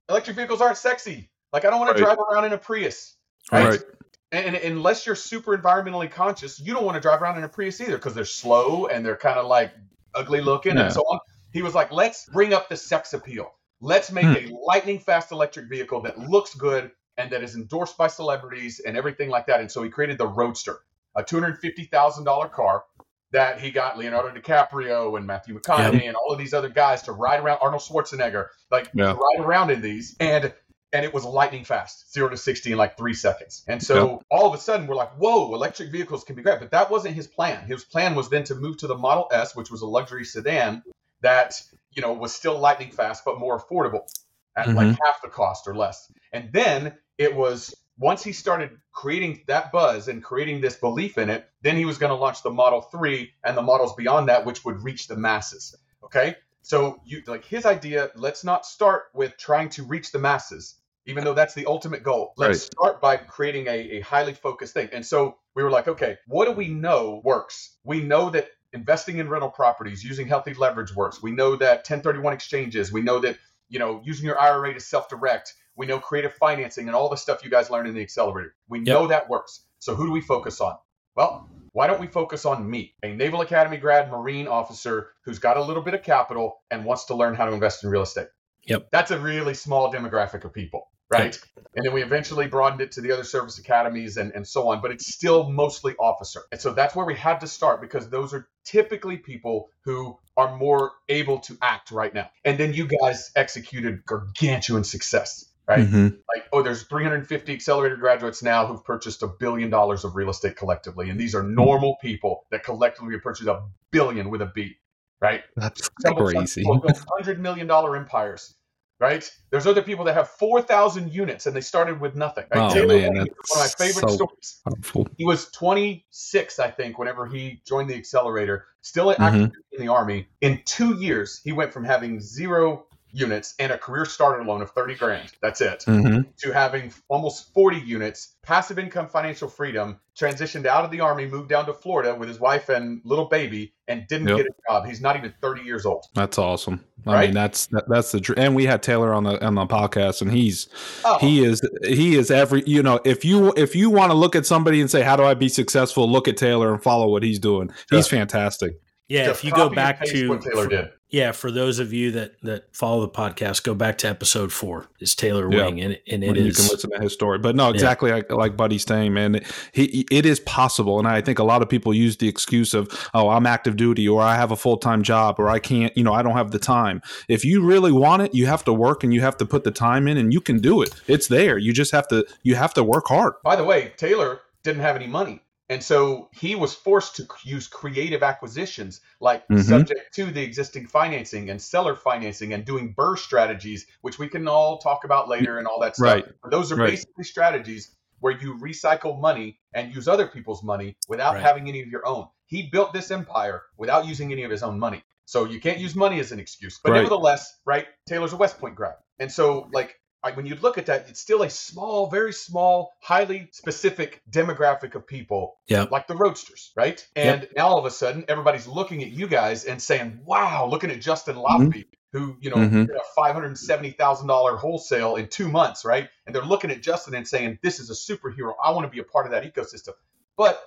electric 0.10 0.36
vehicles 0.36 0.62
aren't 0.62 0.78
sexy. 0.78 1.30
Like 1.54 1.66
I 1.66 1.70
don't 1.70 1.80
want 1.80 1.92
right. 1.92 1.98
to 1.98 2.04
drive 2.04 2.18
around 2.20 2.46
in 2.46 2.54
a 2.54 2.58
Prius. 2.58 3.16
Right. 3.52 3.70
right. 3.70 3.84
And, 4.32 4.56
and, 4.56 4.78
unless 4.78 5.06
you're 5.06 5.16
super 5.16 5.58
environmentally 5.58 6.12
conscious, 6.12 6.60
you 6.60 6.74
don't 6.74 6.84
want 6.84 6.96
to 6.96 7.02
drive 7.02 7.22
around 7.22 7.38
in 7.38 7.44
a 7.44 7.50
Prius 7.50 7.80
either 7.80 7.96
because 7.96 8.14
they're 8.14 8.26
slow 8.26 8.88
and 8.88 9.06
they're 9.06 9.16
kind 9.16 9.40
of 9.40 9.46
like 9.46 9.72
ugly 10.14 10.42
looking 10.42 10.76
yeah. 10.76 10.86
and 10.86 10.94
so 10.94 11.02
on. 11.02 11.20
He 11.54 11.62
was 11.62 11.74
like, 11.74 11.92
let's 11.92 12.26
bring 12.26 12.54
up 12.54 12.68
the 12.68 12.76
sex 12.76 13.14
appeal. 13.14 13.54
Let's 13.82 14.12
make 14.12 14.26
hmm. 14.26 14.54
a 14.54 14.58
lightning 14.66 15.00
fast 15.00 15.32
electric 15.32 15.70
vehicle 15.70 16.02
that 16.02 16.18
looks 16.18 16.56
good 16.56 16.92
and 17.18 17.32
that 17.32 17.44
is 17.44 17.56
endorsed 17.56 17.98
by 17.98 18.08
celebrities 18.08 18.82
and 18.86 18.98
everything 18.98 19.30
like 19.30 19.48
that. 19.48 19.60
And 19.60 19.72
so 19.72 19.84
he 19.84 19.90
created 19.90 20.18
the 20.18 20.28
Roadster, 20.28 20.80
a 21.16 21.24
$250,000 21.24 22.52
car 22.52 22.84
that 23.32 23.60
he 23.60 23.72
got 23.72 23.98
Leonardo 23.98 24.38
DiCaprio 24.40 25.18
and 25.18 25.26
Matthew 25.26 25.60
McConaughey 25.60 26.08
and 26.08 26.16
all 26.16 26.32
of 26.32 26.38
these 26.38 26.54
other 26.54 26.70
guys 26.70 27.04
to 27.04 27.12
ride 27.12 27.40
around, 27.42 27.60
Arnold 27.62 27.82
Schwarzenegger, 27.82 28.48
like 28.72 28.90
yeah. 28.94 29.14
ride 29.14 29.40
around 29.40 29.72
in 29.72 29.82
these. 29.82 30.16
And 30.20 30.54
and 30.94 31.04
it 31.04 31.14
was 31.14 31.26
lightning 31.26 31.66
fast, 31.66 32.14
zero 32.14 32.30
to 32.30 32.38
60 32.38 32.72
in 32.72 32.78
like 32.78 32.96
three 32.96 33.14
seconds. 33.14 33.66
And 33.68 33.84
so 33.84 34.22
all 34.32 34.48
of 34.48 34.54
a 34.54 34.58
sudden 34.58 34.88
we're 34.88 34.96
like, 34.96 35.12
whoa, 35.18 35.54
electric 35.54 35.92
vehicles 35.92 36.24
can 36.24 36.38
be 36.38 36.42
great. 36.42 36.60
But 36.60 36.72
that 36.72 36.90
wasn't 36.90 37.16
his 37.16 37.28
plan. 37.28 37.68
His 37.68 37.84
plan 37.84 38.16
was 38.16 38.30
then 38.30 38.46
to 38.46 38.56
move 38.56 38.78
to 38.78 38.88
the 38.88 38.96
Model 38.96 39.28
S, 39.34 39.58
which 39.58 39.70
was 39.70 39.82
a 39.82 39.88
luxury 39.88 40.24
sedan 40.24 40.84
that, 41.26 41.62
you 41.92 42.02
know, 42.02 42.14
was 42.14 42.34
still 42.34 42.58
lightning 42.58 42.92
fast, 42.92 43.26
but 43.26 43.40
more 43.40 43.60
affordable 43.60 44.08
at 44.56 44.68
mm-hmm. 44.68 44.78
like 44.78 44.98
half 45.04 45.22
the 45.22 45.30
cost 45.30 45.68
or 45.68 45.76
less. 45.76 46.12
And 46.32 46.52
then 46.54 46.96
it 47.18 47.36
was 47.36 47.74
once 47.98 48.24
he 48.24 48.32
started 48.32 48.72
creating 48.92 49.44
that 49.48 49.72
buzz 49.72 50.08
and 50.08 50.24
creating 50.24 50.62
this 50.62 50.76
belief 50.76 51.18
in 51.18 51.30
it, 51.30 51.50
then 51.62 51.78
he 51.78 51.86
was 51.86 51.98
going 51.98 52.12
to 52.12 52.16
launch 52.16 52.44
the 52.44 52.52
Model 52.52 52.82
3 52.82 53.32
and 53.44 53.58
the 53.58 53.62
models 53.62 53.96
beyond 53.96 54.30
that, 54.30 54.46
which 54.46 54.64
would 54.66 54.84
reach 54.84 55.08
the 55.08 55.16
masses. 55.16 55.76
Okay. 56.04 56.36
So 56.62 57.00
you 57.06 57.22
like 57.28 57.46
his 57.46 57.66
idea, 57.66 58.12
let's 58.16 58.44
not 58.44 58.66
start 58.66 59.06
with 59.14 59.38
trying 59.38 59.70
to 59.70 59.84
reach 59.84 60.12
the 60.12 60.20
masses 60.20 60.76
even 61.06 61.24
though 61.24 61.34
that's 61.34 61.54
the 61.54 61.66
ultimate 61.66 62.04
goal. 62.04 62.34
Let's 62.38 62.64
right. 62.64 62.72
start 62.74 63.02
by 63.02 63.18
creating 63.18 63.68
a, 63.68 63.98
a 63.98 64.00
highly 64.02 64.34
focused 64.34 64.74
thing. 64.74 64.90
And 64.92 65.06
so 65.06 65.38
we 65.54 65.64
were 65.64 65.70
like, 65.70 65.88
okay, 65.88 66.18
what 66.28 66.46
do 66.46 66.52
we 66.52 66.68
know 66.68 67.22
works? 67.24 67.78
We 67.84 68.02
know 68.02 68.30
that 68.32 68.50
investing 68.76 69.18
in 69.18 69.30
rental 69.30 69.50
properties 69.50 70.04
using 70.04 70.28
healthy 70.28 70.54
leverage 70.54 70.94
works. 70.94 71.24
We 71.24 71.32
know 71.32 71.56
that 71.56 71.78
1031 71.78 72.34
exchanges. 72.34 72.92
We 72.92 73.02
know 73.02 73.20
that 73.20 73.38
you 73.70 73.80
know 73.80 74.02
using 74.04 74.26
your 74.26 74.40
IRA 74.40 74.74
to 74.74 74.80
self-direct. 74.80 75.54
We 75.76 75.88
know 75.88 76.00
creative 76.00 76.34
financing 76.34 76.88
and 76.88 76.96
all 76.96 77.10
the 77.10 77.18
stuff 77.18 77.44
you 77.44 77.50
guys 77.50 77.70
learned 77.70 77.88
in 77.88 77.96
the 77.96 78.02
accelerator. 78.02 78.54
We 78.70 78.80
yep. 78.80 78.88
know 78.88 79.08
that 79.08 79.30
works. 79.30 79.66
So 79.80 79.96
who 79.96 80.06
do 80.06 80.12
we 80.12 80.22
focus 80.22 80.62
on? 80.62 80.78
Well, 81.16 81.50
why 81.72 81.88
don't 81.88 82.00
we 82.00 82.08
focus 82.08 82.46
on 82.46 82.70
me, 82.70 82.94
a 83.04 83.14
Naval 83.14 83.42
Academy 83.42 83.78
grad 83.78 84.10
Marine 84.10 84.48
officer 84.48 85.12
who's 85.24 85.40
got 85.40 85.58
a 85.58 85.64
little 85.64 85.82
bit 85.82 85.94
of 85.94 86.04
capital 86.04 86.62
and 86.72 86.86
wants 86.86 87.06
to 87.06 87.16
learn 87.16 87.36
how 87.36 87.46
to 87.46 87.52
invest 87.52 87.84
in 87.84 87.90
real 87.90 88.04
estate? 88.04 88.28
Yep. 88.66 88.88
That's 88.92 89.12
a 89.12 89.20
really 89.20 89.54
small 89.54 89.92
demographic 89.92 90.44
of 90.44 90.54
people 90.54 90.90
right? 91.10 91.38
And 91.76 91.86
then 91.86 91.94
we 91.94 92.02
eventually 92.02 92.48
broadened 92.48 92.82
it 92.82 92.92
to 92.94 93.02
the 93.02 93.12
other 93.12 93.24
service 93.24 93.58
academies 93.58 94.18
and, 94.18 94.32
and 94.34 94.48
so 94.48 94.70
on, 94.70 94.82
but 94.82 94.92
it's 94.92 95.14
still 95.14 95.50
mostly 95.50 95.96
officer. 96.00 96.42
And 96.52 96.60
so 96.60 96.74
that's 96.74 96.96
where 96.96 97.06
we 97.06 97.16
had 97.16 97.40
to 97.42 97.48
start 97.48 97.82
because 97.82 98.10
those 98.10 98.34
are 98.34 98.48
typically 98.64 99.18
people 99.18 99.70
who 99.84 100.18
are 100.38 100.58
more 100.58 100.94
able 101.10 101.40
to 101.40 101.58
act 101.62 101.92
right 101.92 102.14
now. 102.14 102.30
And 102.44 102.58
then 102.58 102.74
you 102.74 102.88
guys 102.88 103.32
executed 103.36 104.06
gargantuan 104.06 104.84
success. 104.84 105.46
Right? 105.68 105.80
Mm-hmm. 105.80 106.18
Like, 106.34 106.46
oh, 106.54 106.62
there's 106.62 106.84
350 106.84 107.52
accelerator 107.52 107.96
graduates 107.98 108.44
now 108.44 108.68
who've 108.68 108.84
purchased 108.84 109.24
a 109.24 109.28
billion 109.28 109.72
dollars 109.72 110.04
of 110.04 110.16
real 110.16 110.30
estate 110.30 110.56
collectively. 110.56 111.10
And 111.10 111.20
these 111.20 111.34
are 111.34 111.42
normal 111.42 111.98
people 112.04 112.46
that 112.52 112.64
collectively 112.64 113.14
have 113.14 113.24
purchased 113.24 113.50
a 113.50 113.64
billion 113.90 114.30
with 114.30 114.44
a 114.44 114.46
B, 114.46 114.76
right? 115.20 115.42
That's 115.56 115.90
crazy. 115.90 116.64
$100 116.64 117.40
million 117.40 117.68
empires 117.72 118.54
right? 119.00 119.30
There's 119.50 119.68
other 119.68 119.82
people 119.82 120.06
that 120.06 120.14
have 120.14 120.30
4,000 120.30 121.12
units 121.12 121.46
and 121.46 121.56
they 121.56 121.62
started 121.62 122.00
with 122.00 122.16
nothing. 122.16 122.46
Right? 122.54 122.72
Oh, 122.72 122.74
Taylor 122.74 123.00
man, 123.00 123.16
one 123.16 123.28
of 123.28 123.38
my 123.56 123.68
favorite 123.78 124.10
so 124.10 124.16
stories. 124.16 124.62
Powerful. 124.64 125.08
He 125.18 125.26
was 125.26 125.50
26, 125.52 126.60
I 126.60 126.72
think, 126.72 126.98
whenever 126.98 127.26
he 127.26 127.62
joined 127.68 127.90
the 127.90 127.96
accelerator, 127.96 128.68
still 128.82 129.08
mm-hmm. 129.08 129.22
active 129.22 129.52
in 129.74 129.86
the 129.86 129.92
Army. 129.92 130.28
In 130.42 130.62
two 130.66 130.96
years, 130.96 131.42
he 131.44 131.52
went 131.52 131.74
from 131.74 131.84
having 131.84 132.20
zero 132.20 132.86
units 133.16 133.56
and 133.60 133.72
a 133.72 133.78
career 133.78 134.06
starter 134.06 134.44
loan 134.44 134.62
of 134.62 134.72
30 134.72 134.96
grand. 134.96 135.32
That's 135.42 135.62
it. 135.62 135.86
Mm-hmm. 135.88 136.30
To 136.38 136.52
having 136.52 136.94
almost 137.08 137.54
40 137.54 137.78
units, 137.78 138.36
passive 138.44 138.78
income 138.78 139.08
financial 139.08 139.48
freedom, 139.48 140.00
transitioned 140.20 140.66
out 140.66 140.84
of 140.84 140.92
the 140.92 141.00
army, 141.00 141.26
moved 141.26 141.50
down 141.50 141.66
to 141.68 141.74
Florida 141.74 142.14
with 142.14 142.28
his 142.28 142.40
wife 142.40 142.68
and 142.68 143.02
little 143.06 143.26
baby 143.26 143.74
and 143.88 144.06
didn't 144.08 144.28
yep. 144.28 144.38
get 144.38 144.46
a 144.48 144.54
job. 144.70 144.86
He's 144.86 145.00
not 145.00 145.16
even 145.16 145.34
30 145.42 145.64
years 145.64 145.86
old. 145.86 146.06
That's 146.14 146.38
awesome. 146.38 146.84
I 147.08 147.26
mean, 147.26 147.36
that's 147.36 147.68
that, 147.68 147.88
that's 147.88 148.12
the 148.12 148.34
and 148.36 148.56
we 148.56 148.66
had 148.66 148.82
Taylor 148.82 149.14
on 149.14 149.24
the 149.26 149.44
on 149.46 149.54
the 149.54 149.68
podcast 149.68 150.24
and 150.24 150.32
he's 150.32 150.68
oh. 151.06 151.20
he 151.20 151.44
is 151.44 151.62
he 151.84 152.16
is 152.16 152.32
every 152.32 152.64
you 152.66 152.82
know, 152.82 153.00
if 153.06 153.24
you 153.24 153.54
if 153.56 153.76
you 153.76 153.92
want 153.92 154.12
to 154.12 154.18
look 154.18 154.36
at 154.36 154.46
somebody 154.46 154.82
and 154.82 154.90
say 154.90 155.04
how 155.04 155.16
do 155.16 155.24
I 155.24 155.36
be 155.36 155.48
successful, 155.48 156.10
look 156.10 156.28
at 156.28 156.36
Taylor 156.36 156.74
and 156.74 156.82
follow 156.82 157.08
what 157.08 157.22
he's 157.22 157.40
doing. 157.40 157.72
He's 157.92 158.08
fantastic. 158.08 158.80
Yeah, 159.08 159.26
Just 159.26 159.42
if 159.42 159.46
you 159.46 159.52
go 159.52 159.70
back 159.70 160.04
to 160.04 160.30
what 160.30 160.42
Taylor 160.42 160.68
did 160.68 160.90
yeah, 161.16 161.32
for 161.32 161.50
those 161.50 161.80
of 161.80 161.94
you 161.94 162.12
that 162.12 162.34
that 162.42 162.76
follow 162.76 163.00
the 163.00 163.08
podcast, 163.08 163.64
go 163.64 163.74
back 163.74 163.98
to 164.00 164.10
episode 164.10 164.52
four. 164.52 164.88
It's 165.00 165.16
Taylor 165.16 165.50
yeah. 165.50 165.64
Wing, 165.64 165.80
and 165.80 165.98
and 166.12 166.26
it 166.26 166.36
you 166.36 166.48
is, 166.48 166.58
can 166.58 166.68
listen 166.68 166.92
to 166.92 167.00
his 167.00 167.14
story. 167.14 167.40
But 167.40 167.56
no, 167.56 167.70
exactly 167.70 168.10
yeah. 168.10 168.18
like, 168.18 168.32
like 168.34 168.58
Buddy's 168.58 168.84
saying, 168.84 169.14
man. 169.14 169.40
He 169.72 170.06
it 170.12 170.26
is 170.26 170.42
possible, 170.42 171.00
and 171.00 171.08
I 171.08 171.22
think 171.22 171.40
a 171.40 171.46
lot 171.46 171.62
of 171.62 171.70
people 171.70 171.94
use 171.94 172.18
the 172.18 172.28
excuse 172.28 172.74
of, 172.74 172.90
"Oh, 173.14 173.30
I'm 173.30 173.46
active 173.46 173.78
duty, 173.78 174.10
or 174.10 174.22
I 174.22 174.36
have 174.36 174.52
a 174.52 174.58
full 174.58 174.76
time 174.76 175.04
job, 175.04 175.40
or 175.40 175.48
I 175.48 175.60
can't, 175.60 175.96
you 175.96 176.04
know, 176.04 176.12
I 176.12 176.22
don't 176.22 176.36
have 176.36 176.52
the 176.52 176.60
time." 176.60 177.02
If 177.30 177.46
you 177.46 177.64
really 177.64 177.94
want 177.94 178.22
it, 178.24 178.36
you 178.36 178.48
have 178.48 178.66
to 178.66 178.74
work, 178.74 179.02
and 179.06 179.14
you 179.14 179.22
have 179.22 179.38
to 179.38 179.46
put 179.46 179.64
the 179.64 179.72
time 179.72 180.10
in, 180.10 180.18
and 180.18 180.34
you 180.34 180.42
can 180.42 180.60
do 180.60 180.82
it. 180.82 180.94
It's 181.08 181.30
there. 181.30 181.58
You 181.58 181.72
just 181.72 181.94
have 181.94 182.10
to 182.10 182.28
you 182.44 182.56
have 182.56 182.74
to 182.74 182.84
work 182.84 183.08
hard. 183.08 183.36
By 183.42 183.56
the 183.56 183.64
way, 183.64 183.94
Taylor 183.96 184.42
didn't 184.64 184.82
have 184.82 184.98
any 184.98 185.08
money. 185.08 185.45
And 185.68 185.84
so 185.84 186.30
he 186.32 186.56
was 186.56 186.76
forced 186.76 187.16
to 187.16 187.28
use 187.44 187.68
creative 187.68 188.22
acquisitions, 188.22 189.02
like 189.20 189.48
mm-hmm. 189.48 189.62
subject 189.62 190.14
to 190.16 190.26
the 190.26 190.44
existing 190.44 190.86
financing 190.86 191.50
and 191.50 191.60
seller 191.60 191.96
financing 191.96 192.54
and 192.54 192.64
doing 192.66 192.94
BRRRR 192.94 193.18
strategies, 193.18 193.88
which 194.02 194.20
we 194.20 194.28
can 194.28 194.48
all 194.48 194.78
talk 194.78 195.06
about 195.06 195.28
later 195.28 195.58
and 195.58 195.68
all 195.68 195.80
that 195.80 195.96
stuff. 195.96 196.06
Right. 196.06 196.26
But 196.44 196.52
those 196.52 196.72
are 196.72 196.76
right. 196.76 196.92
basically 196.92 197.24
strategies 197.24 197.96
where 198.20 198.34
you 198.40 198.58
recycle 198.58 199.20
money 199.20 199.60
and 199.74 199.94
use 199.94 200.08
other 200.08 200.28
people's 200.28 200.64
money 200.64 200.98
without 201.08 201.34
right. 201.34 201.44
having 201.44 201.68
any 201.68 201.82
of 201.82 201.88
your 201.88 202.08
own. 202.08 202.28
He 202.46 202.70
built 202.72 202.94
this 202.94 203.10
empire 203.10 203.64
without 203.78 204.06
using 204.06 204.32
any 204.32 204.44
of 204.44 204.52
his 204.52 204.62
own 204.62 204.78
money. 204.78 205.04
So 205.26 205.46
you 205.46 205.60
can't 205.60 205.80
use 205.80 205.96
money 205.96 206.20
as 206.20 206.32
an 206.32 206.40
excuse. 206.40 206.80
But 206.84 206.94
nevertheless, 206.94 207.60
right, 207.66 207.88
Taylor's 208.08 208.34
a 208.34 208.38
West 208.38 208.60
Point 208.60 208.76
grad. 208.76 208.96
And 209.20 209.32
so, 209.32 209.68
like, 209.74 210.00
when 210.34 210.46
you 210.46 210.56
look 210.56 210.78
at 210.78 210.88
that, 210.88 211.08
it's 211.10 211.20
still 211.20 211.44
a 211.44 211.50
small, 211.50 212.08
very 212.08 212.34
small, 212.34 212.94
highly 213.02 213.50
specific 213.52 214.22
demographic 214.30 214.96
of 214.96 215.06
people, 215.06 215.58
yeah. 215.68 215.86
like 215.92 216.08
the 216.08 216.16
Roadsters, 216.16 216.72
right? 216.76 217.06
And 217.16 217.42
yep. 217.42 217.52
now 217.56 217.68
all 217.68 217.78
of 217.78 217.86
a 217.86 217.92
sudden, 217.92 218.26
everybody's 218.28 218.68
looking 218.68 219.04
at 219.04 219.10
you 219.10 219.28
guys 219.28 219.66
and 219.66 219.82
saying, 219.82 220.22
"Wow, 220.26 220.68
looking 220.70 220.92
at 220.92 221.02
Justin 221.02 221.36
Lofty, 221.36 221.84
mm-hmm. 221.84 222.18
who 222.18 222.38
you 222.40 222.50
know 222.50 222.58
mm-hmm. 222.58 222.86
did 222.86 222.96
a 222.96 223.02
five 223.16 223.34
hundred 223.34 223.58
seventy 223.58 223.92
thousand 223.92 224.28
dollar 224.28 224.56
wholesale 224.58 225.16
in 225.16 225.28
two 225.28 225.48
months, 225.48 225.86
right?" 225.86 226.10
And 226.26 226.36
they're 226.36 226.44
looking 226.44 226.72
at 226.72 226.82
Justin 226.82 227.16
and 227.16 227.28
saying, 227.28 227.60
"This 227.62 227.80
is 227.80 227.90
a 227.90 227.94
superhero. 227.94 228.54
I 228.64 228.72
want 228.72 228.86
to 228.86 228.92
be 228.92 229.00
a 229.00 229.04
part 229.04 229.26
of 229.26 229.32
that 229.32 229.44
ecosystem." 229.44 229.94
But 230.38 230.60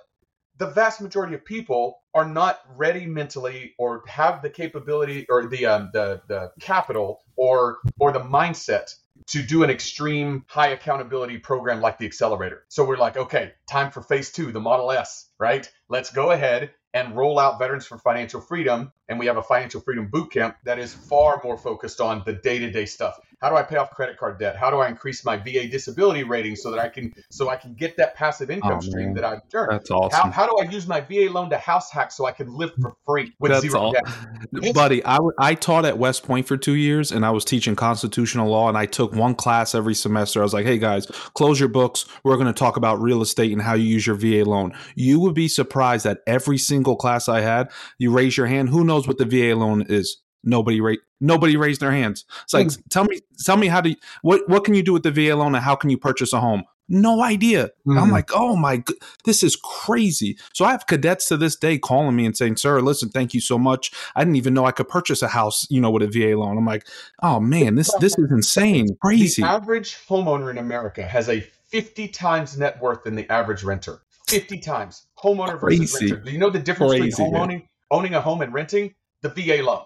the 0.59 0.67
vast 0.67 1.01
majority 1.01 1.33
of 1.33 1.43
people 1.43 1.99
are 2.13 2.25
not 2.25 2.59
ready 2.75 3.05
mentally 3.05 3.73
or 3.79 4.03
have 4.07 4.41
the 4.41 4.49
capability 4.49 5.25
or 5.29 5.47
the 5.47 5.65
um, 5.65 5.89
the 5.93 6.21
the 6.27 6.51
capital 6.59 7.21
or 7.35 7.77
or 7.99 8.11
the 8.11 8.19
mindset 8.19 8.93
to 9.27 9.41
do 9.41 9.63
an 9.63 9.69
extreme 9.69 10.43
high 10.47 10.69
accountability 10.69 11.37
program 11.37 11.81
like 11.81 11.97
the 11.97 12.05
accelerator. 12.05 12.63
So 12.67 12.83
we're 12.83 12.97
like, 12.97 13.15
okay, 13.15 13.53
time 13.69 13.91
for 13.91 14.01
phase 14.01 14.31
two, 14.31 14.51
the 14.51 14.59
Model 14.59 14.91
S, 14.91 15.29
right? 15.39 15.69
Let's 15.87 16.11
go 16.11 16.31
ahead 16.31 16.71
and 16.93 17.15
roll 17.15 17.39
out 17.39 17.59
Veterans 17.59 17.85
for 17.85 17.97
Financial 17.97 18.41
Freedom. 18.41 18.91
And 19.07 19.17
we 19.17 19.25
have 19.25 19.37
a 19.37 19.43
financial 19.43 19.81
freedom 19.81 20.07
boot 20.07 20.31
camp 20.31 20.55
that 20.65 20.77
is 20.77 20.93
far 20.93 21.41
more 21.43 21.57
focused 21.57 21.99
on 21.99 22.21
the 22.25 22.33
day 22.33 22.59
to 22.59 22.69
day 22.69 22.85
stuff. 22.85 23.19
How 23.41 23.49
do 23.49 23.55
I 23.55 23.63
pay 23.63 23.77
off 23.77 23.91
credit 23.91 24.17
card 24.17 24.37
debt? 24.37 24.57
How 24.57 24.69
do 24.69 24.77
I 24.77 24.89
increase 24.89 25.23
my 25.23 25.37
VA 25.37 25.65
disability 25.67 26.23
rating 26.23 26.57
so 26.57 26.71
that 26.71 26.79
I 26.79 26.89
can 26.89 27.13
so 27.31 27.49
I 27.49 27.55
can 27.55 27.73
get 27.73 27.95
that 27.95 28.13
passive 28.15 28.49
oh, 28.49 28.53
income 28.53 28.77
oh, 28.77 28.81
stream 28.81 29.13
that 29.13 29.23
I've 29.23 29.39
earned? 29.53 29.71
That's 29.71 29.89
awesome. 29.89 30.31
How, 30.31 30.45
how, 30.45 30.47
do 30.47 30.57
I 30.61 30.69
use 30.69 30.87
my 30.87 30.99
VA 30.99 31.31
loan 31.31 31.49
to 31.51 31.57
house 31.57 31.89
hack 31.89 32.11
so 32.11 32.25
I 32.25 32.33
can 32.33 32.53
live 32.53 32.71
for 32.81 32.97
free 33.05 33.33
with 33.39 33.51
That's 33.51 33.61
zero 33.61 33.79
all. 33.79 33.91
debt? 33.93 34.03
Buddy, 34.73 35.03
I, 35.05 35.15
w- 35.15 35.31
I 35.39 35.55
taught 35.55 35.85
at 35.85 35.97
West 35.97 36.23
Point 36.23 36.47
for 36.47 36.57
two 36.57 36.75
years 36.75 37.13
and 37.13 37.25
I 37.25 37.31
was 37.31 37.45
teaching 37.45 37.77
constitutional 37.77 38.49
law 38.49 38.67
and 38.67 38.77
I 38.77 38.85
took 38.85 39.13
one 39.13 39.35
class 39.35 39.73
every 39.73 39.95
semester. 39.95 40.41
I 40.41 40.43
was 40.43 40.53
like, 40.53 40.65
hey 40.65 40.77
guys, 40.77 41.05
close 41.33 41.61
your 41.61 41.69
books. 41.69 42.05
We're 42.23 42.35
going 42.35 42.47
to 42.47 42.53
talk 42.53 42.75
about 42.75 43.01
real 43.01 43.21
estate 43.21 43.53
and 43.53 43.61
how 43.61 43.73
you 43.73 43.85
use 43.85 44.05
your 44.05 44.17
VA 44.17 44.43
loan. 44.43 44.73
You 44.95 45.19
would 45.21 45.33
be 45.33 45.47
surprised 45.47 46.05
that 46.05 46.19
every 46.27 46.57
single 46.57 46.78
class 46.83 47.29
I 47.29 47.41
had, 47.41 47.71
you 47.97 48.11
raise 48.11 48.37
your 48.37 48.47
hand. 48.47 48.69
Who 48.69 48.83
knows 48.83 49.07
what 49.07 49.17
the 49.17 49.25
VA 49.25 49.55
loan 49.55 49.85
is? 49.89 50.17
Nobody 50.43 50.79
ra- 50.79 50.95
nobody 51.19 51.57
raised 51.57 51.81
their 51.81 51.91
hands. 51.91 52.25
It's 52.43 52.53
like 52.53 52.67
mm. 52.67 52.81
tell 52.89 53.03
me 53.03 53.19
tell 53.43 53.57
me 53.57 53.67
how 53.67 53.83
you, 53.83 53.95
what 54.21 54.47
what 54.47 54.63
can 54.63 54.73
you 54.73 54.83
do 54.83 54.93
with 54.93 55.03
the 55.03 55.11
VA 55.11 55.35
loan 55.35 55.55
and 55.55 55.63
how 55.63 55.75
can 55.75 55.89
you 55.89 55.97
purchase 55.97 56.31
a 56.33 56.39
home? 56.39 56.63
No 56.91 57.21
idea. 57.21 57.69
Mm. 57.85 58.01
I'm 58.01 58.09
like, 58.09 58.31
oh 58.33 58.55
my, 58.55 58.83
this 59.23 59.43
is 59.43 59.55
crazy. 59.55 60.37
So 60.53 60.65
I 60.65 60.71
have 60.71 60.87
cadets 60.87 61.27
to 61.27 61.37
this 61.37 61.55
day 61.55 61.77
calling 61.77 62.15
me 62.15 62.25
and 62.25 62.35
saying, 62.35 62.57
"Sir, 62.57 62.81
listen, 62.81 63.09
thank 63.09 63.33
you 63.33 63.41
so 63.41 63.59
much. 63.59 63.91
I 64.15 64.21
didn't 64.23 64.37
even 64.37 64.55
know 64.55 64.65
I 64.65 64.71
could 64.71 64.87
purchase 64.87 65.21
a 65.21 65.27
house, 65.27 65.67
you 65.69 65.81
know, 65.81 65.91
with 65.91 66.03
a 66.03 66.07
VA 66.07 66.37
loan." 66.37 66.57
I'm 66.57 66.65
like, 66.65 66.87
oh 67.21 67.39
man, 67.39 67.75
this 67.75 67.93
this 67.99 68.17
is 68.17 68.31
insane, 68.31 68.95
crazy. 69.01 69.41
The 69.41 69.47
average 69.47 69.97
homeowner 70.07 70.49
in 70.49 70.57
America 70.57 71.03
has 71.03 71.29
a 71.29 71.41
50 71.41 72.07
times 72.07 72.57
net 72.57 72.81
worth 72.81 73.03
than 73.03 73.15
the 73.15 73.31
average 73.31 73.63
renter. 73.63 74.01
50 74.29 74.59
times 74.59 75.07
homeowner 75.17 75.59
crazy. 75.59 75.81
versus 75.81 76.01
renter. 76.01 76.23
Do 76.23 76.31
you 76.31 76.37
know 76.37 76.49
the 76.49 76.59
difference 76.59 76.93
crazy, 76.93 77.09
between 77.09 77.33
homeowning, 77.33 77.67
owning 77.91 78.15
a 78.15 78.21
home 78.21 78.41
and 78.41 78.53
renting? 78.53 78.93
The 79.21 79.29
VA 79.29 79.63
loan. 79.63 79.83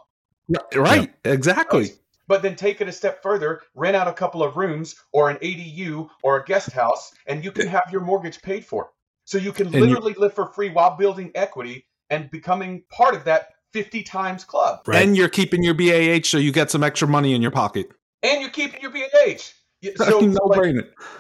Right, 0.75 1.11
yeah. 1.25 1.31
exactly. 1.31 1.91
But 2.27 2.41
then 2.41 2.55
take 2.55 2.79
it 2.81 2.87
a 2.87 2.91
step 2.91 3.21
further, 3.21 3.61
rent 3.75 3.95
out 3.95 4.07
a 4.07 4.13
couple 4.13 4.43
of 4.43 4.55
rooms 4.55 4.95
or 5.11 5.29
an 5.29 5.37
ADU 5.37 6.09
or 6.21 6.39
a 6.39 6.45
guest 6.45 6.71
house, 6.71 7.13
and 7.27 7.43
you 7.43 7.51
can 7.51 7.67
have 7.67 7.85
your 7.91 8.01
mortgage 8.01 8.41
paid 8.41 8.65
for. 8.65 8.91
So 9.25 9.37
you 9.37 9.51
can 9.51 9.71
literally 9.71 10.13
live 10.13 10.33
for 10.33 10.47
free 10.47 10.69
while 10.69 10.97
building 10.97 11.31
equity 11.35 11.85
and 12.09 12.29
becoming 12.29 12.83
part 12.89 13.15
of 13.15 13.23
that 13.25 13.49
50 13.73 14.03
times 14.03 14.43
club. 14.43 14.81
Right. 14.85 15.01
And 15.01 15.17
you're 15.17 15.29
keeping 15.29 15.63
your 15.63 15.73
BAH 15.73 16.25
so 16.27 16.37
you 16.37 16.51
get 16.51 16.69
some 16.69 16.83
extra 16.83 17.07
money 17.07 17.33
in 17.33 17.41
your 17.41 17.51
pocket. 17.51 17.87
And 18.21 18.41
you're 18.41 18.51
keeping 18.51 18.81
your 18.81 18.91
BAH. 18.91 19.53
so 19.97 20.19
no 20.19 20.45
like, 20.45 20.75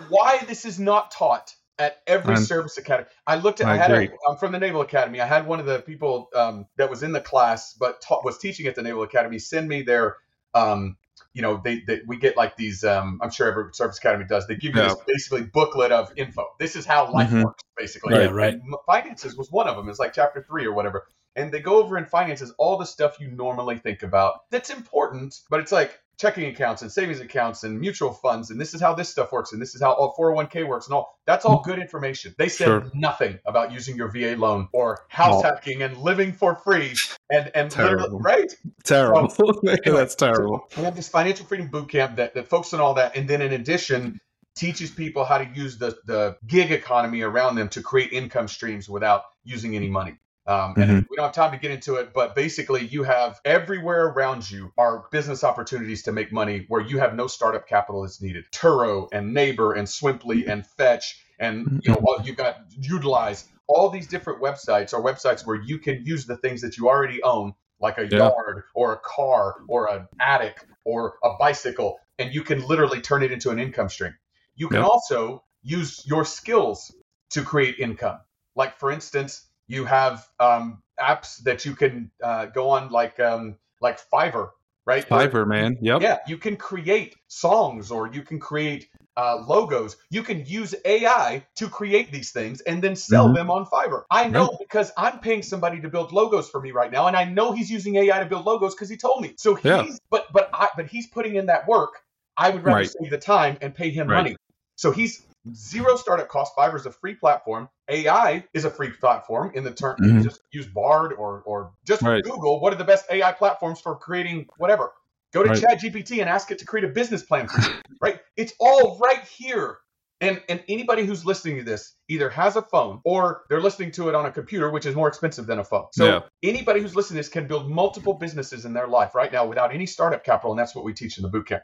why 0.09 0.39
this 0.47 0.63
is 0.63 0.79
not 0.79 1.11
taught 1.11 1.53
at 1.79 1.97
every 2.07 2.35
I'm, 2.35 2.43
service 2.43 2.77
academy. 2.77 3.07
I 3.25 3.37
looked 3.37 3.61
at. 3.61 3.67
I, 3.67 3.73
I 3.73 3.77
had. 3.77 3.91
A, 3.91 4.09
I'm 4.29 4.37
from 4.37 4.51
the 4.51 4.59
Naval 4.59 4.81
Academy. 4.81 5.21
I 5.21 5.25
had 5.25 5.47
one 5.47 5.59
of 5.59 5.65
the 5.65 5.79
people 5.79 6.29
um, 6.35 6.67
that 6.77 6.89
was 6.89 7.03
in 7.03 7.11
the 7.11 7.21
class, 7.21 7.73
but 7.73 8.01
ta- 8.01 8.21
was 8.23 8.37
teaching 8.37 8.67
at 8.67 8.75
the 8.75 8.81
Naval 8.81 9.03
Academy, 9.03 9.39
send 9.39 9.67
me 9.67 9.81
their. 9.81 10.17
Um, 10.53 10.97
you 11.33 11.41
know, 11.41 11.59
they, 11.63 11.81
they 11.87 12.01
we 12.07 12.17
get 12.17 12.37
like 12.37 12.55
these. 12.57 12.83
Um, 12.83 13.19
I'm 13.21 13.31
sure 13.31 13.47
every 13.47 13.73
service 13.73 13.97
academy 13.97 14.25
does. 14.27 14.45
They 14.47 14.55
give 14.55 14.75
you 14.75 14.81
yeah. 14.81 14.89
this 14.89 14.97
basically 15.07 15.43
booklet 15.43 15.91
of 15.91 16.11
info. 16.15 16.45
This 16.59 16.75
is 16.75 16.85
how 16.85 17.11
life 17.11 17.29
mm-hmm. 17.29 17.43
works, 17.43 17.63
basically. 17.75 18.13
Right, 18.13 18.31
right. 18.31 18.53
And 18.53 18.75
finances 18.85 19.35
was 19.35 19.51
one 19.51 19.67
of 19.67 19.75
them. 19.75 19.89
It's 19.89 19.99
like 19.99 20.13
chapter 20.13 20.45
three 20.47 20.65
or 20.65 20.73
whatever. 20.73 21.07
And 21.35 21.51
they 21.51 21.59
go 21.59 21.81
over 21.81 21.97
in 21.97 22.05
finances 22.05 22.53
all 22.59 22.77
the 22.77 22.85
stuff 22.85 23.19
you 23.19 23.29
normally 23.31 23.77
think 23.77 24.03
about 24.03 24.41
that's 24.51 24.69
important, 24.69 25.39
but 25.49 25.59
it's 25.59 25.71
like 25.71 25.99
checking 26.17 26.45
accounts 26.45 26.81
and 26.81 26.91
savings 26.91 27.19
accounts 27.19 27.63
and 27.63 27.79
mutual 27.79 28.13
funds 28.13 28.51
and 28.51 28.59
this 28.59 28.73
is 28.73 28.81
how 28.81 28.93
this 28.93 29.09
stuff 29.09 29.31
works 29.31 29.51
and 29.51 29.61
this 29.61 29.73
is 29.75 29.81
how 29.81 29.93
all 29.93 30.15
401k 30.17 30.67
works 30.67 30.87
and 30.87 30.93
all 30.93 31.19
that's 31.25 31.45
all 31.45 31.61
good 31.61 31.79
information 31.79 32.33
they 32.37 32.47
said 32.47 32.65
sure. 32.65 32.91
nothing 32.93 33.39
about 33.45 33.71
using 33.71 33.95
your 33.95 34.09
va 34.09 34.35
loan 34.37 34.67
or 34.73 35.05
house 35.09 35.43
oh. 35.43 35.43
hacking 35.43 35.81
and 35.81 35.97
living 35.97 36.31
for 36.31 36.55
free 36.55 36.93
and 37.31 37.51
and 37.55 37.71
terrible. 37.71 38.19
right 38.19 38.53
terrible 38.83 39.29
so, 39.29 39.49
anyway, 39.67 39.77
that's 39.85 40.15
terrible 40.15 40.67
so 40.71 40.81
we 40.81 40.85
have 40.85 40.95
this 40.95 41.09
financial 41.09 41.45
freedom 41.45 41.67
boot 41.67 41.89
camp 41.89 42.15
that, 42.15 42.33
that 42.33 42.47
focuses 42.47 42.75
on 42.75 42.81
all 42.81 42.93
that 42.93 43.15
and 43.15 43.27
then 43.27 43.41
in 43.41 43.53
addition 43.53 44.19
teaches 44.55 44.91
people 44.91 45.25
how 45.25 45.39
to 45.39 45.49
use 45.55 45.79
the, 45.79 45.97
the 46.05 46.37
gig 46.45 46.71
economy 46.71 47.21
around 47.21 47.55
them 47.55 47.67
to 47.69 47.81
create 47.81 48.13
income 48.13 48.47
streams 48.47 48.87
without 48.87 49.23
using 49.43 49.75
any 49.75 49.89
money 49.89 50.15
um, 50.45 50.73
and 50.75 50.83
mm-hmm. 50.83 50.99
we 51.09 51.15
don't 51.15 51.25
have 51.25 51.33
time 51.33 51.51
to 51.51 51.57
get 51.57 51.71
into 51.71 51.95
it, 51.95 52.13
but 52.13 52.35
basically, 52.35 52.85
you 52.85 53.03
have 53.03 53.39
everywhere 53.45 54.07
around 54.07 54.49
you 54.49 54.73
are 54.77 55.05
business 55.11 55.43
opportunities 55.43 56.03
to 56.03 56.11
make 56.11 56.33
money 56.33 56.65
where 56.67 56.81
you 56.81 56.99
have 56.99 57.15
no 57.15 57.27
startup 57.27 57.67
capital 57.67 58.01
that's 58.01 58.21
needed. 58.21 58.45
Turo 58.51 59.07
and 59.13 59.33
Neighbor 59.33 59.73
and 59.73 59.87
Swimply 59.87 60.47
and 60.47 60.65
Fetch 60.65 61.19
and 61.39 61.81
you 61.83 61.91
know 61.91 61.97
mm-hmm. 61.97 62.27
you've 62.27 62.37
got 62.37 62.57
Utilize 62.77 63.49
all 63.67 63.89
these 63.89 64.07
different 64.07 64.41
websites 64.41 64.93
are 64.93 65.01
websites 65.01 65.45
where 65.45 65.55
you 65.55 65.79
can 65.79 66.05
use 66.05 66.25
the 66.25 66.37
things 66.37 66.61
that 66.61 66.77
you 66.77 66.89
already 66.89 67.23
own, 67.23 67.53
like 67.79 67.97
a 67.97 68.07
yeah. 68.07 68.17
yard 68.17 68.63
or 68.73 68.93
a 68.93 68.97
car 68.97 69.55
or 69.67 69.91
an 69.93 70.07
attic 70.19 70.65
or 70.85 71.15
a 71.23 71.31
bicycle, 71.39 71.97
and 72.19 72.33
you 72.33 72.43
can 72.43 72.65
literally 72.67 73.01
turn 73.01 73.23
it 73.23 73.31
into 73.31 73.49
an 73.49 73.59
income 73.59 73.89
stream. 73.89 74.13
You 74.55 74.67
can 74.67 74.81
also 74.81 75.43
use 75.63 76.05
your 76.05 76.25
skills 76.25 76.93
to 77.31 77.41
create 77.41 77.79
income. 77.79 78.19
Like 78.55 78.77
for 78.77 78.91
instance 78.91 79.47
you 79.67 79.85
have 79.85 80.27
um, 80.39 80.81
apps 80.99 81.41
that 81.43 81.65
you 81.65 81.75
can 81.75 82.11
uh, 82.23 82.47
go 82.47 82.69
on 82.69 82.89
like 82.89 83.19
um, 83.19 83.57
like 83.81 83.99
Fiverr, 84.11 84.49
right? 84.85 85.07
Fiverr, 85.07 85.47
man. 85.47 85.77
Yep. 85.81 86.01
Yeah, 86.01 86.17
you 86.27 86.37
can 86.37 86.55
create 86.55 87.15
songs 87.27 87.91
or 87.91 88.11
you 88.11 88.21
can 88.21 88.39
create 88.39 88.89
uh, 89.15 89.43
logos. 89.47 89.97
You 90.09 90.23
can 90.23 90.45
use 90.45 90.73
AI 90.85 91.45
to 91.55 91.69
create 91.69 92.11
these 92.11 92.31
things 92.31 92.61
and 92.61 92.83
then 92.83 92.95
sell 92.95 93.25
mm-hmm. 93.25 93.35
them 93.35 93.51
on 93.51 93.65
Fiverr. 93.65 94.03
I 94.09 94.27
know 94.27 94.47
right. 94.47 94.57
because 94.59 94.91
I'm 94.97 95.19
paying 95.19 95.43
somebody 95.43 95.81
to 95.81 95.89
build 95.89 96.11
logos 96.11 96.49
for 96.49 96.59
me 96.61 96.71
right 96.71 96.91
now, 96.91 97.07
and 97.07 97.15
I 97.15 97.25
know 97.25 97.51
he's 97.51 97.69
using 97.69 97.95
AI 97.95 98.19
to 98.19 98.25
build 98.25 98.45
logos 98.45 98.73
because 98.73 98.89
he 98.89 98.97
told 98.97 99.21
me. 99.21 99.35
So 99.37 99.55
he's 99.55 99.65
yeah. 99.65 99.85
but 100.09 100.27
but 100.31 100.49
I 100.53 100.69
but 100.75 100.87
he's 100.87 101.07
putting 101.07 101.35
in 101.35 101.47
that 101.47 101.67
work. 101.67 102.01
I 102.35 102.49
would 102.49 102.63
rather 102.63 102.77
right. 102.77 102.89
save 102.89 103.11
the 103.11 103.19
time 103.19 103.57
and 103.61 103.75
pay 103.75 103.91
him 103.91 104.07
right. 104.07 104.23
money. 104.23 104.35
So 104.75 104.91
he's 104.91 105.23
Zero 105.53 105.97
startup 105.97 106.29
cost. 106.29 106.55
Fiverr 106.55 106.75
is 106.75 106.85
a 106.85 106.91
free 106.91 107.15
platform. 107.15 107.67
AI 107.89 108.45
is 108.53 108.63
a 108.63 108.69
free 108.69 108.91
platform 108.91 109.51
in 109.55 109.63
the 109.63 109.73
term. 109.73 109.97
Mm-hmm. 109.99 110.21
just 110.21 110.41
use 110.53 110.65
Bard 110.65 111.11
or 111.13 111.41
or 111.45 111.73
just 111.85 112.01
right. 112.01 112.23
Google 112.23 112.61
what 112.61 112.71
are 112.71 112.77
the 112.77 112.85
best 112.85 113.05
AI 113.11 113.31
platforms 113.33 113.81
for 113.81 113.97
creating 113.97 114.47
whatever. 114.57 114.93
Go 115.33 115.43
to 115.43 115.49
right. 115.49 115.61
ChatGPT 115.61 116.21
and 116.21 116.29
ask 116.29 116.51
it 116.51 116.59
to 116.59 116.65
create 116.65 116.85
a 116.85 116.89
business 116.89 117.23
plan 117.23 117.47
for 117.47 117.59
you. 117.61 117.75
right? 118.01 118.19
It's 118.37 118.53
all 118.59 118.97
right 118.99 119.23
here. 119.25 119.79
And 120.21 120.41
and 120.47 120.63
anybody 120.69 121.05
who's 121.05 121.25
listening 121.25 121.57
to 121.57 121.63
this 121.63 121.93
either 122.07 122.29
has 122.29 122.55
a 122.55 122.61
phone 122.61 123.01
or 123.03 123.43
they're 123.49 123.59
listening 123.59 123.91
to 123.93 124.07
it 124.07 124.15
on 124.15 124.25
a 124.25 124.31
computer, 124.31 124.69
which 124.69 124.85
is 124.85 124.95
more 124.95 125.09
expensive 125.09 125.45
than 125.45 125.59
a 125.59 125.63
phone. 125.65 125.87
So 125.91 126.05
yeah. 126.05 126.19
anybody 126.41 126.79
who's 126.79 126.95
listening 126.95 127.17
to 127.17 127.19
this 127.19 127.29
can 127.29 127.47
build 127.47 127.69
multiple 127.69 128.13
businesses 128.13 128.63
in 128.63 128.71
their 128.71 128.87
life 128.87 129.13
right 129.13 129.33
now 129.33 129.45
without 129.45 129.73
any 129.73 129.87
startup 129.87 130.23
capital, 130.23 130.51
and 130.51 130.59
that's 130.59 130.73
what 130.73 130.85
we 130.85 130.93
teach 130.93 131.17
in 131.17 131.23
the 131.23 131.29
bootcamp. 131.29 131.63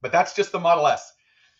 But 0.00 0.12
that's 0.12 0.34
just 0.34 0.52
the 0.52 0.58
Model 0.58 0.86
S. 0.86 1.12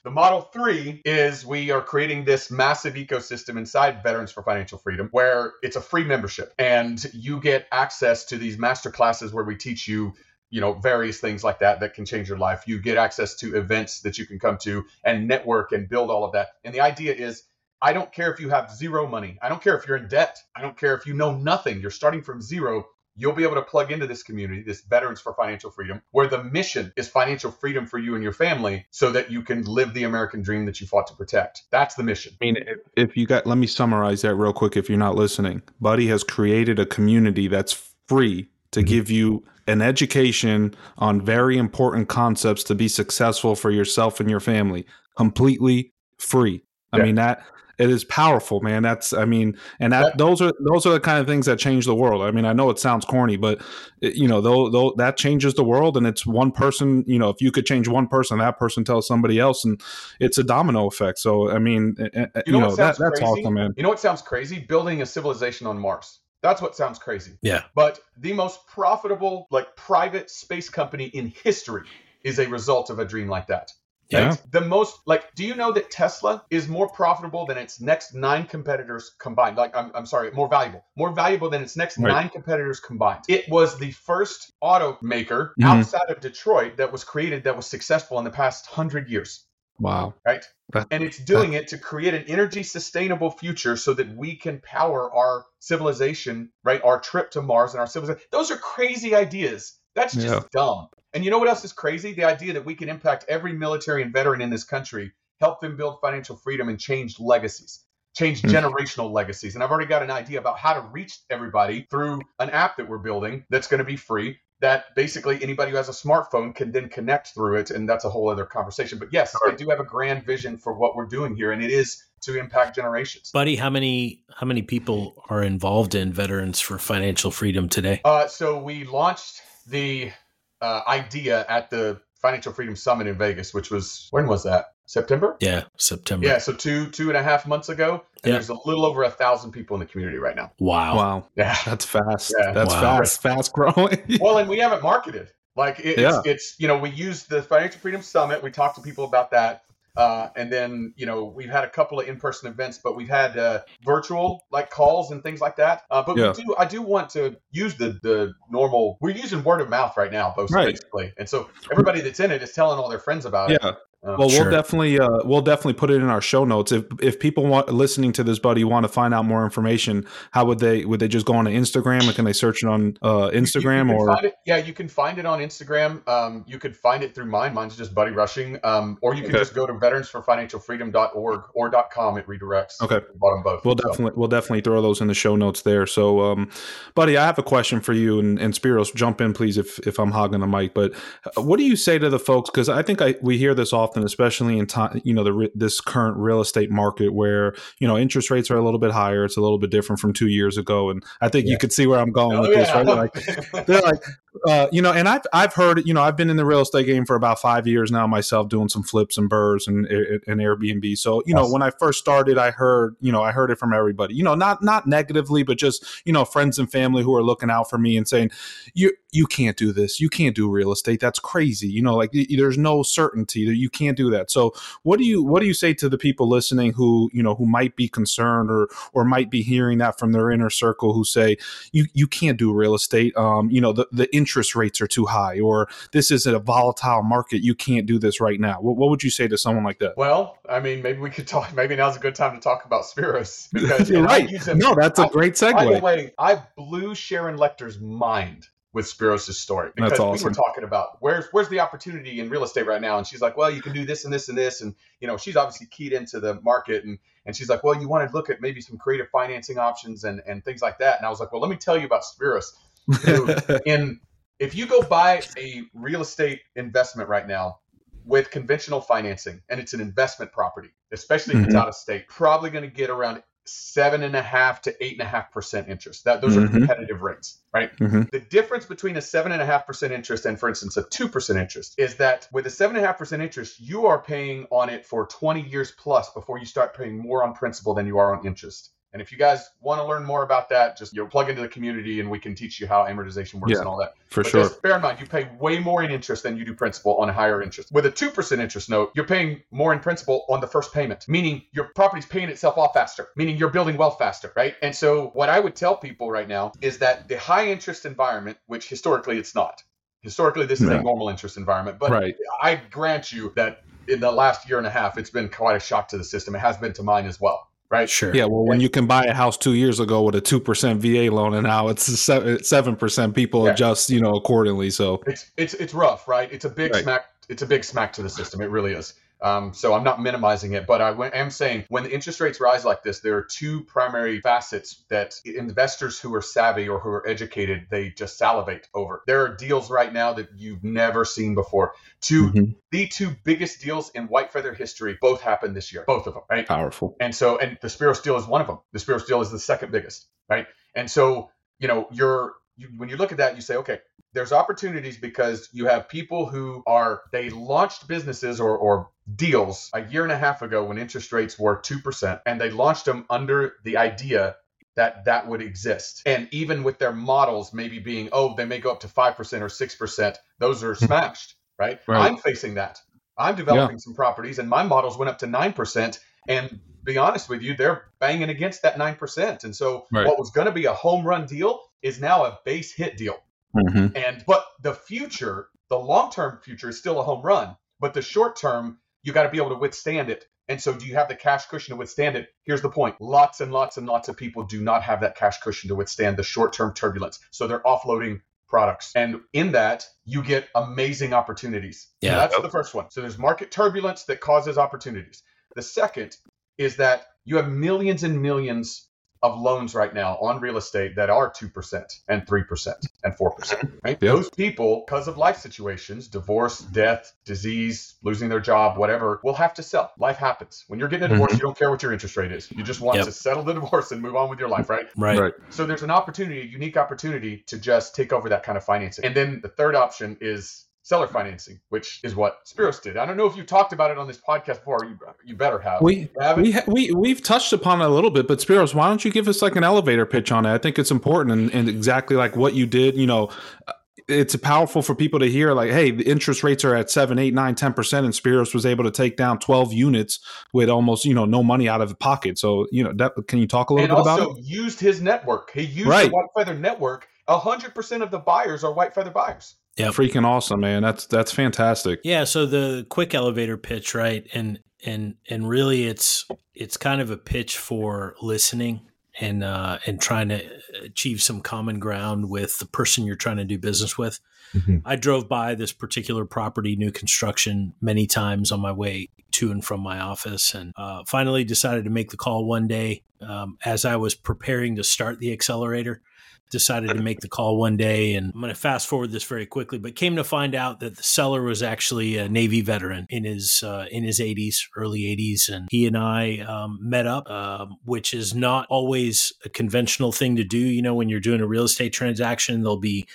The 0.03 0.11
Model 0.11 0.41
3 0.41 1.03
is 1.05 1.45
we 1.45 1.71
are 1.71 1.83
creating 1.83 2.25
this 2.25 2.51
massive 2.51 2.95
ecosystem 2.95 3.59
inside 3.59 4.03
Veterans 4.03 4.33
for 4.33 4.43
Financial 4.43 4.79
Freedom 4.79 5.09
where 5.11 5.53
it's 5.63 5.77
a 5.77 5.81
free 5.83 6.05
membership 6.05 6.55
and 6.59 6.99
you 7.13 7.39
get 7.39 7.67
access 7.71 8.25
to 8.27 8.39
these 8.39 8.57
master 8.57 8.91
classes 8.91 9.31
where 9.31 9.45
we 9.45 9.57
teach 9.57 9.87
you 9.87 10.15
you 10.49 10.63
know 10.63 10.73
various 10.73 11.21
things 11.21 11.45
like 11.45 11.59
that 11.59 11.81
that 11.81 11.93
can 11.93 12.07
change 12.07 12.31
your 12.31 12.39
life. 12.39 12.63
You 12.67 12.81
get 12.81 12.97
access 12.97 13.35
to 13.37 13.55
events 13.59 14.01
that 14.01 14.17
you 14.17 14.25
can 14.25 14.39
come 14.39 14.57
to 14.63 14.87
and 15.05 15.29
network 15.29 15.73
and 15.73 15.87
build 15.87 16.11
all 16.11 16.25
of 16.25 16.33
that. 16.33 16.53
And 16.65 16.75
the 16.75 16.81
idea 16.81 17.13
is 17.13 17.43
i 17.83 17.93
don't 17.93 18.11
care 18.11 18.33
if 18.33 18.41
you 18.41 18.49
have 18.49 18.71
zero 18.71 19.07
money. 19.07 19.39
I 19.43 19.51
don't 19.51 19.63
care 19.63 19.77
if 19.77 19.87
you're 19.87 19.99
in 19.99 20.09
debt. 20.09 20.39
I 20.57 20.63
don't 20.63 20.79
care 20.79 20.95
if 20.95 21.05
you 21.05 21.13
know 21.13 21.37
nothing. 21.37 21.79
You're 21.79 21.91
starting 21.91 22.23
from 22.23 22.41
zero 22.41 22.87
you'll 23.17 23.33
be 23.33 23.43
able 23.43 23.57
to 23.57 23.63
plug 23.63 23.93
into 23.93 24.07
this 24.07 24.23
community, 24.23 24.63
this 24.63 24.83
Veterans 24.83 25.21
for 25.21 25.35
Financial 25.35 25.71
Freedom, 25.71 26.01
where 26.13 26.27
the 26.27 26.43
mission 26.45 26.93
is 26.97 27.09
financial 27.09 27.51
freedom 27.51 27.87
for 27.87 27.99
you 27.99 28.15
and 28.15 28.23
your 28.23 28.33
family 28.33 28.87
so 28.91 29.11
that 29.13 29.31
you 29.31 29.43
can 29.43 29.63
live 29.65 29.95
the 29.95 30.05
American 30.05 30.43
dream 30.43 30.65
that 30.67 30.81
you 30.81 30.87
fought 30.87 31.07
to 31.09 31.15
protect. 31.15 31.65
That's 31.71 31.95
the 31.95 32.03
mission. 32.03 32.33
I 32.41 32.45
mean, 32.45 32.57
if, 32.57 32.79
if 32.97 33.17
you 33.17 33.27
got, 33.27 33.47
let 33.47 33.59
me 33.59 33.67
summarize 33.67 34.23
that 34.23 34.35
real 34.35 34.53
quick 34.53 34.77
if 34.77 34.89
you're 34.89 34.99
not 34.99 35.17
listening. 35.17 35.63
Buddy 35.81 36.07
has 36.09 36.25
created 36.25 36.79
a 36.79 36.87
community 36.87 37.49
that's 37.49 37.93
free 38.07 38.49
to 38.73 38.81
mm-hmm. 38.81 38.89
give 38.89 39.11
you 39.11 39.45
an 39.67 39.83
education 39.83 40.75
on 40.99 41.25
very 41.25 41.57
important 41.57 42.09
concepts 42.09 42.65
to 42.65 42.75
be 42.75 42.89
successful 42.89 43.55
for 43.55 43.71
yourself 43.71 44.21
and 44.21 44.29
your 44.29 44.41
family 44.41 44.85
completely 45.17 45.93
free. 46.19 46.63
I 46.93 46.99
yeah. 46.99 47.05
mean 47.05 47.15
that 47.17 47.45
it 47.81 47.89
is 47.89 48.05
powerful, 48.05 48.61
man. 48.61 48.83
That's 48.83 49.15
I 49.15 49.25
mean, 49.25 49.57
and 49.81 49.93
that, 49.95 50.19
those 50.19 50.43
are 50.43 50.53
those 50.61 50.85
are 50.85 50.93
the 50.93 51.01
kind 51.01 51.19
of 51.19 51.27
things 51.27 51.47
that 51.47 51.59
change 51.59 51.87
the 51.87 51.95
world. 51.95 52.23
I 52.23 52.31
mean, 52.31 52.45
I 52.45 52.53
know 52.53 52.69
it 52.69 52.79
sounds 52.79 53.07
corny, 53.07 53.39
but 53.39 53.63
it, 54.03 54.17
you 54.17 54.29
know, 54.29 54.43
though, 54.43 54.69
though 54.69 54.93
that 54.99 55.17
changes 55.17 55.55
the 55.55 55.65
world, 55.65 55.97
and 55.97 56.07
it's 56.07 56.27
one 56.27 56.53
person. 56.53 57.05
You 57.07 57.19
know, 57.19 57.31
if 57.31 57.41
you 57.41 57.51
could 57.51 57.65
change 57.65 57.89
one 57.89 58.07
person, 58.07 58.39
that 58.39 58.59
person 58.59 58.85
tells 58.85 59.07
somebody 59.07 59.39
else, 59.39 59.65
and 59.65 59.81
it's 60.21 60.37
a 60.37 60.45
domino 60.45 60.87
effect. 60.87 61.19
So, 61.19 61.51
I 61.51 61.59
mean, 61.59 61.97
eh, 61.99 62.09
eh, 62.13 62.43
you 62.47 62.53
know, 62.53 62.59
you 62.59 62.65
know 62.67 62.77
that, 62.77 62.99
that's 62.99 63.21
awesome, 63.23 63.55
man. 63.55 63.73
You 63.79 63.83
know 63.83 63.89
what 63.89 64.01
sounds 64.01 64.21
crazy? 64.21 64.59
Building 64.59 65.01
a 65.01 65.07
civilization 65.07 65.67
on 65.67 65.79
Mars. 65.79 66.21
That's 66.43 66.61
what 66.61 66.77
sounds 66.77 66.99
crazy. 66.99 67.39
Yeah. 67.41 67.65
But 67.75 68.01
the 68.19 68.35
most 68.35 68.67
profitable, 68.67 69.47
like 69.51 69.75
private 69.77 70.31
space 70.31 70.69
company 70.69 71.07
in 71.07 71.33
history 71.45 71.83
is 72.25 72.39
a 72.39 72.47
result 72.47 72.91
of 72.91 72.99
a 72.99 73.05
dream 73.05 73.29
like 73.29 73.47
that. 73.47 73.73
Yeah. 74.11 74.37
The 74.51 74.61
most 74.61 74.99
like, 75.07 75.35
do 75.35 75.45
you 75.45 75.55
know 75.55 75.73
that 75.73 75.91
Tesla 75.91 76.45
is 76.51 76.69
more 76.69 76.89
profitable 76.89 77.47
than 77.47 77.59
its 77.59 77.81
next 77.81 78.15
nine 78.15 78.47
competitors 78.47 79.13
combined? 79.21 79.57
Like, 79.57 79.77
I'm, 79.77 79.93
I'm 79.95 80.07
sorry, 80.07 80.31
more 80.33 80.49
valuable, 80.49 80.85
more 80.97 81.13
valuable 81.13 81.51
than 81.51 81.63
its 81.63 81.77
next 81.77 81.99
right. 81.99 82.13
nine 82.13 82.29
competitors 82.29 82.81
combined. 82.81 83.25
It 83.29 83.49
was 83.49 83.79
the 83.79 83.93
first 83.93 84.53
automaker 84.63 85.51
mm-hmm. 85.51 85.65
outside 85.65 86.11
of 86.11 86.21
Detroit 86.21 86.79
that 86.79 86.93
was 86.93 87.05
created 87.05 87.45
that 87.45 87.57
was 87.57 87.67
successful 87.67 88.19
in 88.19 88.25
the 88.25 88.31
past 88.31 88.67
hundred 88.67 89.09
years. 89.09 89.45
Wow. 89.79 90.15
Right. 90.27 90.45
That, 90.73 90.89
and 90.91 91.03
it's 91.03 91.19
doing 91.19 91.53
that, 91.53 91.63
it 91.63 91.69
to 91.69 91.79
create 91.79 92.15
an 92.15 92.25
energy 92.29 92.63
sustainable 92.63 93.31
future 93.31 93.77
so 93.77 93.95
that 93.95 94.15
we 94.15 94.37
can 94.37 94.61
power 94.61 95.13
our 95.13 95.47
civilization, 95.59 96.51
right? 96.63 96.83
Our 96.85 97.01
trip 97.01 97.31
to 97.33 97.43
Mars 97.43 97.73
and 97.73 97.81
our 97.81 97.87
civilization. 97.87 98.23
Those 98.31 98.51
are 98.51 98.57
crazy 98.57 99.15
ideas. 99.15 99.79
That's 99.95 100.15
just 100.15 100.27
yeah. 100.27 100.41
dumb. 100.53 100.89
And 101.13 101.25
you 101.25 101.31
know 101.31 101.39
what 101.39 101.49
else 101.49 101.65
is 101.65 101.73
crazy? 101.73 102.13
The 102.13 102.25
idea 102.25 102.53
that 102.53 102.65
we 102.65 102.75
can 102.75 102.89
impact 102.89 103.25
every 103.29 103.53
military 103.53 104.03
and 104.03 104.13
veteran 104.13 104.41
in 104.41 104.51
this 104.51 104.65
country, 104.65 105.13
help 105.41 105.61
them 105.61 105.77
build 105.77 105.99
financial 106.01 106.37
freedom 106.37 106.69
and 106.69 106.79
change 106.79 107.19
legacies, 107.19 107.81
change 108.17 108.43
mm. 108.43 108.51
generational 108.51 109.11
legacies. 109.11 109.55
And 109.55 109.65
I've 109.65 109.71
already 109.71 109.89
got 109.89 110.03
an 110.03 110.11
idea 110.11 110.39
about 110.39 110.59
how 110.59 110.75
to 110.75 110.81
reach 110.81 111.19
everybody 111.29 111.87
through 111.91 112.21
an 112.39 112.51
app 112.51 112.77
that 112.77 112.89
we're 112.89 112.99
building 112.99 113.45
that's 113.51 113.67
going 113.67 113.79
to 113.79 113.85
be 113.85 113.97
free. 113.97 114.39
That 114.61 114.95
basically 114.95 115.43
anybody 115.43 115.71
who 115.71 115.79
has 115.79 115.89
a 115.89 115.93
smartphone 115.93 116.55
can 116.55 116.71
then 116.71 116.91
connect 116.91 117.29
through 117.29 117.57
it. 117.57 117.71
And 117.71 117.89
that's 117.89 118.05
a 118.05 118.11
whole 118.11 118.29
other 118.29 118.45
conversation. 118.45 118.99
But 118.99 119.09
yes, 119.11 119.35
I 119.47 119.53
do 119.53 119.71
have 119.71 119.81
a 119.81 119.85
grand 119.85 120.27
vision 120.27 120.59
for 120.59 120.75
what 120.75 120.95
we're 120.95 121.07
doing 121.07 121.35
here. 121.35 121.51
And 121.51 121.65
it 121.65 121.71
is 121.71 122.05
to 122.23 122.39
impact 122.39 122.77
generations. 122.77 123.31
Buddy, 123.33 123.57
how 123.57 123.71
many 123.71 124.23
how 124.35 124.47
many 124.47 124.61
people 124.61 125.25
are 125.31 125.43
involved 125.43 125.95
in 125.95 126.13
Veterans 126.13 126.61
for 126.61 126.77
Financial 126.79 127.31
Freedom 127.31 127.71
today? 127.71 128.03
Uh, 128.05 128.27
so 128.27 128.63
we 128.63 128.85
launched 128.85 129.41
the 129.67 130.13
uh, 130.61 130.83
idea 130.87 131.47
at 131.49 131.71
the 131.71 132.01
Financial 132.21 132.53
Freedom 132.53 132.77
Summit 132.77 133.07
in 133.07 133.17
Vegas, 133.17 133.55
which 133.55 133.71
was 133.71 134.09
when 134.11 134.27
was 134.27 134.45
that? 134.45 134.67
September? 134.87 135.37
Yeah, 135.41 135.65
September. 135.77 136.27
Yeah, 136.27 136.39
so 136.39 136.53
two 136.53 136.91
two 136.91 137.09
and 137.09 137.17
a 137.17 137.23
half 137.23 137.47
months 137.47 137.69
ago, 137.69 138.05
and 138.25 138.35
there's 138.35 138.49
a 138.49 138.57
little 138.67 138.85
over 138.85 139.05
a 139.05 139.11
thousand 139.11 139.53
people 139.53 139.77
in 139.77 139.81
the 139.81 139.87
community 139.87 140.19
right 140.19 140.35
now. 140.35 140.51
Wow, 140.59 140.97
wow, 140.97 141.27
yeah, 141.37 141.57
that's 141.65 141.85
fast. 141.85 142.35
Yeah. 142.37 142.53
That's 142.53 142.75
wow. 142.75 142.99
fast, 142.99 143.23
fast 143.23 143.53
growing. 143.53 144.19
well, 144.21 144.39
and 144.39 144.49
we 144.49 144.59
haven't 144.59 144.83
marketed. 144.83 145.31
Like 145.57 145.79
it, 145.81 145.99
yeah. 145.99 146.19
it's, 146.19 146.27
it's 146.27 146.55
you 146.59 146.67
know 146.67 146.77
we 146.77 146.91
used 146.91 147.31
the 147.31 147.43
Financial 147.43 147.81
Freedom 147.81 148.03
Summit. 148.03 148.43
We 148.43 148.51
talked 148.51 148.77
to 148.77 148.83
people 148.83 149.05
about 149.05 149.31
that. 149.31 149.63
Uh, 149.97 150.29
and 150.37 150.53
then, 150.53 150.95
you 150.97 151.07
know, 151.07 151.25
we've 151.25 151.51
had 151.51 151.65
a 151.65 151.71
couple 151.71 152.01
of 152.01 152.09
in-person 152.09 152.51
events, 152.51 152.79
but 152.83 152.97
we've 152.97 153.09
had 153.09 153.37
uh, 153.37 153.61
virtual 153.85 154.45
like 154.51 154.71
calls 154.71 155.11
and 155.11 155.23
things 155.23 155.41
like 155.41 155.57
that. 155.57 155.83
Uh, 155.91 156.03
but 156.03 156.17
yeah. 156.17 156.33
we 156.37 156.45
do, 156.45 156.55
I 156.59 156.65
do 156.65 156.83
want 156.83 157.11
to 157.11 157.37
use 157.51 157.75
the 157.75 157.99
the 158.03 158.35
normal. 158.51 158.99
We're 159.01 159.11
using 159.17 159.43
word 159.43 159.61
of 159.61 159.69
mouth 159.69 159.97
right 159.97 160.13
now, 160.13 160.33
both 160.37 160.51
right. 160.51 160.67
basically, 160.67 161.13
and 161.17 161.29
so 161.29 161.51
everybody 161.71 162.01
that's 162.01 162.21
in 162.21 162.31
it 162.31 162.43
is 162.43 162.53
telling 162.53 162.79
all 162.79 162.89
their 162.89 162.99
friends 162.99 163.27
about 163.27 163.51
yeah. 163.51 163.71
it. 163.71 163.75
Um, 164.03 164.17
well, 164.17 164.29
we'll 164.29 164.51
definitely 164.51 164.99
uh, 164.99 165.21
we'll 165.25 165.43
definitely 165.43 165.75
put 165.75 165.91
it 165.91 165.97
in 165.97 166.09
our 166.09 166.23
show 166.23 166.45
notes. 166.45 166.73
If 166.73 166.85
if 167.03 167.21
people 167.21 167.47
want 167.47 167.69
listening 167.69 168.13
to 168.13 168.25
this, 168.25 168.39
buddy, 168.39 168.65
want 168.65 168.85
to 168.85 168.89
find 168.89 169.13
out 169.13 169.27
more 169.27 169.45
information, 169.45 170.07
how 170.31 170.47
would 170.47 170.59
they 170.59 170.85
would 170.85 171.01
they 171.01 171.09
just 171.09 171.27
go 171.27 171.35
on 171.35 171.45
to 171.45 171.51
Instagram 171.51 172.09
or 172.09 172.13
can 172.13 172.25
they 172.25 172.33
search 172.33 172.63
it 172.63 172.69
on 172.69 172.97
uh, 173.03 173.29
Instagram 173.29 173.89
you, 173.89 173.95
you 173.95 174.01
or? 174.01 174.33
Yeah, 174.47 174.57
you 174.57 174.73
can 174.73 174.89
find 174.89 175.19
it 175.19 175.27
on 175.27 175.41
Instagram. 175.41 176.07
Um, 176.09 176.45
you 176.47 176.59
could 176.59 176.77
find 176.77 177.03
it 177.03 177.15
through 177.15 177.27
mine. 177.27 177.55
Mine's 177.55 177.77
just 177.77 177.95
Buddy 177.95 178.13
Rushing. 178.13 178.59
Um, 178.65 178.99
or 179.03 179.15
you 179.15 179.23
can 179.23 179.31
okay. 179.31 179.41
just 179.41 179.55
go 179.55 179.67
to 179.67 179.73
veteransforfinancialfreedom.org 179.75 181.43
or 181.55 181.71
.com. 181.93 182.17
It 182.17 182.27
redirects. 182.27 182.81
Okay, 182.83 183.01
bottom 183.17 183.43
both. 183.43 183.65
We'll 183.65 183.77
so. 183.77 183.89
definitely 183.89 184.13
we'll 184.17 184.29
definitely 184.29 184.63
throw 184.63 184.81
those 184.83 185.01
in 185.01 185.09
the 185.09 185.15
show 185.15 185.37
notes 185.37 185.63
there. 185.63 185.87
So, 185.87 186.21
um, 186.21 186.51
buddy, 186.95 187.17
I 187.17 187.27
have 187.27 187.39
a 187.39 187.43
question 187.43 187.81
for 187.81 187.93
you, 187.93 188.19
and, 188.19 188.39
and 188.39 188.55
Spiros, 188.55 188.95
jump 188.95 189.21
in 189.21 189.33
please 189.33 189.59
if 189.59 189.79
if 189.81 189.99
I'm 189.99 190.11
hogging 190.11 190.41
the 190.41 190.47
mic. 190.47 190.75
But 190.75 190.93
uh, 191.37 191.43
what 191.43 191.59
do 191.59 191.65
you 191.65 191.77
say 191.77 191.99
to 191.99 192.09
the 192.09 192.19
folks? 192.19 192.51
Because 192.51 192.69
I 192.69 192.83
think 192.83 193.03
I 193.03 193.17
we 193.21 193.39
hear 193.39 193.55
this 193.55 193.73
often, 193.73 193.90
especially 193.97 194.59
in 194.59 194.67
time, 194.67 195.01
you 195.05 195.15
know, 195.15 195.25
the 195.25 195.51
this 195.55 195.81
current 195.81 196.17
real 196.17 196.41
estate 196.41 196.71
market 196.71 197.13
where 197.13 197.55
you 197.79 197.89
know 197.89 197.99
interest 197.99 198.31
rates 198.31 198.51
are 198.51 198.57
a 198.57 198.65
little 198.65 198.81
bit 198.81 198.91
higher. 198.93 199.25
It's 199.25 199.37
a 199.37 199.41
little 199.41 199.59
bit 199.59 199.71
different 199.71 200.01
from 200.01 200.13
two 200.13 200.29
years 200.29 200.59
ago, 200.59 200.91
and 200.91 201.05
I 201.21 201.29
think 201.29 201.47
yeah. 201.47 201.53
you 201.53 201.59
could 201.59 201.73
see 201.73 201.87
where 201.87 201.99
I'm 201.99 202.13
going 202.13 202.39
oh, 202.39 202.43
with 202.43 202.51
yeah. 202.51 202.57
this. 202.59 202.75
Right? 202.75 202.87
Like 202.87 203.67
they're 203.67 203.83
like, 203.83 204.03
uh, 204.47 204.69
you 204.71 204.81
know, 204.81 204.93
and 204.93 205.09
I've 205.09 205.23
I've 205.33 205.55
heard, 205.55 205.85
you 205.87 205.93
know, 205.93 206.03
I've 206.03 206.17
been 206.17 206.31
in 206.31 206.37
the 206.37 206.45
real 206.45 206.61
estate 206.61 206.87
game 206.87 207.05
for 207.05 207.17
about 207.17 207.41
five 207.41 207.67
years 207.67 207.91
now 207.91 208.07
myself, 208.07 208.49
doing 208.49 208.69
some 208.69 208.83
flips 208.83 209.19
and 209.19 209.29
BRRRRs 209.29 209.67
and 209.67 209.87
and 209.87 210.41
Airbnb. 210.41 210.97
So 210.99 211.23
you 211.27 211.35
know, 211.35 211.49
when 211.49 211.63
I 211.63 211.71
first 211.71 211.99
started, 211.99 212.39
I 212.39 212.53
heard, 212.53 212.95
you 213.01 213.11
know, 213.11 213.23
I 213.23 213.33
heard 213.33 213.51
it 213.51 213.59
from 213.59 213.73
everybody. 213.73 214.15
You 214.15 214.23
know, 214.23 214.37
not 214.37 214.63
not 214.63 214.87
negatively, 214.87 215.43
but 215.43 215.59
just 215.59 215.85
you 216.05 216.13
know, 216.13 216.25
friends 216.25 216.59
and 216.59 216.71
family 216.71 217.03
who 217.03 217.15
are 217.15 217.25
looking 217.25 217.51
out 217.51 217.69
for 217.69 217.79
me 217.79 217.97
and 217.97 218.07
saying, 218.07 218.31
you 218.73 218.93
you 219.13 219.27
can't 219.27 219.57
do 219.57 219.73
this, 219.73 220.01
you 220.01 220.09
can't 220.09 220.37
do 220.37 220.49
real 220.49 220.71
estate. 220.71 221.01
That's 221.01 221.19
crazy. 221.19 221.69
You 221.69 221.83
know, 221.83 221.97
like 221.97 222.13
there's 222.13 222.59
no 222.59 222.85
certainty 222.85 223.45
that 223.47 223.57
you 223.57 223.69
can't 223.69 223.97
do 223.97 224.11
that. 224.11 224.31
So 224.31 224.55
what 224.85 224.99
do 224.99 225.05
you 225.05 225.23
what 225.25 225.41
do 225.41 225.47
you 225.47 225.55
say 225.55 225.75
to 225.75 225.89
the 225.89 225.99
people 225.99 226.29
listening 226.29 226.73
who 226.73 227.11
you 227.13 227.23
know 227.23 227.35
who 227.35 227.47
might 227.47 227.75
be 227.75 227.89
concerned 227.89 228.51
or 228.51 228.69
or 228.93 229.05
might 229.05 229.31
be 229.31 229.43
hearing 229.43 229.79
that 229.79 229.99
from 229.99 230.13
their 230.13 230.31
inner 230.31 230.51
circle 230.51 230.93
who 230.93 231.05
say 231.05 231.37
you 231.73 231.87
you 231.95 232.07
can't 232.07 232.39
do 232.39 232.53
real 232.53 232.75
estate. 232.75 233.17
Um, 233.17 233.51
you 233.51 233.61
know, 233.61 233.73
the 233.73 233.89
the 233.91 234.15
interest 234.21 234.55
rates 234.55 234.81
are 234.81 234.87
too 234.87 235.07
high, 235.07 235.41
or 235.41 235.69
this 235.93 236.11
is 236.11 236.27
a 236.27 236.39
volatile 236.39 237.03
market. 237.03 237.43
You 237.43 237.55
can't 237.55 237.87
do 237.87 237.99
this 237.99 238.21
right 238.21 238.39
now. 238.39 238.61
What, 238.61 238.77
what 238.77 238.91
would 238.91 239.03
you 239.03 239.11
say 239.11 239.27
to 239.29 239.39
someone 239.39 239.65
like 239.65 239.79
that? 239.79 239.97
Well, 239.97 240.37
I 240.49 240.61
mean, 240.61 240.83
maybe 240.83 240.99
we 240.99 241.11
could 241.11 241.27
talk. 241.27 241.55
Maybe 241.61 241.75
now's 241.77 241.97
a 241.97 242.01
good 242.01 242.15
time 242.15 242.35
to 242.35 242.41
talk 242.41 242.65
about 242.65 242.85
Spiros 242.85 243.49
because 243.53 243.91
you're 243.91 244.03
right. 244.03 244.31
no, 244.55 244.75
that's 244.75 244.99
a 244.99 245.07
great 245.09 245.35
segue. 245.35 245.55
By 245.55 245.75
the 245.75 245.81
way, 245.81 246.13
I 246.19 246.43
blew 246.57 246.95
Sharon 246.95 247.37
Lechter's 247.37 247.81
mind 247.81 248.47
with 248.73 248.87
Spiros' 248.87 249.33
story 249.33 249.71
because 249.75 249.91
That's 249.91 250.01
awesome. 250.01 250.25
we 250.25 250.31
were 250.31 250.35
talking 250.35 250.65
about 250.65 250.99
where's 251.01 251.27
where's 251.33 251.49
the 251.49 251.61
opportunity 251.61 252.21
in 252.21 252.29
real 252.29 252.45
estate 252.45 252.67
right 252.67 252.81
now, 252.81 252.99
and 252.99 253.07
she's 253.07 253.21
like, 253.21 253.37
well, 253.37 253.51
you 253.51 253.63
can 253.63 253.73
do 253.73 253.85
this 253.85 254.05
and 254.05 254.15
this 254.15 254.29
and 254.29 254.39
this, 254.39 254.61
and 254.61 254.75
you 255.01 255.09
know, 255.09 255.17
she's 255.17 255.37
obviously 255.37 255.67
keyed 255.67 255.93
into 255.93 256.21
the 256.21 256.41
market, 256.43 256.85
and 256.85 256.99
and 257.27 257.35
she's 257.35 257.49
like, 257.49 257.65
well, 257.65 257.81
you 257.81 257.89
want 257.89 258.09
to 258.09 258.17
look 258.17 258.31
at 258.31 258.41
maybe 258.41 258.61
some 258.61 258.79
creative 258.79 259.09
financing 259.11 259.59
options 259.59 260.05
and 260.05 260.23
and 260.27 260.45
things 260.45 260.63
like 260.63 260.79
that, 260.79 260.99
and 260.99 261.07
I 261.07 261.11
was 261.11 261.21
like, 261.21 261.33
well, 261.33 261.41
let 261.41 261.51
me 261.51 261.57
tell 261.57 261.77
you 261.77 261.87
about 261.87 262.03
Spiros. 262.05 262.53
in 263.67 264.01
if 264.41 264.55
you 264.55 264.67
go 264.67 264.83
buy 264.83 265.23
a 265.39 265.63
real 265.75 266.01
estate 266.01 266.41
investment 266.57 267.09
right 267.09 267.29
now 267.29 267.59
with 268.07 268.31
conventional 268.31 268.81
financing 268.81 269.43
and 269.51 269.61
it's 269.61 269.75
an 269.75 269.81
investment 269.81 270.33
property, 270.33 270.71
especially 270.93 271.35
if 271.35 271.41
mm-hmm. 271.41 271.47
it's 271.47 271.55
out 271.55 271.69
of 271.69 271.75
state, 271.75 272.09
probably 272.09 272.49
going 272.51 272.65
to 272.65 272.75
get 272.75 272.89
around 272.89 273.23
seven 273.45 274.03
and 274.03 274.15
a 274.15 274.23
half 274.23 274.63
to 274.63 274.85
eight 274.85 274.93
and 274.93 275.03
a 275.03 275.05
half 275.05 275.31
percent 275.31 275.69
interest. 275.69 276.05
That 276.05 276.23
those 276.23 276.37
mm-hmm. 276.37 276.57
are 276.57 276.59
competitive 276.59 277.03
rates, 277.03 277.39
right? 277.53 277.77
Mm-hmm. 277.77 278.05
The 278.11 278.21
difference 278.21 278.65
between 278.65 278.97
a 278.97 279.03
seven 279.03 279.33
and 279.33 279.43
a 279.43 279.47
half 279.47 279.67
percent 279.67 279.93
interest 279.93 280.25
and, 280.25 280.41
for 280.41 280.49
instance, 280.49 280.77
a 280.79 280.85
two 280.85 281.09
percent 281.09 281.39
interest 281.39 281.75
is 281.77 281.97
that 281.97 282.27
with 282.33 282.47
a 282.47 282.51
seven 282.51 282.77
and 282.77 282.85
a 282.85 282.89
half 282.89 282.97
percent 282.97 283.23
interest, 283.23 283.61
you 283.61 283.87
are 283.87 284.01
paying 284.01 284.47
on 284.51 284.71
it 284.71 284.87
for 284.87 285.07
20 285.07 285.43
years 285.43 285.71
plus 285.71 286.11
before 286.13 286.39
you 286.39 286.47
start 286.47 286.75
paying 286.75 286.97
more 286.97 287.23
on 287.25 287.35
principal 287.35 287.75
than 287.75 287.87
you 287.87 287.99
are 287.99 288.17
on 288.17 288.27
interest. 288.27 288.71
And 288.93 289.01
if 289.01 289.13
you 289.13 289.19
guys 289.19 289.49
want 289.61 289.81
to 289.81 289.87
learn 289.87 290.05
more 290.05 290.25
about 290.25 290.49
that, 290.49 290.77
just 290.77 290.93
you 290.93 291.03
know, 291.03 291.09
plug 291.09 291.29
into 291.29 291.43
the 291.43 291.49
community 291.49 292.01
and 292.01 292.11
we 292.11 292.19
can 292.19 292.35
teach 292.35 292.61
you 292.61 292.67
how 292.67 292.85
amortization 292.85 293.35
works 293.35 293.53
yeah, 293.53 293.59
and 293.59 293.69
all 293.69 293.79
that. 293.79 293.95
For 294.09 294.23
but 294.23 294.31
sure. 294.31 294.43
Just 294.43 294.63
bear 294.63 294.75
in 294.75 294.83
mind, 294.83 294.99
you 294.99 295.07
pay 295.07 295.29
way 295.39 295.61
more 295.61 295.85
in 295.85 295.93
interest 295.93 296.25
than 296.25 296.37
you 296.37 296.45
do 296.45 296.55
principal 296.55 296.97
on 296.97 297.09
a 297.09 297.13
higher 297.13 297.41
interest. 297.41 297.71
With 297.73 297.87
a 297.87 297.91
2% 297.91 298.39
interest 298.39 298.69
note, 298.69 298.91
you're 298.97 299.07
paying 299.07 299.43
more 299.53 299.73
in 299.73 299.79
principal 299.79 300.25
on 300.29 300.41
the 300.41 300.49
first 300.49 300.73
payment, 300.73 301.07
meaning 301.07 301.43
your 301.53 301.67
property's 301.77 302.07
paying 302.07 302.29
itself 302.29 302.59
off 302.59 302.75
faster, 302.75 303.09
meaning 303.15 303.37
you're 303.37 303.51
building 303.51 303.77
wealth 303.77 303.99
faster, 303.99 304.33
right? 304.35 304.57
And 304.61 304.75
so 304.75 305.11
what 305.15 305.29
I 305.29 305.39
would 305.39 305.55
tell 305.55 305.77
people 305.77 306.11
right 306.11 306.29
now 306.29 306.53
is 306.61 306.79
that 306.79 307.07
the 307.07 307.19
high 307.19 307.47
interest 307.49 307.87
environment, 307.87 308.39
which 308.47 308.69
historically 308.69 309.19
it's 309.19 309.37
not, 309.37 309.63
historically 310.03 310.47
this 310.47 310.61
is 310.61 310.69
a 310.69 310.83
normal 310.83 311.11
interest 311.11 311.37
environment, 311.37 311.79
but 311.79 311.91
right. 311.91 312.15
I 312.43 312.57
grant 312.57 313.13
you 313.13 313.33
that 313.37 313.63
in 313.87 314.01
the 314.01 314.11
last 314.11 314.49
year 314.49 314.59
and 314.59 314.67
a 314.67 314.71
half, 314.71 314.99
it's 314.99 315.11
been 315.11 315.29
quite 315.29 315.57
a 315.57 315.61
shock 315.61 315.89
to 315.89 315.99
the 315.99 316.05
system. 316.05 316.35
It 316.35 316.39
has 316.39 316.57
been 316.57 316.73
to 316.75 316.83
mine 316.83 317.07
as 317.07 317.21
well 317.21 317.50
right? 317.71 317.89
Sure. 317.89 318.15
Yeah. 318.15 318.27
Well, 318.27 318.45
when 318.45 318.61
you 318.61 318.69
can 318.69 318.87
buy 318.87 319.05
a 319.05 319.15
house 319.15 319.37
two 319.37 319.55
years 319.55 319.81
ago 319.81 320.03
with 320.03 320.15
a 320.15 320.21
two 320.21 320.41
percent 320.41 320.81
VA 320.81 321.11
loan, 321.11 321.35
and 321.35 321.45
now 321.45 321.69
it's 321.69 321.85
seven 321.85 322.77
percent, 322.77 323.15
people 323.15 323.47
yeah. 323.47 323.53
adjust, 323.53 323.91
you 323.91 324.01
know, 324.01 324.15
accordingly. 324.15 324.71
So 324.71 325.03
it's 325.07 325.31
it's 325.37 325.55
it's 325.55 325.73
rough, 325.73 326.07
right? 326.09 326.31
It's 326.33 326.45
a 326.45 326.51
big 326.51 326.73
right. 326.75 326.83
smack. 326.83 327.07
It's 327.29 327.43
a 327.43 327.47
big 327.47 327.65
smack 327.65 327.93
to 327.95 328.03
the 328.03 328.11
system. 328.11 328.41
It 328.41 328.51
really 328.51 328.73
is. 328.73 328.95
Um, 329.23 329.53
so 329.53 329.75
I'm 329.75 329.85
not 329.85 330.01
minimizing 330.01 330.55
it, 330.55 330.67
but 330.67 330.81
I 330.81 330.93
am 331.13 331.31
saying 331.31 331.65
when 331.69 331.85
the 331.85 331.93
interest 331.93 332.21
rates 332.21 332.41
rise 332.41 332.65
like 332.65 332.83
this, 332.83 333.01
there 333.01 333.17
are 333.17 333.23
two 333.23 333.65
primary 333.65 334.21
facets 334.21 334.85
that 334.89 335.21
investors 335.25 336.01
who 336.01 336.15
are 336.15 336.23
savvy 336.23 336.69
or 336.69 336.81
who 336.81 336.89
are 336.89 337.07
educated, 337.07 337.67
they 337.71 337.91
just 337.91 338.17
salivate 338.17 338.67
over. 338.73 339.03
There 339.07 339.25
are 339.25 339.35
deals 339.37 339.71
right 339.71 339.93
now 339.93 340.15
that 340.15 340.29
you've 340.37 340.65
never 340.65 341.05
seen 341.05 341.35
before. 341.35 341.75
2 342.03 342.27
mm-hmm. 342.29 342.53
the 342.71 342.87
two 342.87 343.11
biggest 343.25 343.61
deals 343.61 343.91
in 343.91 344.05
white 344.05 344.33
feather 344.33 344.55
history 344.55 344.97
both 345.01 345.21
happened 345.21 345.55
this 345.55 345.73
year, 345.73 345.85
both 345.87 346.07
of 346.07 346.15
them, 346.15 346.23
right? 346.31 346.47
Powerful. 346.47 346.97
And 347.01 347.15
so, 347.15 347.39
and 347.39 347.59
the 347.61 347.69
Spiros 347.69 348.03
deal 348.03 348.17
is 348.17 348.27
one 348.27 348.41
of 348.41 348.47
them. 348.47 348.61
The 348.73 348.79
Spiros 348.79 349.07
deal 349.07 349.21
is 349.21 349.31
the 349.31 349.39
second 349.39 349.71
biggest, 349.71 350.07
right? 350.29 350.47
And 350.75 350.91
so, 350.91 351.31
you 351.59 351.69
know, 351.69 351.89
you're 351.93 352.35
you, 352.61 352.69
when 352.77 352.89
you 352.91 352.97
look 352.97 353.11
at 353.11 353.19
that, 353.19 353.37
you 353.37 353.41
say, 353.41 353.57
okay, 353.57 353.79
there's 354.13 354.33
opportunities 354.33 354.97
because 354.97 355.49
you 355.53 355.67
have 355.67 355.89
people 355.89 356.27
who 356.27 356.63
are 356.67 357.03
they 357.11 357.31
launched 357.31 357.89
businesses 357.89 358.41
or, 358.41 358.57
or 358.57 358.91
deals 359.17 359.71
a 359.73 359.85
year 359.87 360.03
and 360.03 360.13
a 360.13 360.19
half 360.19 360.43
ago 360.43 360.65
when 360.65 360.79
interest 360.79 361.13
rates 361.13 361.39
were 361.39 361.61
2% 361.61 362.21
and 362.27 362.41
they 362.41 362.51
launched 362.51 362.85
them 362.85 363.07
under 363.09 363.55
the 363.65 363.77
idea 363.77 364.37
that 364.77 365.05
that 365.05 365.27
would 365.27 365.43
exist 365.43 366.03
and 366.07 366.29
even 366.33 366.63
with 366.63 366.79
their 366.79 366.93
models 366.93 367.53
maybe 367.53 367.79
being 367.79 368.09
oh 368.13 368.35
they 368.37 368.45
may 368.45 368.59
go 368.59 368.71
up 368.71 368.81
to 368.81 368.89
5% 368.89 369.19
or 369.19 369.49
6% 369.49 370.17
those 370.39 370.63
are 370.63 370.75
hmm. 370.75 370.85
smashed 370.85 371.35
right, 371.59 371.81
right. 371.89 372.11
i'm 372.11 372.17
facing 372.19 372.55
that 372.55 372.81
i'm 373.19 373.37
developing 373.37 373.77
yeah. 373.77 373.81
some 373.81 373.95
properties 373.95 374.39
and 374.39 374.49
my 374.49 374.63
models 374.63 374.97
went 374.99 375.09
up 375.09 375.19
to 375.19 375.27
9% 375.27 375.99
and 376.29 376.61
be 376.85 376.99
honest 376.99 377.29
with 377.29 377.43
you 377.43 377.57
they're 377.57 377.87
banging 378.01 378.29
against 378.29 378.63
that 378.63 378.77
9% 378.77 379.45
and 379.45 379.55
so 379.55 379.87
right. 379.93 380.07
what 380.07 380.19
was 380.19 380.31
going 380.31 380.47
to 380.47 380.53
be 380.53 380.67
a 380.67 380.73
home 380.73 381.05
run 381.05 381.27
deal 381.27 381.61
is 381.83 382.01
now 382.01 382.25
a 382.25 382.39
base 382.45 382.73
hit 382.73 382.97
deal 382.97 383.23
Mm-hmm. 383.57 383.97
And 383.97 384.25
but 384.27 384.47
the 384.61 384.75
future, 384.75 385.49
the 385.69 385.79
long 385.79 386.11
term 386.11 386.39
future 386.43 386.69
is 386.69 386.79
still 386.79 387.01
a 387.01 387.03
home 387.03 387.23
run, 387.23 387.57
but 387.81 387.95
the 387.95 388.03
short 388.03 388.37
term, 388.37 388.79
you 389.03 389.13
got 389.13 389.25
to 389.25 389.31
be 389.31 389.39
able 389.39 389.51
to 389.51 389.57
withstand 389.57 390.11
it. 390.11 390.25
And 390.49 390.61
so, 390.61 390.73
do 390.73 390.87
you 390.87 390.95
have 390.95 391.09
the 391.09 391.15
cash 391.15 391.47
cushion 391.47 391.75
to 391.75 391.79
withstand 391.79 392.17
it? 392.17 392.29
Here's 392.45 392.63
the 392.63 392.71
point 392.71 393.01
lots 393.01 393.41
and 393.41 393.53
lots 393.53 393.77
and 393.77 393.87
lots 393.87 394.09
of 394.09 394.17
people 394.17 394.45
do 394.45 394.61
not 394.61 394.83
have 394.83 395.01
that 395.01 395.17
cash 395.17 395.41
cushion 395.41 395.69
to 395.69 395.75
withstand 395.75 396.17
the 396.17 396.23
short 396.23 396.53
term 396.53 396.75
turbulence. 396.75 397.19
So, 397.31 397.47
they're 397.47 397.61
offloading 397.61 398.23
products. 398.49 398.93
And 398.95 399.21
in 399.33 399.53
that, 399.53 399.87
you 400.05 400.23
get 400.23 400.49
amazing 400.55 401.13
opportunities. 401.13 401.89
Yeah. 402.01 402.15
So 402.15 402.17
that's 402.17 402.43
the 402.43 402.51
first 402.51 402.75
one. 402.75 402.91
So, 402.91 403.01
there's 403.01 403.19
market 403.19 403.51
turbulence 403.51 404.05
that 404.05 404.21
causes 404.21 404.59
opportunities. 404.59 405.23
The 405.55 405.63
second 405.63 406.17
is 406.59 406.77
that 406.77 407.07
you 407.25 407.37
have 407.37 407.49
millions 407.49 408.03
and 408.05 408.23
millions 408.23 408.89
of 409.23 409.39
loans 409.39 409.75
right 409.75 409.93
now 409.93 410.17
on 410.17 410.41
real 410.41 410.57
estate 410.57 410.97
that 410.97 411.11
are 411.11 411.31
2% 411.31 412.01
and 412.09 412.27
3% 412.27 412.87
and 413.05 413.15
4%, 413.15 413.73
right? 413.85 413.91
Yep. 413.91 414.01
Those 414.01 414.31
people, 414.31 414.85
because 414.87 415.09
of 415.09 415.19
life 415.19 415.39
situations, 415.39 416.09
divorce, 416.09 416.61
death, 416.61 417.13
disease, 417.27 417.97
losing 418.03 418.31
their 418.31 418.41
job, 418.41 418.79
whatever, 418.79 419.21
will 419.23 419.35
have 419.35 419.53
to 419.55 419.63
sell. 419.63 419.93
Life 419.99 420.17
happens. 420.17 420.65
When 420.69 420.79
you're 420.79 420.89
getting 420.89 421.05
a 421.05 421.09
divorce, 421.09 421.33
mm-hmm. 421.33 421.39
you 421.39 421.43
don't 421.43 421.59
care 421.59 421.71
what 421.71 421.83
your 421.83 421.93
interest 421.93 422.17
rate 422.17 422.33
is. 422.33 422.51
You 422.51 422.65
just 422.65 422.81
want 422.81 422.97
yep. 422.97 423.07
to 423.07 423.13
settle 423.13 423.43
the 423.43 423.53
divorce 423.53 423.93
and 423.93 424.01
move 424.01 424.17
on 424.17 424.31
with 424.31 424.39
your 424.39 424.49
life, 424.49 424.71
right? 424.71 424.87
right? 424.97 425.19
Right. 425.19 425.35
So 425.51 425.67
there's 425.67 425.83
an 425.83 425.91
opportunity, 425.91 426.41
a 426.41 426.45
unique 426.45 426.79
opportunity 426.79 427.45
to 427.49 427.59
just 427.59 427.95
take 427.95 428.13
over 428.13 428.31
that 428.31 428.43
kind 428.43 428.57
of 428.57 428.65
financing. 428.65 429.05
And 429.05 429.15
then 429.15 429.41
the 429.43 429.49
third 429.49 429.75
option 429.75 430.17
is 430.23 430.65
seller 430.83 431.07
financing, 431.07 431.61
which 431.69 432.01
is 432.03 432.17
what 432.17 432.45
Spiros 432.47 432.83
did. 432.83 432.97
I 432.97 433.07
don't 433.07 433.17
know 433.17 433.27
if 433.27 433.37
you 433.37 433.45
talked 433.45 433.73
about 433.73 433.91
it 433.91 433.99
on 433.99 434.07
this 434.07 434.19
podcast 434.19 434.59
before. 434.59 434.85
You, 434.85 434.99
you 435.25 435.37
better 435.37 435.59
have. 435.59 435.83
We 435.83 436.09
we 436.37 436.57
we 436.67 436.93
we've 436.93 437.23
touched 437.23 437.53
upon 437.53 437.81
it 437.81 437.85
a 437.85 437.89
little 437.89 438.11
bit, 438.11 438.27
but 438.27 438.39
Spiros, 438.39 438.75
why 438.75 438.89
don't 438.89 439.05
you 439.05 439.11
give 439.11 439.29
us 439.29 439.43
like 439.43 439.57
an 439.57 439.65
elevator 439.65 440.07
pitch 440.07 440.33
on 440.33 440.47
it? 440.47 440.53
I 440.53 440.59
think 440.59 440.79
it's 440.79 440.91
important 440.91 441.39
and, 441.39 441.55
and 441.55 441.69
exactly 441.69 442.17
like 442.17 442.37
what 442.37 442.55
you 442.55 442.67
did. 442.67 442.97
You 442.97 443.07
know, 443.07 443.31
uh, 443.69 443.73
it's 444.09 444.35
powerful 444.37 444.83
for 444.83 444.95
people 444.95 445.21
to 445.21 445.31
hear 445.31 445.53
like, 445.53 445.71
hey, 445.71 445.91
the 445.91 446.05
interest 446.05 446.43
rates 446.43 446.65
are 446.65 446.75
at 446.75 446.91
seven, 446.91 447.19
eight, 447.19 447.35
nine, 447.35 447.55
ten 447.55 447.73
percent, 447.73 448.05
and 448.05 448.15
Spiros 448.15 448.55
was 448.55 448.67
able 448.67 448.85
to 448.85 448.91
take 448.91 449.17
down 449.17 449.39
twelve 449.39 449.73
units 449.73 450.19
with 450.53 450.69
almost 450.69 451.05
you 451.05 451.15
know 451.15 451.27
no 451.27 451.43
money 451.43 451.69
out 451.69 451.81
of 451.81 451.89
the 451.89 451.95
pocket. 451.95 452.39
So 452.39 452.67
you 452.73 452.85
know, 452.85 452.93
that, 452.95 453.13
can 453.29 453.39
you 453.39 453.47
talk 453.47 453.71
a 453.71 453.75
little 453.75 453.97
and 453.97 454.05
bit 454.05 454.13
about 454.13 454.39
it? 454.39 454.45
Used 454.45 454.81
his 454.81 455.01
network. 455.01 455.51
He 455.53 455.63
used 455.63 455.89
right. 455.89 456.11
the 456.11 456.15
White 456.15 456.29
Feather 456.37 456.59
network. 456.59 457.07
hundred 457.29 457.75
percent 457.75 458.03
of 458.03 458.11
the 458.11 458.19
buyers 458.19 458.65
are 458.65 458.73
White 458.73 458.95
Feather 458.95 459.11
buyers. 459.11 459.57
Yeah, 459.81 459.89
freaking 459.89 460.25
awesome, 460.25 460.61
man. 460.61 460.83
That's 460.83 461.07
that's 461.07 461.33
fantastic. 461.33 462.01
Yeah. 462.05 462.25
So 462.25 462.47
the 462.47 462.87
quick 462.89 463.15
elevator 463.15 463.57
pitch, 463.57 463.95
right? 463.95 464.27
And 464.35 464.61
and 464.85 465.15
and 465.29 465.49
really, 465.49 465.87
it's 465.87 466.27
it's 466.55 466.77
kind 466.77 467.01
of 467.01 467.11
a 467.11 467.17
pitch 467.17 467.59
for 467.59 468.15
listening 468.21 468.83
and 469.21 469.45
uh, 469.45 469.79
and 469.87 470.01
trying 470.01 470.29
to 470.31 470.43
achieve 470.83 471.23
some 471.23 471.41
common 471.41 471.79
ground 471.79 472.31
with 472.31 472.59
the 472.59 472.67
person 472.67 473.05
you're 473.05 473.17
trying 473.17 473.39
to 473.39 473.45
do 473.45 473.59
business 473.59 473.99
with. 473.99 474.21
Mm-hmm. 474.55 474.79
I 474.85 474.97
drove 474.97 475.29
by 475.29 475.55
this 475.55 475.73
particular 475.73 476.25
property, 476.25 476.75
new 476.75 476.91
construction, 476.91 477.75
many 477.81 478.07
times 478.07 478.51
on 478.51 478.61
my 478.61 478.73
way 478.73 479.09
to 479.33 479.53
and 479.53 479.65
from 479.65 479.81
my 479.81 480.01
office, 480.01 480.55
and 480.55 480.73
uh, 480.77 481.05
finally 481.07 481.45
decided 481.45 481.85
to 481.85 481.91
make 481.91 482.11
the 482.11 482.17
call 482.17 482.47
one 482.47 482.67
day 482.67 483.03
um, 483.21 483.59
as 483.65 483.85
I 483.85 483.97
was 483.97 484.15
preparing 484.15 484.77
to 484.77 484.85
start 484.85 485.19
the 485.19 485.33
accelerator 485.33 486.03
decided 486.51 486.91
to 486.91 487.03
make 487.03 487.21
the 487.21 487.29
call 487.29 487.57
one 487.57 487.77
day. 487.77 488.15
And 488.15 488.33
I'm 488.35 488.41
going 488.41 488.53
to 488.53 488.59
fast 488.59 488.89
forward 488.89 489.11
this 489.11 489.25
very 489.25 489.47
quickly, 489.47 489.79
but 489.79 489.95
came 489.95 490.17
to 490.17 490.25
find 490.25 490.55
out 490.55 490.81
that 490.81 490.97
the 490.97 491.03
seller 491.03 491.43
was 491.43 491.63
actually 491.63 492.17
a 492.17 492.29
Navy 492.29 492.61
veteran 492.61 493.07
in 493.09 493.25
his 493.25 493.63
uh, 493.63 493.87
in 493.91 494.05
his 494.05 494.21
80s, 494.21 494.57
early 494.77 495.01
80s, 495.01 495.49
and 495.49 495.69
he 495.71 495.87
and 495.87 495.97
I 495.97 496.39
um, 496.41 496.79
met 496.83 497.07
up, 497.07 497.31
um, 497.31 497.77
which 497.85 498.13
is 498.13 498.35
not 498.35 498.67
always 498.69 499.33
a 499.45 499.49
conventional 499.49 500.13
thing 500.13 500.37
to 500.37 500.45
do. 500.45 500.59
You 500.59 500.83
know, 500.83 500.95
when 500.95 501.09
you're 501.09 501.21
doing 501.21 501.41
a 501.41 501.47
real 501.47 501.65
estate 501.65 501.93
transaction, 501.93 502.63
there'll 502.63 502.79
be, 502.79 503.07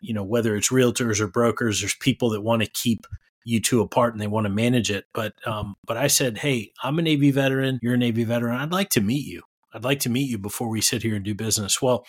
you 0.00 0.14
know, 0.14 0.24
whether 0.24 0.56
it's 0.56 0.70
realtors 0.70 1.20
or 1.20 1.28
brokers, 1.28 1.80
there's 1.80 1.94
people 1.94 2.30
that 2.30 2.42
want 2.42 2.62
to 2.62 2.70
keep 2.70 3.06
you 3.44 3.60
two 3.60 3.80
apart 3.80 4.12
and 4.12 4.20
they 4.20 4.26
want 4.26 4.44
to 4.44 4.52
manage 4.52 4.90
it. 4.90 5.06
But 5.14 5.34
um, 5.46 5.76
but 5.86 5.96
I 5.96 6.06
said, 6.06 6.38
hey, 6.38 6.72
I'm 6.82 6.98
a 6.98 7.02
Navy 7.02 7.30
veteran. 7.30 7.78
You're 7.82 7.94
a 7.94 7.98
Navy 7.98 8.24
veteran. 8.24 8.56
I'd 8.56 8.72
like 8.72 8.90
to 8.90 9.00
meet 9.00 9.26
you. 9.26 9.42
I'd 9.72 9.84
like 9.84 10.00
to 10.00 10.10
meet 10.10 10.28
you 10.28 10.38
before 10.38 10.68
we 10.68 10.80
sit 10.80 11.02
here 11.02 11.14
and 11.14 11.24
do 11.24 11.34
business. 11.34 11.80
Well, 11.82 12.06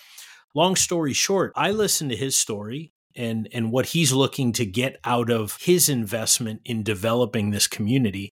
long 0.56 0.76
story 0.76 1.14
short, 1.14 1.52
I 1.56 1.72
listened 1.72 2.12
to 2.12 2.18
his 2.18 2.38
story 2.38 2.92
and 3.16 3.48
and 3.54 3.72
what 3.72 3.88
he's 3.88 4.14
looking 4.14 4.52
to 4.54 4.66
get 4.66 4.98
out 5.04 5.30
of 5.30 5.58
his 5.62 5.90
investment 5.90 6.62
in 6.66 6.84
developing 6.84 7.52
this 7.52 7.68
community. 7.68 8.34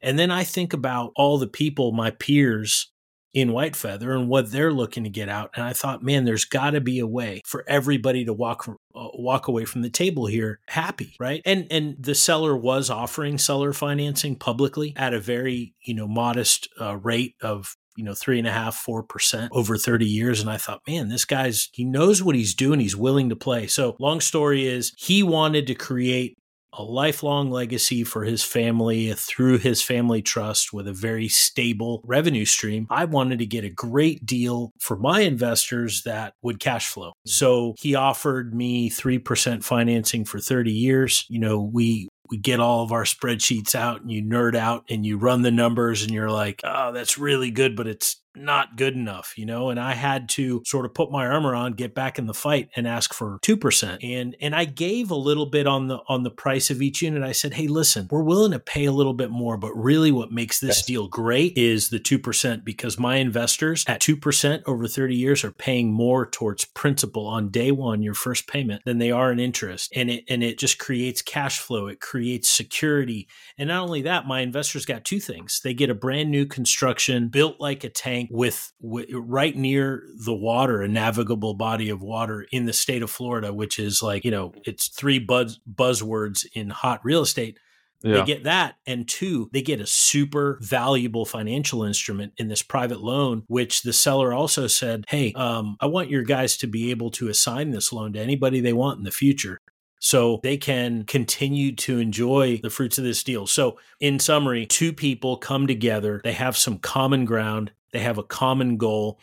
And 0.00 0.18
then 0.18 0.30
I 0.30 0.44
think 0.44 0.72
about 0.72 1.12
all 1.16 1.38
the 1.38 1.46
people, 1.46 1.92
my 1.92 2.10
peers 2.10 2.92
in 3.34 3.52
White 3.52 3.74
Feather 3.74 4.12
and 4.12 4.28
what 4.28 4.50
they're 4.50 4.72
looking 4.72 5.04
to 5.04 5.10
get 5.10 5.28
out. 5.28 5.50
And 5.54 5.64
I 5.64 5.72
thought, 5.72 6.02
man, 6.02 6.24
there's 6.24 6.44
got 6.44 6.70
to 6.70 6.80
be 6.80 6.98
a 6.98 7.06
way 7.06 7.40
for 7.46 7.64
everybody 7.66 8.24
to 8.24 8.32
walk 8.32 8.68
uh, 8.68 9.08
walk 9.14 9.48
away 9.48 9.64
from 9.64 9.82
the 9.82 9.90
table 9.90 10.26
here 10.26 10.60
happy, 10.66 11.16
right? 11.18 11.40
And 11.44 11.66
and 11.70 11.96
the 11.98 12.14
seller 12.14 12.56
was 12.56 12.90
offering 12.90 13.38
seller 13.38 13.72
financing 13.72 14.36
publicly 14.36 14.92
at 14.96 15.14
a 15.14 15.20
very 15.20 15.74
you 15.82 15.94
know 15.94 16.06
modest 16.06 16.68
uh, 16.80 16.96
rate 16.96 17.34
of 17.40 17.76
you 17.96 18.04
know, 18.04 18.14
three 18.14 18.38
and 18.38 18.48
a 18.48 18.52
half, 18.52 18.74
four 18.74 19.02
percent 19.02 19.50
over 19.54 19.76
30 19.76 20.06
years. 20.06 20.40
And 20.40 20.50
I 20.50 20.56
thought, 20.56 20.82
man, 20.86 21.08
this 21.08 21.24
guy's, 21.24 21.68
he 21.72 21.84
knows 21.84 22.22
what 22.22 22.36
he's 22.36 22.54
doing. 22.54 22.80
He's 22.80 22.96
willing 22.96 23.28
to 23.28 23.36
play. 23.36 23.66
So, 23.66 23.96
long 23.98 24.20
story 24.20 24.66
is, 24.66 24.92
he 24.96 25.22
wanted 25.22 25.66
to 25.66 25.74
create 25.74 26.36
a 26.74 26.82
lifelong 26.82 27.50
legacy 27.50 28.02
for 28.02 28.24
his 28.24 28.42
family 28.42 29.12
through 29.12 29.58
his 29.58 29.82
family 29.82 30.22
trust 30.22 30.72
with 30.72 30.88
a 30.88 30.92
very 30.92 31.28
stable 31.28 32.02
revenue 32.04 32.46
stream. 32.46 32.86
I 32.88 33.04
wanted 33.04 33.40
to 33.40 33.46
get 33.46 33.64
a 33.64 33.70
great 33.70 34.24
deal 34.24 34.72
for 34.78 34.96
my 34.96 35.20
investors 35.20 36.02
that 36.04 36.34
would 36.42 36.60
cash 36.60 36.88
flow. 36.88 37.12
So 37.26 37.74
he 37.78 37.94
offered 37.94 38.54
me 38.54 38.88
3% 38.88 39.62
financing 39.62 40.24
for 40.24 40.40
30 40.40 40.72
years. 40.72 41.26
You 41.28 41.40
know, 41.40 41.60
we 41.60 42.08
we 42.32 42.38
get 42.38 42.60
all 42.60 42.82
of 42.82 42.92
our 42.92 43.04
spreadsheets 43.04 43.74
out 43.74 44.00
and 44.00 44.10
you 44.10 44.22
nerd 44.22 44.56
out 44.56 44.86
and 44.88 45.04
you 45.04 45.18
run 45.18 45.42
the 45.42 45.50
numbers 45.50 46.02
and 46.02 46.10
you're 46.10 46.30
like, 46.30 46.62
oh, 46.64 46.90
that's 46.90 47.18
really 47.18 47.50
good, 47.50 47.76
but 47.76 47.86
it's 47.86 48.21
not 48.34 48.76
good 48.76 48.94
enough, 48.94 49.34
you 49.36 49.46
know, 49.46 49.70
and 49.70 49.78
I 49.78 49.94
had 49.94 50.28
to 50.30 50.62
sort 50.64 50.86
of 50.86 50.94
put 50.94 51.10
my 51.10 51.26
armor 51.26 51.54
on, 51.54 51.72
get 51.72 51.94
back 51.94 52.18
in 52.18 52.26
the 52.26 52.34
fight 52.34 52.70
and 52.76 52.86
ask 52.86 53.12
for 53.12 53.38
2%. 53.42 53.98
And 54.02 54.36
and 54.40 54.54
I 54.54 54.64
gave 54.64 55.10
a 55.10 55.16
little 55.16 55.46
bit 55.46 55.66
on 55.66 55.88
the 55.88 55.98
on 56.08 56.22
the 56.22 56.30
price 56.30 56.70
of 56.70 56.80
each 56.80 57.02
unit. 57.02 57.22
I 57.22 57.32
said, 57.32 57.54
"Hey, 57.54 57.66
listen, 57.66 58.08
we're 58.10 58.22
willing 58.22 58.52
to 58.52 58.58
pay 58.58 58.84
a 58.84 58.92
little 58.92 59.14
bit 59.14 59.30
more, 59.30 59.56
but 59.56 59.72
really 59.74 60.10
what 60.10 60.32
makes 60.32 60.60
this 60.60 60.78
yes. 60.78 60.86
deal 60.86 61.08
great 61.08 61.56
is 61.56 61.90
the 61.90 62.00
2% 62.00 62.64
because 62.64 62.98
my 62.98 63.16
investors 63.16 63.84
at 63.86 64.00
2% 64.00 64.62
over 64.66 64.86
30 64.86 65.14
years 65.14 65.44
are 65.44 65.52
paying 65.52 65.92
more 65.92 66.26
towards 66.26 66.64
principal 66.64 67.26
on 67.26 67.50
day 67.50 67.70
1, 67.70 68.02
your 68.02 68.14
first 68.14 68.46
payment, 68.46 68.82
than 68.84 68.98
they 68.98 69.10
are 69.10 69.32
in 69.32 69.38
interest. 69.38 69.92
And 69.94 70.10
it 70.10 70.24
and 70.28 70.42
it 70.42 70.58
just 70.58 70.78
creates 70.78 71.22
cash 71.22 71.58
flow, 71.58 71.86
it 71.86 72.00
creates 72.00 72.48
security. 72.48 73.28
And 73.58 73.68
not 73.68 73.82
only 73.82 74.02
that, 74.02 74.26
my 74.26 74.40
investors 74.40 74.86
got 74.86 75.04
two 75.04 75.20
things. 75.20 75.60
They 75.62 75.74
get 75.74 75.90
a 75.90 75.94
brand 75.94 76.30
new 76.30 76.46
construction 76.46 77.28
built 77.28 77.60
like 77.60 77.84
a 77.84 77.88
tank 77.88 78.21
tank 78.22 78.30
with, 78.32 78.72
with 78.80 79.06
right 79.12 79.56
near 79.56 80.04
the 80.24 80.34
water, 80.34 80.82
a 80.82 80.88
navigable 80.88 81.54
body 81.54 81.88
of 81.88 82.02
water 82.02 82.46
in 82.52 82.66
the 82.66 82.72
state 82.72 83.02
of 83.02 83.10
Florida, 83.10 83.52
which 83.52 83.78
is 83.78 84.02
like, 84.02 84.24
you 84.24 84.30
know, 84.30 84.52
it's 84.64 84.88
three 84.88 85.18
buzz, 85.18 85.60
buzzwords 85.72 86.46
in 86.54 86.70
hot 86.70 87.00
real 87.04 87.22
estate. 87.22 87.58
Yeah. 88.02 88.18
They 88.18 88.24
get 88.24 88.44
that. 88.44 88.76
And 88.84 89.08
two, 89.08 89.48
they 89.52 89.62
get 89.62 89.80
a 89.80 89.86
super 89.86 90.58
valuable 90.60 91.24
financial 91.24 91.84
instrument 91.84 92.32
in 92.36 92.48
this 92.48 92.62
private 92.62 93.00
loan, 93.00 93.44
which 93.46 93.82
the 93.82 93.92
seller 93.92 94.32
also 94.32 94.66
said, 94.66 95.04
Hey, 95.08 95.32
um, 95.34 95.76
I 95.80 95.86
want 95.86 96.10
your 96.10 96.24
guys 96.24 96.56
to 96.58 96.66
be 96.66 96.90
able 96.90 97.10
to 97.12 97.28
assign 97.28 97.70
this 97.70 97.92
loan 97.92 98.12
to 98.14 98.20
anybody 98.20 98.60
they 98.60 98.72
want 98.72 98.98
in 98.98 99.04
the 99.04 99.12
future. 99.12 99.60
So 100.00 100.40
they 100.42 100.56
can 100.56 101.04
continue 101.04 101.76
to 101.76 102.00
enjoy 102.00 102.58
the 102.60 102.70
fruits 102.70 102.98
of 102.98 103.04
this 103.04 103.22
deal. 103.22 103.46
So, 103.46 103.78
in 104.00 104.18
summary, 104.18 104.66
two 104.66 104.92
people 104.92 105.36
come 105.36 105.68
together, 105.68 106.20
they 106.24 106.32
have 106.32 106.56
some 106.56 106.78
common 106.78 107.24
ground, 107.24 107.70
they 107.92 108.00
have 108.00 108.18
a 108.18 108.22
common 108.22 108.76
goal. 108.76 109.18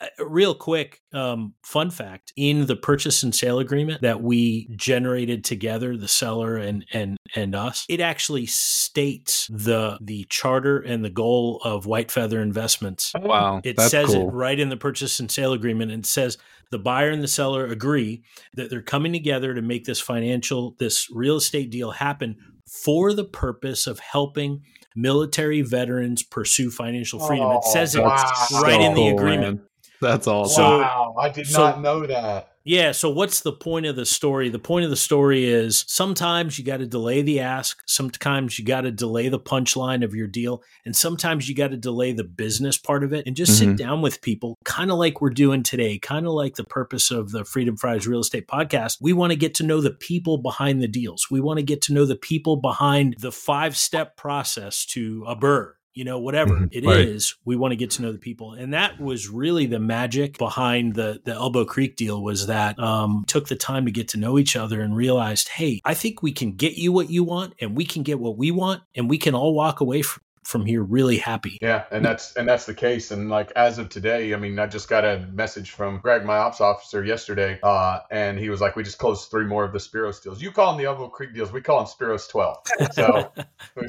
Uh, 0.00 0.24
real 0.24 0.54
quick, 0.54 1.00
um, 1.12 1.54
fun 1.62 1.90
fact: 1.90 2.32
in 2.36 2.66
the 2.66 2.76
purchase 2.76 3.22
and 3.22 3.34
sale 3.34 3.58
agreement 3.58 4.02
that 4.02 4.22
we 4.22 4.68
generated 4.76 5.44
together, 5.44 5.96
the 5.96 6.08
seller 6.08 6.56
and 6.56 6.84
and 6.92 7.16
and 7.34 7.54
us, 7.54 7.86
it 7.88 8.00
actually 8.00 8.46
states 8.46 9.48
the 9.48 9.98
the 10.00 10.24
charter 10.28 10.78
and 10.78 11.04
the 11.04 11.10
goal 11.10 11.60
of 11.64 11.86
White 11.86 12.10
Feather 12.10 12.40
Investments. 12.40 13.12
Oh, 13.14 13.20
wow, 13.20 13.60
it 13.64 13.80
says 13.80 14.08
cool. 14.08 14.28
it 14.28 14.32
right 14.32 14.58
in 14.58 14.70
the 14.70 14.76
purchase 14.76 15.20
and 15.20 15.30
sale 15.30 15.52
agreement, 15.52 15.92
and 15.92 16.04
it 16.04 16.08
says 16.08 16.36
the 16.72 16.78
buyer 16.78 17.10
and 17.10 17.22
the 17.22 17.28
seller 17.28 17.66
agree 17.66 18.24
that 18.54 18.70
they're 18.70 18.82
coming 18.82 19.12
together 19.12 19.54
to 19.54 19.62
make 19.62 19.84
this 19.84 20.00
financial, 20.00 20.74
this 20.78 21.08
real 21.10 21.36
estate 21.36 21.70
deal 21.70 21.90
happen 21.90 22.36
for 22.72 23.12
the 23.12 23.24
purpose 23.24 23.86
of 23.86 23.98
helping 23.98 24.62
military 24.96 25.62
veterans 25.62 26.22
pursue 26.22 26.70
financial 26.70 27.20
freedom. 27.20 27.46
Oh, 27.46 27.58
it 27.58 27.64
says 27.64 27.94
it 27.94 28.00
oh, 28.00 28.04
wow. 28.04 28.60
right 28.62 28.80
in 28.80 28.94
the 28.94 29.08
agreement. 29.08 29.58
Man. 29.58 29.66
That's 30.00 30.26
awesome. 30.26 30.54
So, 30.54 30.78
wow, 30.78 31.14
I 31.18 31.28
did 31.28 31.46
so, 31.46 31.60
not 31.60 31.80
know 31.80 32.06
that. 32.06 32.51
Yeah. 32.64 32.92
So, 32.92 33.10
what's 33.10 33.40
the 33.40 33.52
point 33.52 33.86
of 33.86 33.96
the 33.96 34.06
story? 34.06 34.48
The 34.48 34.58
point 34.58 34.84
of 34.84 34.90
the 34.90 34.96
story 34.96 35.44
is 35.44 35.84
sometimes 35.88 36.58
you 36.58 36.64
got 36.64 36.78
to 36.78 36.86
delay 36.86 37.22
the 37.22 37.40
ask, 37.40 37.82
sometimes 37.86 38.58
you 38.58 38.64
got 38.64 38.82
to 38.82 38.90
delay 38.90 39.28
the 39.28 39.40
punchline 39.40 40.04
of 40.04 40.14
your 40.14 40.26
deal, 40.26 40.62
and 40.84 40.94
sometimes 40.94 41.48
you 41.48 41.54
got 41.54 41.72
to 41.72 41.76
delay 41.76 42.12
the 42.12 42.24
business 42.24 42.78
part 42.78 43.04
of 43.04 43.12
it 43.12 43.26
and 43.26 43.36
just 43.36 43.60
mm-hmm. 43.60 43.70
sit 43.70 43.78
down 43.78 44.02
with 44.02 44.22
people, 44.22 44.58
kind 44.64 44.90
of 44.90 44.98
like 44.98 45.20
we're 45.20 45.30
doing 45.30 45.62
today, 45.62 45.98
kind 45.98 46.26
of 46.26 46.32
like 46.32 46.54
the 46.54 46.64
purpose 46.64 47.10
of 47.10 47.32
the 47.32 47.44
Freedom 47.44 47.76
Fries 47.76 48.06
Real 48.06 48.20
Estate 48.20 48.46
Podcast. 48.46 48.98
We 49.00 49.12
want 49.12 49.32
to 49.32 49.38
get 49.38 49.54
to 49.56 49.64
know 49.64 49.80
the 49.80 49.90
people 49.90 50.38
behind 50.38 50.82
the 50.82 50.88
deals, 50.88 51.28
we 51.30 51.40
want 51.40 51.58
to 51.58 51.64
get 51.64 51.82
to 51.82 51.92
know 51.92 52.06
the 52.06 52.16
people 52.16 52.56
behind 52.56 53.16
the 53.18 53.32
five 53.32 53.76
step 53.76 54.16
process 54.16 54.86
to 54.86 55.24
a 55.26 55.34
BRRRR 55.34 55.72
you 55.94 56.04
know 56.04 56.18
whatever 56.18 56.54
mm-hmm. 56.54 56.66
it 56.70 56.84
right. 56.84 57.00
is, 57.00 57.34
we 57.44 57.56
want 57.56 57.72
to 57.72 57.76
get 57.76 57.90
to 57.92 58.02
know 58.02 58.12
the 58.12 58.18
people 58.18 58.52
and 58.52 58.74
that 58.74 59.00
was 59.00 59.28
really 59.28 59.66
the 59.66 59.78
magic 59.78 60.38
behind 60.38 60.94
the 60.94 61.20
the 61.24 61.32
elbow 61.32 61.64
creek 61.64 61.96
deal 61.96 62.22
was 62.22 62.46
that 62.46 62.78
um, 62.78 63.24
took 63.26 63.48
the 63.48 63.56
time 63.56 63.84
to 63.84 63.90
get 63.90 64.08
to 64.08 64.18
know 64.18 64.38
each 64.38 64.56
other 64.56 64.80
and 64.80 64.96
realized 64.96 65.48
hey 65.48 65.80
i 65.84 65.94
think 65.94 66.22
we 66.22 66.32
can 66.32 66.52
get 66.52 66.74
you 66.74 66.92
what 66.92 67.10
you 67.10 67.24
want 67.24 67.54
and 67.60 67.76
we 67.76 67.84
can 67.84 68.02
get 68.02 68.18
what 68.18 68.36
we 68.36 68.50
want 68.50 68.82
and 68.94 69.08
we 69.08 69.18
can 69.18 69.34
all 69.34 69.54
walk 69.54 69.80
away 69.80 70.02
from 70.02 70.22
from 70.42 70.66
here 70.66 70.82
really 70.82 71.18
happy. 71.18 71.58
Yeah, 71.62 71.84
and 71.90 72.04
that's 72.04 72.34
and 72.34 72.48
that's 72.48 72.66
the 72.66 72.74
case. 72.74 73.10
And 73.10 73.28
like 73.28 73.52
as 73.56 73.78
of 73.78 73.88
today, 73.88 74.34
I 74.34 74.36
mean, 74.36 74.58
I 74.58 74.66
just 74.66 74.88
got 74.88 75.04
a 75.04 75.26
message 75.32 75.70
from 75.70 75.98
Greg, 75.98 76.24
my 76.24 76.36
ops 76.36 76.60
officer, 76.60 77.04
yesterday, 77.04 77.58
uh, 77.62 78.00
and 78.10 78.38
he 78.38 78.50
was 78.50 78.60
like, 78.60 78.76
"We 78.76 78.82
just 78.82 78.98
closed 78.98 79.30
three 79.30 79.44
more 79.44 79.64
of 79.64 79.72
the 79.72 79.78
Spiros 79.78 80.22
deals. 80.22 80.42
You 80.42 80.50
call 80.50 80.72
them 80.72 80.78
the 80.78 80.86
Elbow 80.86 81.08
Creek 81.08 81.34
deals. 81.34 81.52
We 81.52 81.60
call 81.60 81.78
them 81.78 81.86
Spiros 81.86 82.28
12." 82.28 82.58
So, 82.92 83.32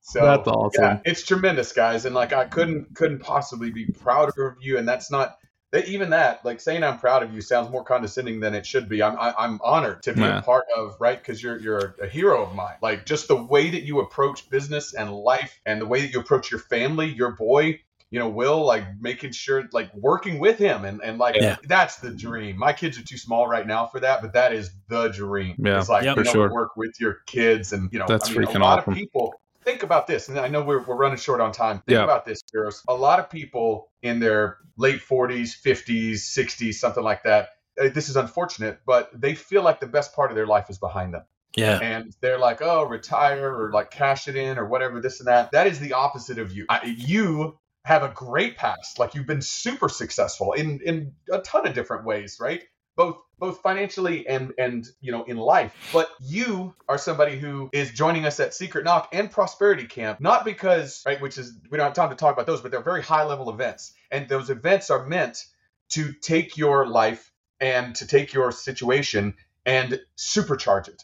so 0.00 0.20
that's 0.20 0.48
awesome. 0.48 0.82
Yeah, 0.82 1.00
it's 1.04 1.22
tremendous, 1.22 1.72
guys. 1.72 2.04
And 2.06 2.14
like 2.14 2.32
I 2.32 2.46
couldn't 2.46 2.94
couldn't 2.94 3.20
possibly 3.20 3.70
be 3.70 3.86
prouder 3.86 4.46
of 4.46 4.56
you. 4.60 4.78
And 4.78 4.88
that's 4.88 5.10
not 5.10 5.38
that 5.74 5.88
even 5.88 6.10
that, 6.10 6.44
like 6.44 6.60
saying 6.60 6.84
I'm 6.84 6.98
proud 7.00 7.24
of 7.24 7.34
you, 7.34 7.40
sounds 7.40 7.68
more 7.68 7.82
condescending 7.82 8.38
than 8.38 8.54
it 8.54 8.64
should 8.64 8.88
be. 8.88 9.02
I'm 9.02 9.18
I, 9.18 9.30
am 9.30 9.34
i 9.36 9.44
am 9.44 9.60
honored 9.64 10.04
to 10.04 10.12
be 10.12 10.20
yeah. 10.20 10.38
a 10.38 10.42
part 10.42 10.66
of, 10.76 10.94
right? 11.00 11.18
Because 11.18 11.42
you're 11.42 11.58
you're 11.58 11.96
a 12.00 12.06
hero 12.06 12.44
of 12.46 12.54
mine. 12.54 12.76
Like 12.80 13.04
just 13.04 13.26
the 13.26 13.34
way 13.34 13.70
that 13.70 13.82
you 13.82 13.98
approach 13.98 14.48
business 14.48 14.94
and 14.94 15.12
life, 15.12 15.60
and 15.66 15.80
the 15.80 15.86
way 15.86 16.02
that 16.02 16.12
you 16.12 16.20
approach 16.20 16.48
your 16.52 16.60
family, 16.60 17.08
your 17.08 17.32
boy, 17.32 17.80
you 18.10 18.20
know, 18.20 18.28
Will, 18.28 18.64
like 18.64 18.84
making 19.00 19.32
sure, 19.32 19.68
like 19.72 19.92
working 19.96 20.38
with 20.38 20.58
him, 20.58 20.84
and 20.84 21.02
and 21.02 21.18
like 21.18 21.34
yeah. 21.34 21.56
that's 21.64 21.96
the 21.96 22.12
dream. 22.12 22.56
My 22.56 22.72
kids 22.72 22.96
are 22.96 23.04
too 23.04 23.18
small 23.18 23.48
right 23.48 23.66
now 23.66 23.86
for 23.86 23.98
that, 23.98 24.22
but 24.22 24.32
that 24.34 24.52
is 24.52 24.70
the 24.88 25.08
dream. 25.08 25.56
Yeah, 25.58 25.80
it's 25.80 25.88
like 25.88 26.04
yep, 26.04 26.18
you 26.18 26.22
know, 26.22 26.30
sure. 26.30 26.52
work 26.52 26.76
with 26.76 27.00
your 27.00 27.18
kids, 27.26 27.72
and 27.72 27.92
you 27.92 27.98
know, 27.98 28.06
that's 28.06 28.30
I 28.30 28.32
mean, 28.32 28.42
freaking 28.42 28.60
a 28.60 28.64
lot 28.64 28.78
awesome. 28.78 28.92
of 28.92 28.98
people 29.00 29.34
think 29.64 29.82
about 29.82 30.06
this, 30.06 30.28
and 30.28 30.38
I 30.38 30.48
know 30.48 30.62
we're, 30.62 30.82
we're 30.82 30.96
running 30.96 31.18
short 31.18 31.40
on 31.40 31.52
time. 31.52 31.76
Think 31.86 31.96
yeah. 31.96 32.04
about 32.04 32.24
this, 32.24 32.42
Spiros. 32.42 32.82
A 32.88 32.94
lot 32.94 33.18
of 33.18 33.30
people 33.30 33.90
in 34.02 34.20
their 34.20 34.58
late 34.76 35.00
40s, 35.00 35.60
50s, 35.60 36.14
60s, 36.14 36.74
something 36.74 37.02
like 37.02 37.22
that, 37.24 37.50
uh, 37.80 37.88
this 37.88 38.08
is 38.08 38.16
unfortunate, 38.16 38.80
but 38.86 39.10
they 39.18 39.34
feel 39.34 39.62
like 39.62 39.80
the 39.80 39.86
best 39.86 40.14
part 40.14 40.30
of 40.30 40.36
their 40.36 40.46
life 40.46 40.70
is 40.70 40.78
behind 40.78 41.14
them. 41.14 41.24
Yeah. 41.56 41.78
And 41.80 42.14
they're 42.20 42.38
like, 42.38 42.62
oh, 42.62 42.84
retire 42.84 43.54
or 43.54 43.70
like 43.72 43.90
cash 43.90 44.28
it 44.28 44.36
in 44.36 44.58
or 44.58 44.66
whatever, 44.66 45.00
this 45.00 45.20
and 45.20 45.28
that. 45.28 45.52
That 45.52 45.66
is 45.66 45.78
the 45.78 45.92
opposite 45.92 46.38
of 46.38 46.52
you. 46.52 46.66
I, 46.68 46.84
you 46.84 47.58
have 47.84 48.02
a 48.02 48.08
great 48.08 48.56
past. 48.56 48.98
Like 48.98 49.14
you've 49.14 49.26
been 49.26 49.42
super 49.42 49.88
successful 49.88 50.52
in 50.52 50.80
in 50.84 51.12
a 51.30 51.38
ton 51.40 51.66
of 51.66 51.74
different 51.74 52.04
ways, 52.04 52.38
right? 52.40 52.62
Both 52.96 53.18
both 53.38 53.60
financially 53.60 54.26
and 54.26 54.52
and 54.58 54.86
you 55.00 55.12
know 55.12 55.24
in 55.24 55.36
life. 55.36 55.90
But 55.92 56.10
you 56.20 56.74
are 56.88 56.98
somebody 56.98 57.36
who 57.36 57.70
is 57.72 57.90
joining 57.90 58.24
us 58.26 58.40
at 58.40 58.54
Secret 58.54 58.84
Knock 58.84 59.08
and 59.12 59.30
Prosperity 59.30 59.86
Camp, 59.86 60.20
not 60.20 60.44
because 60.44 61.02
right, 61.06 61.20
which 61.20 61.38
is 61.38 61.56
we 61.70 61.78
don't 61.78 61.86
have 61.86 61.94
time 61.94 62.10
to 62.10 62.16
talk 62.16 62.32
about 62.32 62.46
those, 62.46 62.60
but 62.60 62.70
they're 62.70 62.82
very 62.82 63.02
high 63.02 63.24
level 63.24 63.50
events, 63.50 63.92
and 64.10 64.28
those 64.28 64.50
events 64.50 64.90
are 64.90 65.06
meant 65.06 65.44
to 65.90 66.12
take 66.12 66.56
your 66.56 66.86
life 66.86 67.32
and 67.60 67.94
to 67.96 68.06
take 68.06 68.32
your 68.32 68.50
situation 68.52 69.34
and 69.66 70.00
supercharge 70.16 70.88
it. 70.88 71.02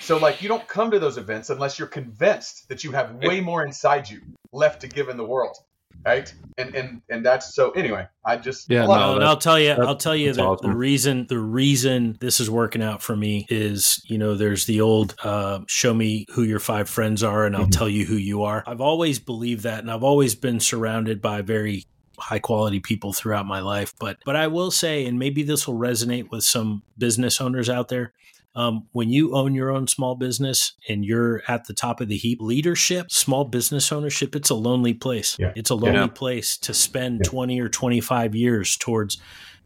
So 0.00 0.18
like 0.18 0.42
you 0.42 0.48
don't 0.48 0.66
come 0.66 0.90
to 0.90 0.98
those 0.98 1.18
events 1.18 1.50
unless 1.50 1.78
you're 1.78 1.88
convinced 1.88 2.68
that 2.68 2.84
you 2.84 2.92
have 2.92 3.14
way 3.16 3.40
more 3.40 3.64
inside 3.64 4.08
you 4.08 4.20
left 4.52 4.80
to 4.80 4.88
give 4.88 5.08
in 5.08 5.16
the 5.16 5.24
world 5.24 5.56
right 6.04 6.34
and 6.58 6.74
and 6.74 7.02
and 7.08 7.24
that's 7.24 7.54
so 7.54 7.70
anyway 7.72 8.06
i 8.24 8.36
just 8.36 8.70
yeah 8.70 8.86
no, 8.86 9.14
and 9.14 9.24
i'll 9.24 9.36
tell 9.36 9.58
you 9.58 9.72
i'll 9.72 9.96
tell 9.96 10.14
you 10.14 10.32
the, 10.32 10.42
awesome. 10.42 10.70
the, 10.70 10.76
reason 10.76 11.26
the 11.28 11.38
reason 11.38 12.16
this 12.20 12.40
is 12.40 12.50
working 12.50 12.82
out 12.82 13.02
for 13.02 13.16
me 13.16 13.46
is 13.48 14.02
you 14.06 14.18
know 14.18 14.34
there's 14.34 14.66
the 14.66 14.80
old 14.80 15.14
uh, 15.24 15.60
show 15.66 15.92
me 15.92 16.26
who 16.32 16.42
your 16.42 16.60
five 16.60 16.88
friends 16.88 17.22
are 17.22 17.44
and 17.46 17.56
i'll 17.56 17.62
mm-hmm. 17.62 17.70
tell 17.70 17.88
you 17.88 18.04
who 18.04 18.16
you 18.16 18.42
are 18.42 18.62
i've 18.66 18.80
always 18.80 19.18
believed 19.18 19.62
that 19.62 19.80
and 19.80 19.90
i've 19.90 20.04
always 20.04 20.34
been 20.34 20.60
surrounded 20.60 21.20
by 21.20 21.42
very 21.42 21.84
high 22.18 22.38
quality 22.38 22.78
people 22.78 23.12
throughout 23.12 23.46
my 23.46 23.60
life 23.60 23.92
but 23.98 24.18
but 24.24 24.36
i 24.36 24.46
will 24.46 24.70
say 24.70 25.04
and 25.04 25.18
maybe 25.18 25.42
this 25.42 25.66
will 25.66 25.78
resonate 25.78 26.30
with 26.30 26.44
some 26.44 26.82
business 26.96 27.40
owners 27.40 27.68
out 27.68 27.88
there 27.88 28.12
um, 28.54 28.86
when 28.92 29.10
you 29.10 29.34
own 29.34 29.54
your 29.54 29.70
own 29.70 29.88
small 29.88 30.14
business 30.14 30.74
and 30.88 31.04
you're 31.04 31.42
at 31.48 31.66
the 31.66 31.74
top 31.74 32.00
of 32.00 32.08
the 32.08 32.16
heap, 32.16 32.38
leadership, 32.40 33.10
small 33.10 33.44
business 33.44 33.90
ownership, 33.90 34.36
it's 34.36 34.50
a 34.50 34.54
lonely 34.54 34.94
place. 34.94 35.36
Yeah. 35.38 35.52
It's 35.56 35.70
a 35.70 35.74
lonely 35.74 36.00
yeah. 36.00 36.06
place 36.06 36.56
to 36.58 36.74
spend 36.74 37.22
yeah. 37.24 37.30
20 37.30 37.60
or 37.60 37.68
25 37.68 38.34
years 38.34 38.76
towards 38.76 39.18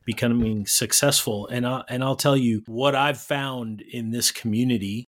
becoming 0.07 0.67
successful. 0.67 1.47
And 1.49 1.67
I, 1.67 1.83
and 1.89 2.03
I'll 2.03 2.17
tell 2.17 2.37
you 2.37 2.63
what 2.67 2.95
I've 2.95 3.21
found 3.21 3.83
in 3.83 4.11
this 4.11 4.31
community 4.31 5.08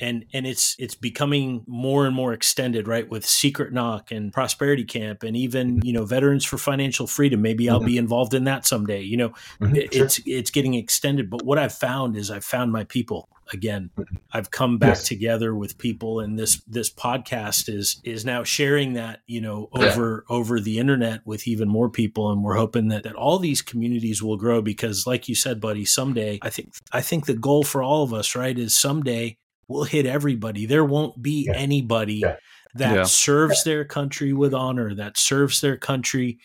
and 0.00 0.24
and 0.32 0.46
it's 0.46 0.76
it's 0.78 0.94
becoming 0.94 1.64
more 1.66 2.06
and 2.06 2.14
more 2.14 2.32
extended 2.32 2.86
right 2.86 3.08
with 3.10 3.26
secret 3.26 3.72
knock 3.72 4.10
and 4.10 4.32
prosperity 4.32 4.84
camp 4.84 5.22
and 5.22 5.36
even 5.36 5.80
you 5.82 5.92
know 5.92 6.04
veterans 6.04 6.44
for 6.44 6.58
financial 6.58 7.06
freedom 7.06 7.42
maybe 7.42 7.68
i'll 7.68 7.78
mm-hmm. 7.78 7.86
be 7.86 7.98
involved 7.98 8.34
in 8.34 8.44
that 8.44 8.66
someday 8.66 9.00
you 9.00 9.16
know 9.16 9.30
mm-hmm. 9.60 9.74
it's 9.74 10.16
sure. 10.16 10.24
it's 10.26 10.50
getting 10.50 10.74
extended 10.74 11.30
but 11.30 11.42
what 11.44 11.58
i've 11.58 11.74
found 11.74 12.16
is 12.16 12.30
i've 12.30 12.44
found 12.44 12.72
my 12.72 12.84
people 12.84 13.28
again 13.52 13.90
mm-hmm. 13.96 14.16
i've 14.32 14.50
come 14.50 14.78
back 14.78 14.90
yes. 14.90 15.04
together 15.04 15.54
with 15.54 15.78
people 15.78 16.20
and 16.20 16.38
this 16.38 16.62
this 16.66 16.90
podcast 16.90 17.72
is 17.72 18.00
is 18.04 18.24
now 18.24 18.44
sharing 18.44 18.92
that 18.92 19.20
you 19.26 19.40
know 19.40 19.68
over 19.72 20.24
yeah. 20.28 20.36
over 20.36 20.60
the 20.60 20.78
internet 20.78 21.20
with 21.26 21.48
even 21.48 21.68
more 21.68 21.88
people 21.88 22.30
and 22.30 22.42
we're 22.44 22.56
hoping 22.56 22.88
that 22.88 23.04
that 23.04 23.14
all 23.14 23.38
these 23.38 23.62
communities 23.62 24.22
will 24.22 24.36
grow 24.36 24.60
because 24.60 25.06
like 25.06 25.28
you 25.28 25.34
said 25.34 25.60
buddy 25.60 25.84
someday 25.84 26.38
i 26.42 26.50
think 26.50 26.72
i 26.92 27.00
think 27.00 27.26
the 27.26 27.34
goal 27.34 27.64
for 27.64 27.82
all 27.82 28.02
of 28.02 28.12
us 28.12 28.36
right 28.36 28.58
is 28.58 28.76
someday 28.76 29.36
will 29.68 29.84
hit 29.84 30.06
everybody. 30.06 30.66
There 30.66 30.84
won't 30.84 31.20
be 31.22 31.46
yeah. 31.46 31.56
anybody 31.56 32.16
yeah. 32.16 32.36
that 32.74 32.94
yeah. 32.94 33.04
serves 33.04 33.64
their 33.64 33.84
country 33.84 34.32
with 34.32 34.54
honor, 34.54 34.94
that 34.94 35.18
serves 35.18 35.60
their 35.60 35.76
country 35.76 36.38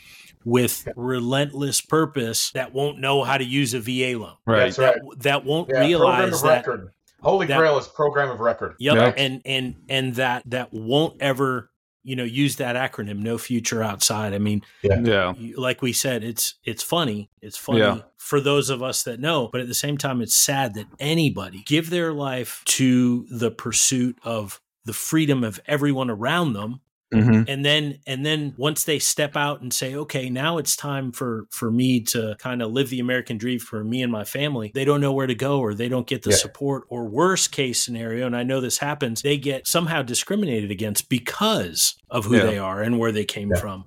with 0.46 0.88
relentless 0.96 1.82
purpose 1.82 2.52
that 2.52 2.74
won't 2.74 3.00
know 3.00 3.24
how 3.24 3.38
to 3.38 3.44
use 3.44 3.74
a 3.74 3.80
VA 3.80 4.20
loan. 4.20 4.36
Right. 4.46 4.76
That, 4.76 4.96
right. 4.96 5.20
that 5.20 5.46
won't 5.46 5.72
realize 5.72 6.42
that 6.42 6.68
record. 6.68 6.92
Holy 7.22 7.48
that, 7.48 7.58
Grail 7.58 7.78
is 7.78 7.88
program 7.88 8.30
of 8.30 8.42
record. 8.42 8.76
Yep. 8.80 9.16
And 9.18 9.42
and 9.46 9.76
and 9.88 10.16
that 10.16 10.44
that 10.48 10.74
won't 10.74 11.22
ever 11.22 11.70
you 12.04 12.16
know 12.16 12.24
use 12.24 12.58
that 12.58 12.76
acronym 12.76 13.20
no 13.20 13.38
future 13.38 13.82
outside 13.82 14.34
i 14.34 14.38
mean 14.38 14.62
yeah, 14.82 15.00
yeah. 15.00 15.34
like 15.56 15.82
we 15.82 15.94
said 15.94 16.24
it's 16.24 16.56
it's 16.64 16.84
funny 16.84 17.30
it's 17.42 17.58
funny 17.58 17.80
yeah. 17.80 18.00
for 18.18 18.40
those 18.40 18.70
of 18.70 18.84
us 18.84 19.04
that 19.04 19.20
know 19.20 19.50
but 19.52 19.62
at 19.62 19.68
the 19.68 19.74
same 19.74 19.98
time 19.98 20.22
it's 20.22 20.36
sad 20.36 20.74
that 20.74 20.88
anybody 21.00 21.64
give 21.66 21.90
their 21.90 22.14
life 22.14 22.62
to 22.66 23.26
the 23.30 23.52
pursuit 23.52 24.18
of 24.24 24.60
the 24.86 24.94
freedom 24.94 25.44
of 25.44 25.60
everyone 25.66 26.10
around 26.10 26.54
them 26.54 26.82
Mm-hmm. 27.14 27.44
And 27.48 27.66
then 27.66 28.00
and 28.08 28.26
then 28.26 28.54
once 28.58 28.84
they 28.84 29.00
step 29.00 29.36
out 29.36 29.62
and 29.62 29.74
say, 29.74 29.96
okay, 29.96 30.30
now 30.30 30.58
it's 30.58 30.76
time 30.76 31.12
for 31.12 31.46
for 31.52 31.72
me 31.72 32.02
to 32.02 32.36
kind 32.40 32.62
of 32.62 32.72
live 32.72 32.90
the 32.90 33.00
American 33.00 33.38
dream 33.38 33.60
for 33.60 33.84
me 33.84 34.02
and 34.02 34.12
my 34.12 34.24
family, 34.24 34.72
they 34.74 34.86
don't 34.86 35.02
know 35.02 35.14
where 35.14 35.28
to 35.28 35.36
go 35.36 35.60
or 35.60 35.74
they 35.74 35.90
don't 35.90 36.08
get 36.08 36.24
the 36.24 36.32
yeah. 36.32 36.38
support 36.38 36.84
or 36.90 37.06
worst 37.06 37.52
case 37.52 37.84
scenario, 37.84 38.26
and 38.26 38.36
I 38.36 38.44
know 38.44 38.62
this 38.62 38.78
happens, 38.78 39.22
they 39.22 39.38
get 39.38 39.68
somehow 39.68 40.02
discriminated 40.02 40.72
against 40.72 41.10
because 41.10 41.96
of 42.10 42.26
who 42.26 42.38
yeah. 42.38 42.46
they 42.46 42.58
are 42.58 42.82
and 42.82 43.00
where 43.00 43.12
they 43.12 43.26
came 43.26 43.52
yeah. 43.52 43.60
from. 43.60 43.86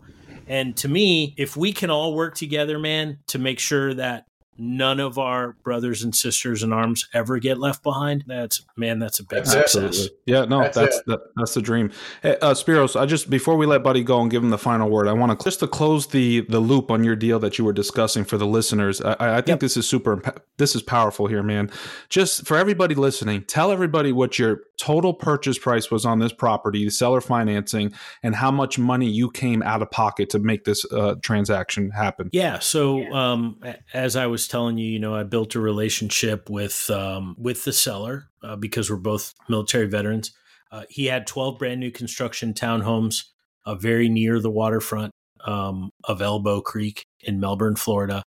And 0.49 0.77
to 0.79 0.89
me, 0.89 1.35
if 1.37 1.57
we 1.57 1.73
can 1.73 1.91
all 1.91 2.15
work 2.15 2.37
together, 2.37 2.79
man, 2.79 3.19
to 3.29 3.39
make 3.39 3.59
sure 3.59 3.95
that 3.95 4.27
none 4.59 5.01
of 5.01 5.19
our 5.19 5.53
brothers 5.63 6.03
and 6.03 6.15
sisters 6.15 6.63
in 6.63 6.73
arms 6.73 7.09
ever 7.13 7.39
get 7.39 7.59
left 7.59 7.83
behind. 7.83 8.25
That's 8.27 8.65
man, 8.77 8.99
that's 8.99 9.21
a 9.21 9.25
big 9.25 9.45
that's 9.45 9.73
success. 9.73 10.07
It. 10.07 10.19
Yeah, 10.27 10.45
no, 10.45 10.63
that's 10.63 10.77
that's, 10.77 11.03
that, 11.07 11.21
that's 11.37 11.55
the 11.55 11.63
dream. 11.63 11.91
Hey, 12.23 12.37
uh, 12.43 12.55
Spiros, 12.55 12.99
I 12.99 13.07
just 13.07 13.31
before 13.31 13.57
we 13.57 13.67
let 13.67 13.83
Buddy 13.83 14.03
go 14.03 14.21
and 14.21 14.31
give 14.31 14.43
him 14.43 14.51
the 14.51 14.59
final 14.59 14.89
word, 14.89 15.09
I 15.09 15.13
want 15.13 15.39
to 15.39 15.45
just 15.45 15.61
to 15.61 15.69
close 15.69 16.09
the 16.09 16.41
the 16.49 16.61
loop 16.61 16.91
on 16.91 17.05
your 17.05 17.17
deal 17.17 17.39
that 17.41 17.59
you 17.59 17.65
were 17.65 17.73
discussing 17.73 18.25
for 18.25 18.39
the 18.39 18.47
listeners. 18.47 19.01
I, 19.01 19.17
I 19.21 19.37
think 19.37 19.49
yep. 19.49 19.61
this 19.61 19.77
is 19.77 19.89
super. 19.89 20.23
This 20.59 20.75
is 20.75 20.83
powerful 20.83 21.27
here, 21.27 21.43
man. 21.43 21.71
Just 22.09 22.47
for 22.47 22.57
everybody 22.57 22.95
listening, 22.95 23.45
tell 23.45 23.71
everybody 23.71 24.13
what 24.13 24.39
your 24.39 24.61
total 24.79 25.15
purchase 25.15 25.59
price 25.59 25.91
was 25.91 26.05
on 26.05 26.19
this 26.19 26.33
property, 26.33 26.85
the 26.85 26.91
seller 26.91 27.21
financing, 27.21 27.93
and 28.23 28.35
how 28.35 28.51
much 28.51 28.79
money 28.79 29.09
you 29.09 29.31
came 29.31 29.63
out 29.63 29.83
of 29.83 29.91
pocket 29.91 30.31
to 30.31 30.39
make 30.39 30.65
this 30.65 30.85
uh, 30.93 31.15
transaction 31.23 31.91
happen. 31.91 32.29
Yeah. 32.33 32.59
So 32.59 33.05
um, 33.13 33.61
as 33.93 34.17
I 34.17 34.27
was 34.27 34.46
telling 34.49 34.79
you, 34.79 34.91
you 34.91 34.99
know, 34.99 35.15
I 35.15 35.23
built 35.23 35.55
a 35.55 35.61
relationship 35.61 36.49
with 36.51 36.91
um, 36.91 37.37
with 37.39 37.65
the 37.65 37.73
seller 37.73 38.29
uh, 38.43 38.57
because 38.57 38.91
we're 38.91 38.97
both 38.97 39.35
military 39.49 39.87
veterans. 39.87 40.33
Uh, 40.71 40.85
he 40.89 41.07
had 41.07 41.27
12 41.27 41.59
brand 41.59 41.81
new 41.81 41.91
construction 41.91 42.53
townhomes 42.53 43.25
uh, 43.65 43.75
very 43.75 44.09
near 44.09 44.41
the 44.41 44.51
waterfront 44.51 45.13
um, 45.45 45.91
of 46.05 46.23
Elbow 46.23 46.61
Creek 46.61 47.05
in 47.21 47.41
Melbourne, 47.41 47.77
Florida. 47.77 48.23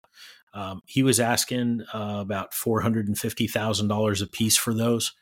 Um, 0.53 0.81
he 0.85 1.03
was 1.03 1.19
asking 1.19 1.83
uh, 1.93 2.17
about 2.19 2.51
$450,000 2.51 4.21
a 4.21 4.27
piece 4.27 4.57
for 4.57 4.73
those. 4.73 5.13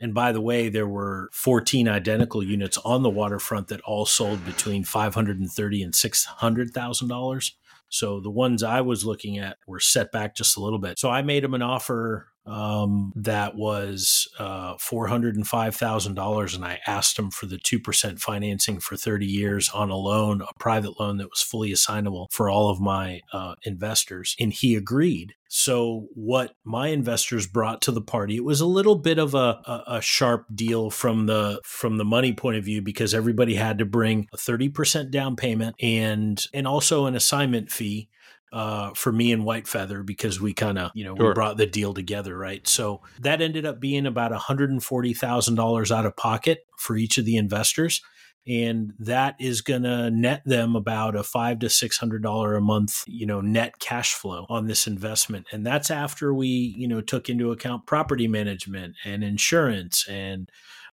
And 0.00 0.14
by 0.14 0.32
the 0.32 0.40
way, 0.40 0.68
there 0.68 0.86
were 0.86 1.30
14 1.32 1.88
identical 1.88 2.42
units 2.42 2.76
on 2.78 3.02
the 3.02 3.10
waterfront 3.10 3.68
that 3.68 3.80
all 3.80 4.04
sold 4.04 4.44
between 4.44 4.84
530 4.84 5.82
and 5.82 5.92
$600,000. 5.92 7.50
So 7.88 8.20
the 8.20 8.30
ones 8.30 8.62
I 8.62 8.80
was 8.80 9.04
looking 9.04 9.38
at 9.38 9.58
were 9.66 9.80
set 9.80 10.12
back 10.12 10.34
just 10.34 10.56
a 10.56 10.60
little 10.60 10.78
bit. 10.78 10.98
So 10.98 11.10
I 11.10 11.22
made 11.22 11.44
him 11.44 11.54
an 11.54 11.62
offer 11.62 12.28
um, 12.46 13.12
that 13.16 13.56
was 13.56 14.28
uh, 14.38 14.74
$405,000. 14.76 16.54
And 16.54 16.64
I 16.64 16.80
asked 16.86 17.18
him 17.18 17.30
for 17.30 17.46
the 17.46 17.58
2% 17.58 18.20
financing 18.20 18.80
for 18.80 18.96
30 18.96 19.26
years 19.26 19.68
on 19.70 19.90
a 19.90 19.96
loan, 19.96 20.42
a 20.42 20.54
private 20.58 21.00
loan 21.00 21.16
that 21.18 21.30
was 21.30 21.42
fully 21.42 21.72
assignable 21.72 22.28
for 22.30 22.48
all 22.48 22.70
of 22.70 22.80
my 22.80 23.20
uh, 23.32 23.54
investors. 23.64 24.36
And 24.38 24.52
he 24.52 24.74
agreed. 24.74 25.34
So 25.48 26.08
what 26.14 26.54
my 26.64 26.88
investors 26.88 27.46
brought 27.46 27.80
to 27.82 27.92
the 27.92 28.00
party, 28.00 28.36
it 28.36 28.44
was 28.44 28.60
a 28.60 28.66
little 28.66 28.96
bit 28.96 29.18
of 29.18 29.34
a, 29.34 29.38
a, 29.64 29.84
a, 29.86 30.00
sharp 30.02 30.46
deal 30.52 30.90
from 30.90 31.26
the 31.26 31.60
from 31.64 31.98
the 31.98 32.04
money 32.04 32.32
point 32.32 32.56
of 32.56 32.64
view 32.64 32.82
because 32.82 33.14
everybody 33.14 33.54
had 33.54 33.78
to 33.78 33.84
bring 33.84 34.28
a 34.32 34.36
30% 34.36 35.10
down 35.10 35.36
payment 35.36 35.76
and 35.80 36.46
and 36.52 36.66
also 36.66 37.06
an 37.06 37.14
assignment 37.14 37.70
fee 37.70 38.08
uh, 38.52 38.90
for 38.94 39.12
me 39.12 39.32
and 39.32 39.44
White 39.44 39.66
Feather 39.66 40.02
because 40.02 40.40
we 40.40 40.54
kind 40.54 40.78
of, 40.78 40.90
you 40.94 41.04
know, 41.04 41.16
sure. 41.16 41.28
we 41.28 41.34
brought 41.34 41.56
the 41.56 41.66
deal 41.66 41.92
together, 41.92 42.36
right? 42.36 42.66
So 42.66 43.02
that 43.20 43.42
ended 43.42 43.66
up 43.66 43.80
being 43.80 44.06
about 44.06 44.32
$140,000 44.32 45.96
out 45.96 46.06
of 46.06 46.16
pocket 46.16 46.60
for 46.78 46.96
each 46.96 47.18
of 47.18 47.24
the 47.24 47.36
investors. 47.36 48.02
And 48.48 48.92
that 49.00 49.34
is 49.40 49.60
going 49.60 49.82
to 49.82 50.08
net 50.08 50.42
them 50.46 50.76
about 50.76 51.16
a 51.16 51.24
five 51.24 51.58
to 51.60 51.68
six 51.68 51.98
hundred 51.98 52.22
dollar 52.22 52.54
a 52.54 52.60
month, 52.60 53.02
you 53.08 53.26
know, 53.26 53.40
net 53.40 53.80
cash 53.80 54.14
flow 54.14 54.46
on 54.48 54.68
this 54.68 54.86
investment. 54.86 55.48
And 55.50 55.66
that's 55.66 55.90
after 55.90 56.32
we, 56.32 56.46
you 56.78 56.86
know, 56.86 57.00
took 57.00 57.28
into 57.28 57.50
account 57.50 57.86
property 57.86 58.28
management 58.28 58.94
and 59.04 59.24
insurance 59.24 60.06
and 60.08 60.48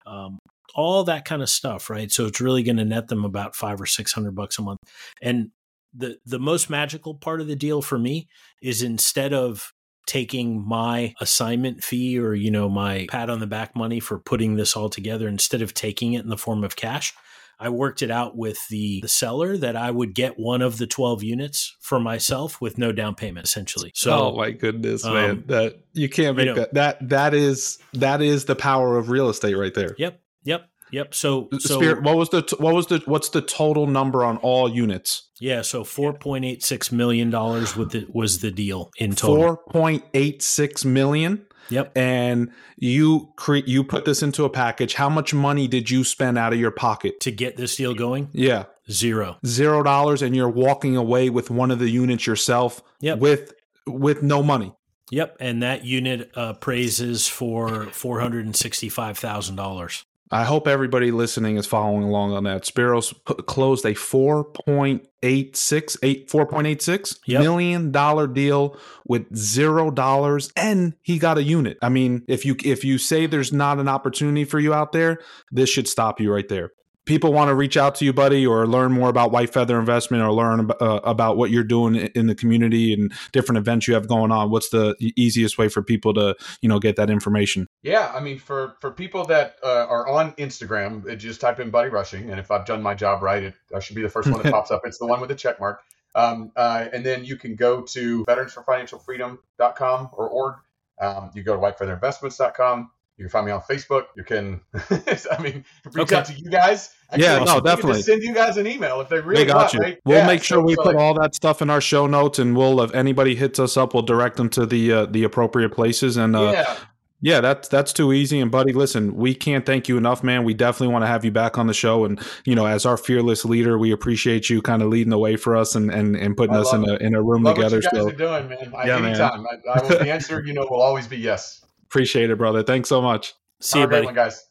um, 0.07 0.39
all 0.77 1.03
that 1.05 1.25
kind 1.25 1.43
of 1.43 1.51
stuff, 1.51 1.91
right? 1.91 2.13
So 2.13 2.27
it's 2.27 2.41
really 2.41 2.63
going 2.63 2.77
to 2.77 2.85
net 2.85 3.09
them 3.09 3.25
about 3.25 3.57
five 3.57 3.81
or 3.81 3.87
six 3.87 4.13
hundred 4.13 4.37
bucks 4.37 4.57
a 4.59 4.63
month. 4.63 4.79
And 5.21 5.51
the 5.95 6.19
the 6.25 6.39
most 6.39 6.71
magical 6.71 7.15
part 7.15 7.41
of 7.41 7.47
the 7.47 7.57
deal 7.57 7.83
for 7.83 7.99
me 7.99 8.29
is 8.63 8.83
instead 8.83 9.33
of 9.33 9.73
taking 10.07 10.67
my 10.67 11.15
assignment 11.21 11.85
fee 11.85 12.19
or 12.19 12.35
you 12.35 12.51
know 12.51 12.69
my 12.69 13.07
pat 13.11 13.31
on 13.31 13.41
the 13.41 13.47
back 13.47 13.77
money 13.77 14.01
for 14.01 14.19
putting 14.19 14.57
this 14.57 14.77
all 14.77 14.89
together 14.89 15.29
instead 15.29 15.63
of 15.63 15.75
taking 15.75 16.15
it 16.15 16.23
in 16.23 16.31
the 16.31 16.39
form 16.39 16.65
of 16.65 16.77
cash 16.77 17.15
I 17.61 17.69
worked 17.69 18.01
it 18.01 18.11
out 18.11 18.37
with 18.37 18.67
the, 18.69 19.01
the 19.03 19.09
seller 19.09 19.59
that 19.59 19.77
I 19.77 19.91
would 19.91 20.15
get 20.15 20.39
one 20.39 20.63
of 20.63 20.79
the 20.79 20.87
12 20.87 21.23
units 21.23 21.77
for 21.81 22.01
myself 22.01 22.59
with 22.59 22.79
no 22.79 22.91
down 22.91 23.15
payment 23.15 23.47
essentially. 23.47 23.93
So 23.95 24.13
Oh 24.13 24.37
my 24.37 24.51
goodness, 24.51 25.05
um, 25.05 25.13
man. 25.13 25.45
That 25.49 25.85
you 25.93 26.09
can't 26.09 26.39
make 26.39 26.47
you 26.47 26.55
know, 26.55 26.61
that 26.61 26.75
that 26.75 27.09
that 27.11 27.35
is 27.35 27.79
that 27.93 28.23
is 28.23 28.47
the 28.47 28.57
power 28.57 28.97
of 28.97 29.11
real 29.11 29.29
estate 29.29 29.55
right 29.57 29.75
there. 29.75 29.95
Yep. 29.99 30.21
Yep. 30.45 30.70
Yep. 30.93 31.15
So, 31.15 31.49
so 31.59 31.81
Spiros, 31.81 32.03
what 32.03 32.17
was 32.17 32.29
the 32.31 32.57
what 32.59 32.75
was 32.75 32.87
the 32.87 33.03
what's 33.07 33.29
the 33.31 33.41
total 33.41 33.87
number 33.87 34.25
on 34.25 34.37
all 34.39 34.69
units? 34.69 35.29
Yeah, 35.41 35.63
so 35.63 35.85
four 35.85 36.13
point 36.13 36.45
eight 36.45 36.63
six 36.63 36.91
million 36.93 37.31
dollars 37.31 37.77
with 37.77 37.93
the 37.93 38.07
was 38.11 38.41
the 38.41 38.51
deal 38.51 38.91
in 38.99 39.15
total. 39.15 39.37
Four 39.37 39.57
point 39.71 40.05
eight 40.15 40.43
six 40.43 40.85
million. 40.85 41.47
Yep. 41.69 41.97
And 41.97 42.51
you 42.77 43.33
create 43.37 43.69
you 43.69 43.85
put 43.85 44.05
this 44.05 44.23
into 44.23 44.45
a 44.45 44.51
package. 44.51 44.95
How 44.95 45.09
much 45.09 45.33
money 45.33 45.69
did 45.69 45.89
you 45.89 46.03
spend 46.03 46.37
out 46.37 46.53
of 46.53 46.59
your 46.59 46.73
pocket 46.73 47.21
to 47.21 47.31
get 47.31 47.57
this 47.57 47.77
deal 47.77 47.95
going? 47.95 48.29
Yeah. 48.33 48.65
Zero. 48.91 49.39
Zero 49.47 49.83
dollars 49.85 50.21
and 50.21 50.35
you're 50.35 50.49
walking 50.49 50.97
away 50.97 51.31
with 51.31 51.49
one 51.49 51.71
of 51.71 51.79
the 51.79 51.89
units 51.89 52.27
yourself 52.27 52.83
yep. 53.01 53.21
with 53.21 53.53
with 53.87 54.23
no 54.23 54.43
money. 54.43 54.75
Yep, 55.11 55.39
and 55.41 55.63
that 55.65 55.85
unit 55.85 56.31
uh, 56.37 56.53
praises 56.55 57.27
for 57.27 57.87
four 57.87 58.21
hundred 58.21 58.47
and 58.47 58.55
sixty-five 58.55 59.19
thousand 59.19 59.57
dollars. 59.57 60.05
I 60.33 60.45
hope 60.45 60.69
everybody 60.69 61.11
listening 61.11 61.57
is 61.57 61.67
following 61.67 62.05
along 62.05 62.33
on 62.33 62.45
that. 62.45 62.63
Spiros 62.63 63.13
closed 63.47 63.85
a 63.85 63.95
4.86 63.95 65.07
4.86 65.23 67.19
yep. 67.27 67.43
million 67.43 67.91
dollar 67.91 68.29
deal 68.29 68.77
with 69.07 69.35
zero 69.37 69.91
dollars 69.91 70.53
and 70.55 70.95
he 71.03 71.19
got 71.19 71.37
a 71.39 71.43
unit. 71.43 71.79
I 71.83 71.89
mean, 71.89 72.23
if 72.29 72.47
you 72.47 72.55
if 72.65 72.85
you 72.85 72.99
say 72.99 73.27
there's 73.27 73.53
not 73.53 73.81
an 73.81 73.89
opportunity 73.89 74.45
for 74.45 74.61
you 74.61 74.73
out 74.73 74.93
there, 74.93 75.19
this 75.51 75.69
should 75.69 75.89
stop 75.89 76.21
you 76.21 76.33
right 76.33 76.49
there 76.49 76.71
people 77.11 77.33
want 77.33 77.49
to 77.49 77.57
reach 77.57 77.77
out 77.77 77.97
to 77.97 78.05
you, 78.05 78.13
buddy, 78.13 78.47
or 78.47 78.69
learn 78.69 78.93
more 78.93 79.09
about 79.09 79.33
White 79.33 79.53
Feather 79.53 79.81
Investment 79.81 80.23
or 80.23 80.31
learn 80.31 80.71
uh, 80.81 81.01
about 81.03 81.37
what 81.37 81.51
you're 81.51 81.65
doing 81.65 81.97
in 81.97 82.29
the 82.29 82.37
community 82.37 82.93
and 82.93 83.13
different 83.33 83.59
events 83.59 83.89
you 83.89 83.95
have 83.95 84.07
going 84.07 84.31
on, 84.31 84.49
what's 84.49 84.69
the 84.69 84.95
easiest 85.17 85.59
way 85.59 85.69
for 85.69 85.83
people 85.83 86.15
to, 86.15 86.37
you 86.63 86.69
know, 86.69 86.79
get 86.79 86.95
that 86.95 87.11
information? 87.11 87.67
Yeah, 87.83 88.13
I 88.15 88.21
mean, 88.21 88.39
for 88.39 88.77
for 88.81 88.93
people 88.93 89.25
that 89.25 89.57
uh, 89.65 89.87
are 89.89 90.07
on 90.07 90.35
Instagram, 90.35 91.19
just 91.19 91.41
type 91.41 91.59
in 91.59 91.71
Buddy 91.71 91.89
Rushing, 91.89 92.31
and 92.31 92.39
if 92.39 92.53
I've 92.53 92.65
done 92.65 92.81
my 92.81 92.95
job 92.95 93.25
right, 93.25 93.43
it 93.43 93.55
I 93.75 93.81
should 93.81 93.97
be 93.97 94.03
the 94.03 94.09
first 94.09 94.31
one 94.31 94.41
that 94.43 94.53
pops 94.53 94.71
up. 94.71 94.83
It's 94.85 94.99
the 94.99 95.07
one 95.07 95.21
with 95.21 95.31
the 95.31 95.35
check 95.35 95.59
mark. 95.59 95.81
Um, 96.15 96.53
uh, 96.55 96.87
and 96.93 97.05
then 97.05 97.25
you 97.25 97.35
can 97.37 97.57
go 97.57 97.83
to 97.83 98.25
veteransforfinancialfreedom.com 98.27 100.11
or 100.13 100.29
org. 100.29 100.55
Um, 101.01 101.31
you 101.35 101.43
go 101.43 101.55
to 101.55 101.61
whitefeatherinvestments.com 101.61 102.91
you 103.21 103.27
can 103.27 103.31
find 103.31 103.45
me 103.45 103.53
on 103.53 103.61
Facebook. 103.61 104.07
You 104.17 104.25
can, 104.25 104.63
I 104.75 105.43
mean, 105.43 105.63
reach 105.93 106.05
okay. 106.05 106.17
out 106.17 106.25
to 106.25 106.33
you 106.33 106.49
guys. 106.49 106.95
yeah, 107.15 107.39
no, 107.45 107.61
definitely. 107.61 108.01
send 108.01 108.23
you 108.23 108.33
guys 108.33 108.57
an 108.57 108.67
email 108.67 108.99
if 109.03 109.11
they 109.11 109.21
really 109.21 109.43
they 109.43 109.47
got 109.47 109.57
want, 109.57 109.75
you. 109.75 109.81
Right? 109.81 110.01
We'll 110.07 110.19
yeah, 110.19 110.27
make 110.27 110.43
sure 110.43 110.57
so, 110.57 110.65
we 110.65 110.75
so 110.75 110.85
put 110.85 110.95
like, 110.95 111.05
all 111.05 111.13
that 111.21 111.35
stuff 111.35 111.61
in 111.61 111.69
our 111.69 111.83
show 111.83 112.07
notes, 112.07 112.39
and 112.39 112.57
we'll 112.57 112.81
if 112.81 112.95
anybody 112.95 113.35
hits 113.35 113.59
us 113.59 113.77
up, 113.77 113.93
we'll 113.93 114.05
direct 114.05 114.39
them 114.39 114.49
to 114.51 114.65
the 114.65 114.91
uh, 114.91 115.05
the 115.05 115.25
appropriate 115.25 115.71
places. 115.71 116.17
And 116.17 116.35
uh, 116.35 116.53
yeah. 116.53 116.77
Yeah, 117.23 117.43
that's 117.43 117.69
that's 117.69 117.93
too 117.93 118.15
easy. 118.15 118.41
And 118.41 118.51
buddy, 118.51 118.73
listen, 118.73 119.15
we 119.15 119.35
can't 119.35 119.67
thank 119.67 119.87
you 119.87 119.99
enough, 119.99 120.25
man. 120.25 120.43
We 120.43 120.55
definitely 120.55 120.95
want 120.95 121.03
to 121.03 121.07
have 121.07 121.23
you 121.23 121.31
back 121.31 121.59
on 121.59 121.67
the 121.67 121.75
show. 121.75 122.07
And 122.07 122.19
you 122.47 122.55
know, 122.55 122.65
as 122.65 122.87
our 122.87 122.97
fearless 122.97 123.45
leader, 123.45 123.79
we 123.79 123.93
appreciate 123.93 124.49
you 124.49 124.63
kind 124.63 124.81
of 124.81 124.89
leading 124.89 125.11
the 125.11 125.19
way 125.19 125.37
for 125.37 125.55
us 125.55 125.75
and 125.75 125.91
and, 125.91 126.17
and 126.17 126.35
putting 126.35 126.57
I 126.57 126.61
us 126.61 126.73
in 126.73 126.89
a 126.89 126.95
in 126.95 127.15
a 127.15 127.23
room 127.23 127.45
together. 127.45 127.77
What 127.77 127.85
you 127.85 127.91
guys 127.91 128.01
so, 128.01 128.09
are 128.09 128.13
doing, 128.13 128.49
man. 128.49 128.73
I, 128.75 128.87
yeah, 128.87 128.97
anytime. 128.97 129.43
Man. 129.43 129.61
I, 129.69 129.79
I 129.79 129.83
will, 129.83 129.89
the 129.91 130.11
answer, 130.11 130.43
you 130.43 130.55
know, 130.55 130.67
will 130.71 130.81
always 130.81 131.07
be 131.07 131.19
yes. 131.19 131.61
Appreciate 131.91 132.31
it, 132.31 132.39
brother. 132.39 132.63
Thanks 132.63 132.89
so 132.89 133.03
much. 133.03 133.35
See 133.61 133.81
you, 133.81 133.89
buddy. 133.89 134.07
One, 134.07 134.15
guys. 134.15 134.47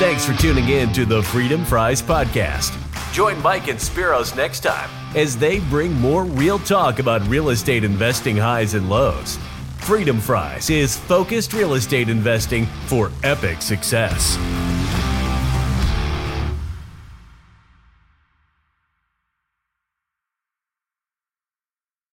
Thanks 0.00 0.24
for 0.24 0.34
tuning 0.34 0.68
in 0.70 0.92
to 0.94 1.04
the 1.04 1.22
Freedom 1.22 1.64
Fries 1.64 2.02
podcast. 2.02 2.76
Join 3.12 3.40
Mike 3.42 3.68
and 3.68 3.78
Spiros 3.78 4.34
next 4.36 4.60
time 4.60 4.90
as 5.14 5.38
they 5.38 5.60
bring 5.60 5.92
more 6.00 6.24
real 6.24 6.58
talk 6.58 6.98
about 6.98 7.24
real 7.28 7.50
estate 7.50 7.84
investing 7.84 8.36
highs 8.36 8.74
and 8.74 8.90
lows. 8.90 9.38
Freedom 9.78 10.18
Fries 10.18 10.68
is 10.70 10.96
focused 10.96 11.52
real 11.52 11.74
estate 11.74 12.08
investing 12.08 12.66
for 12.86 13.12
epic 13.22 13.62
success. 13.62 14.36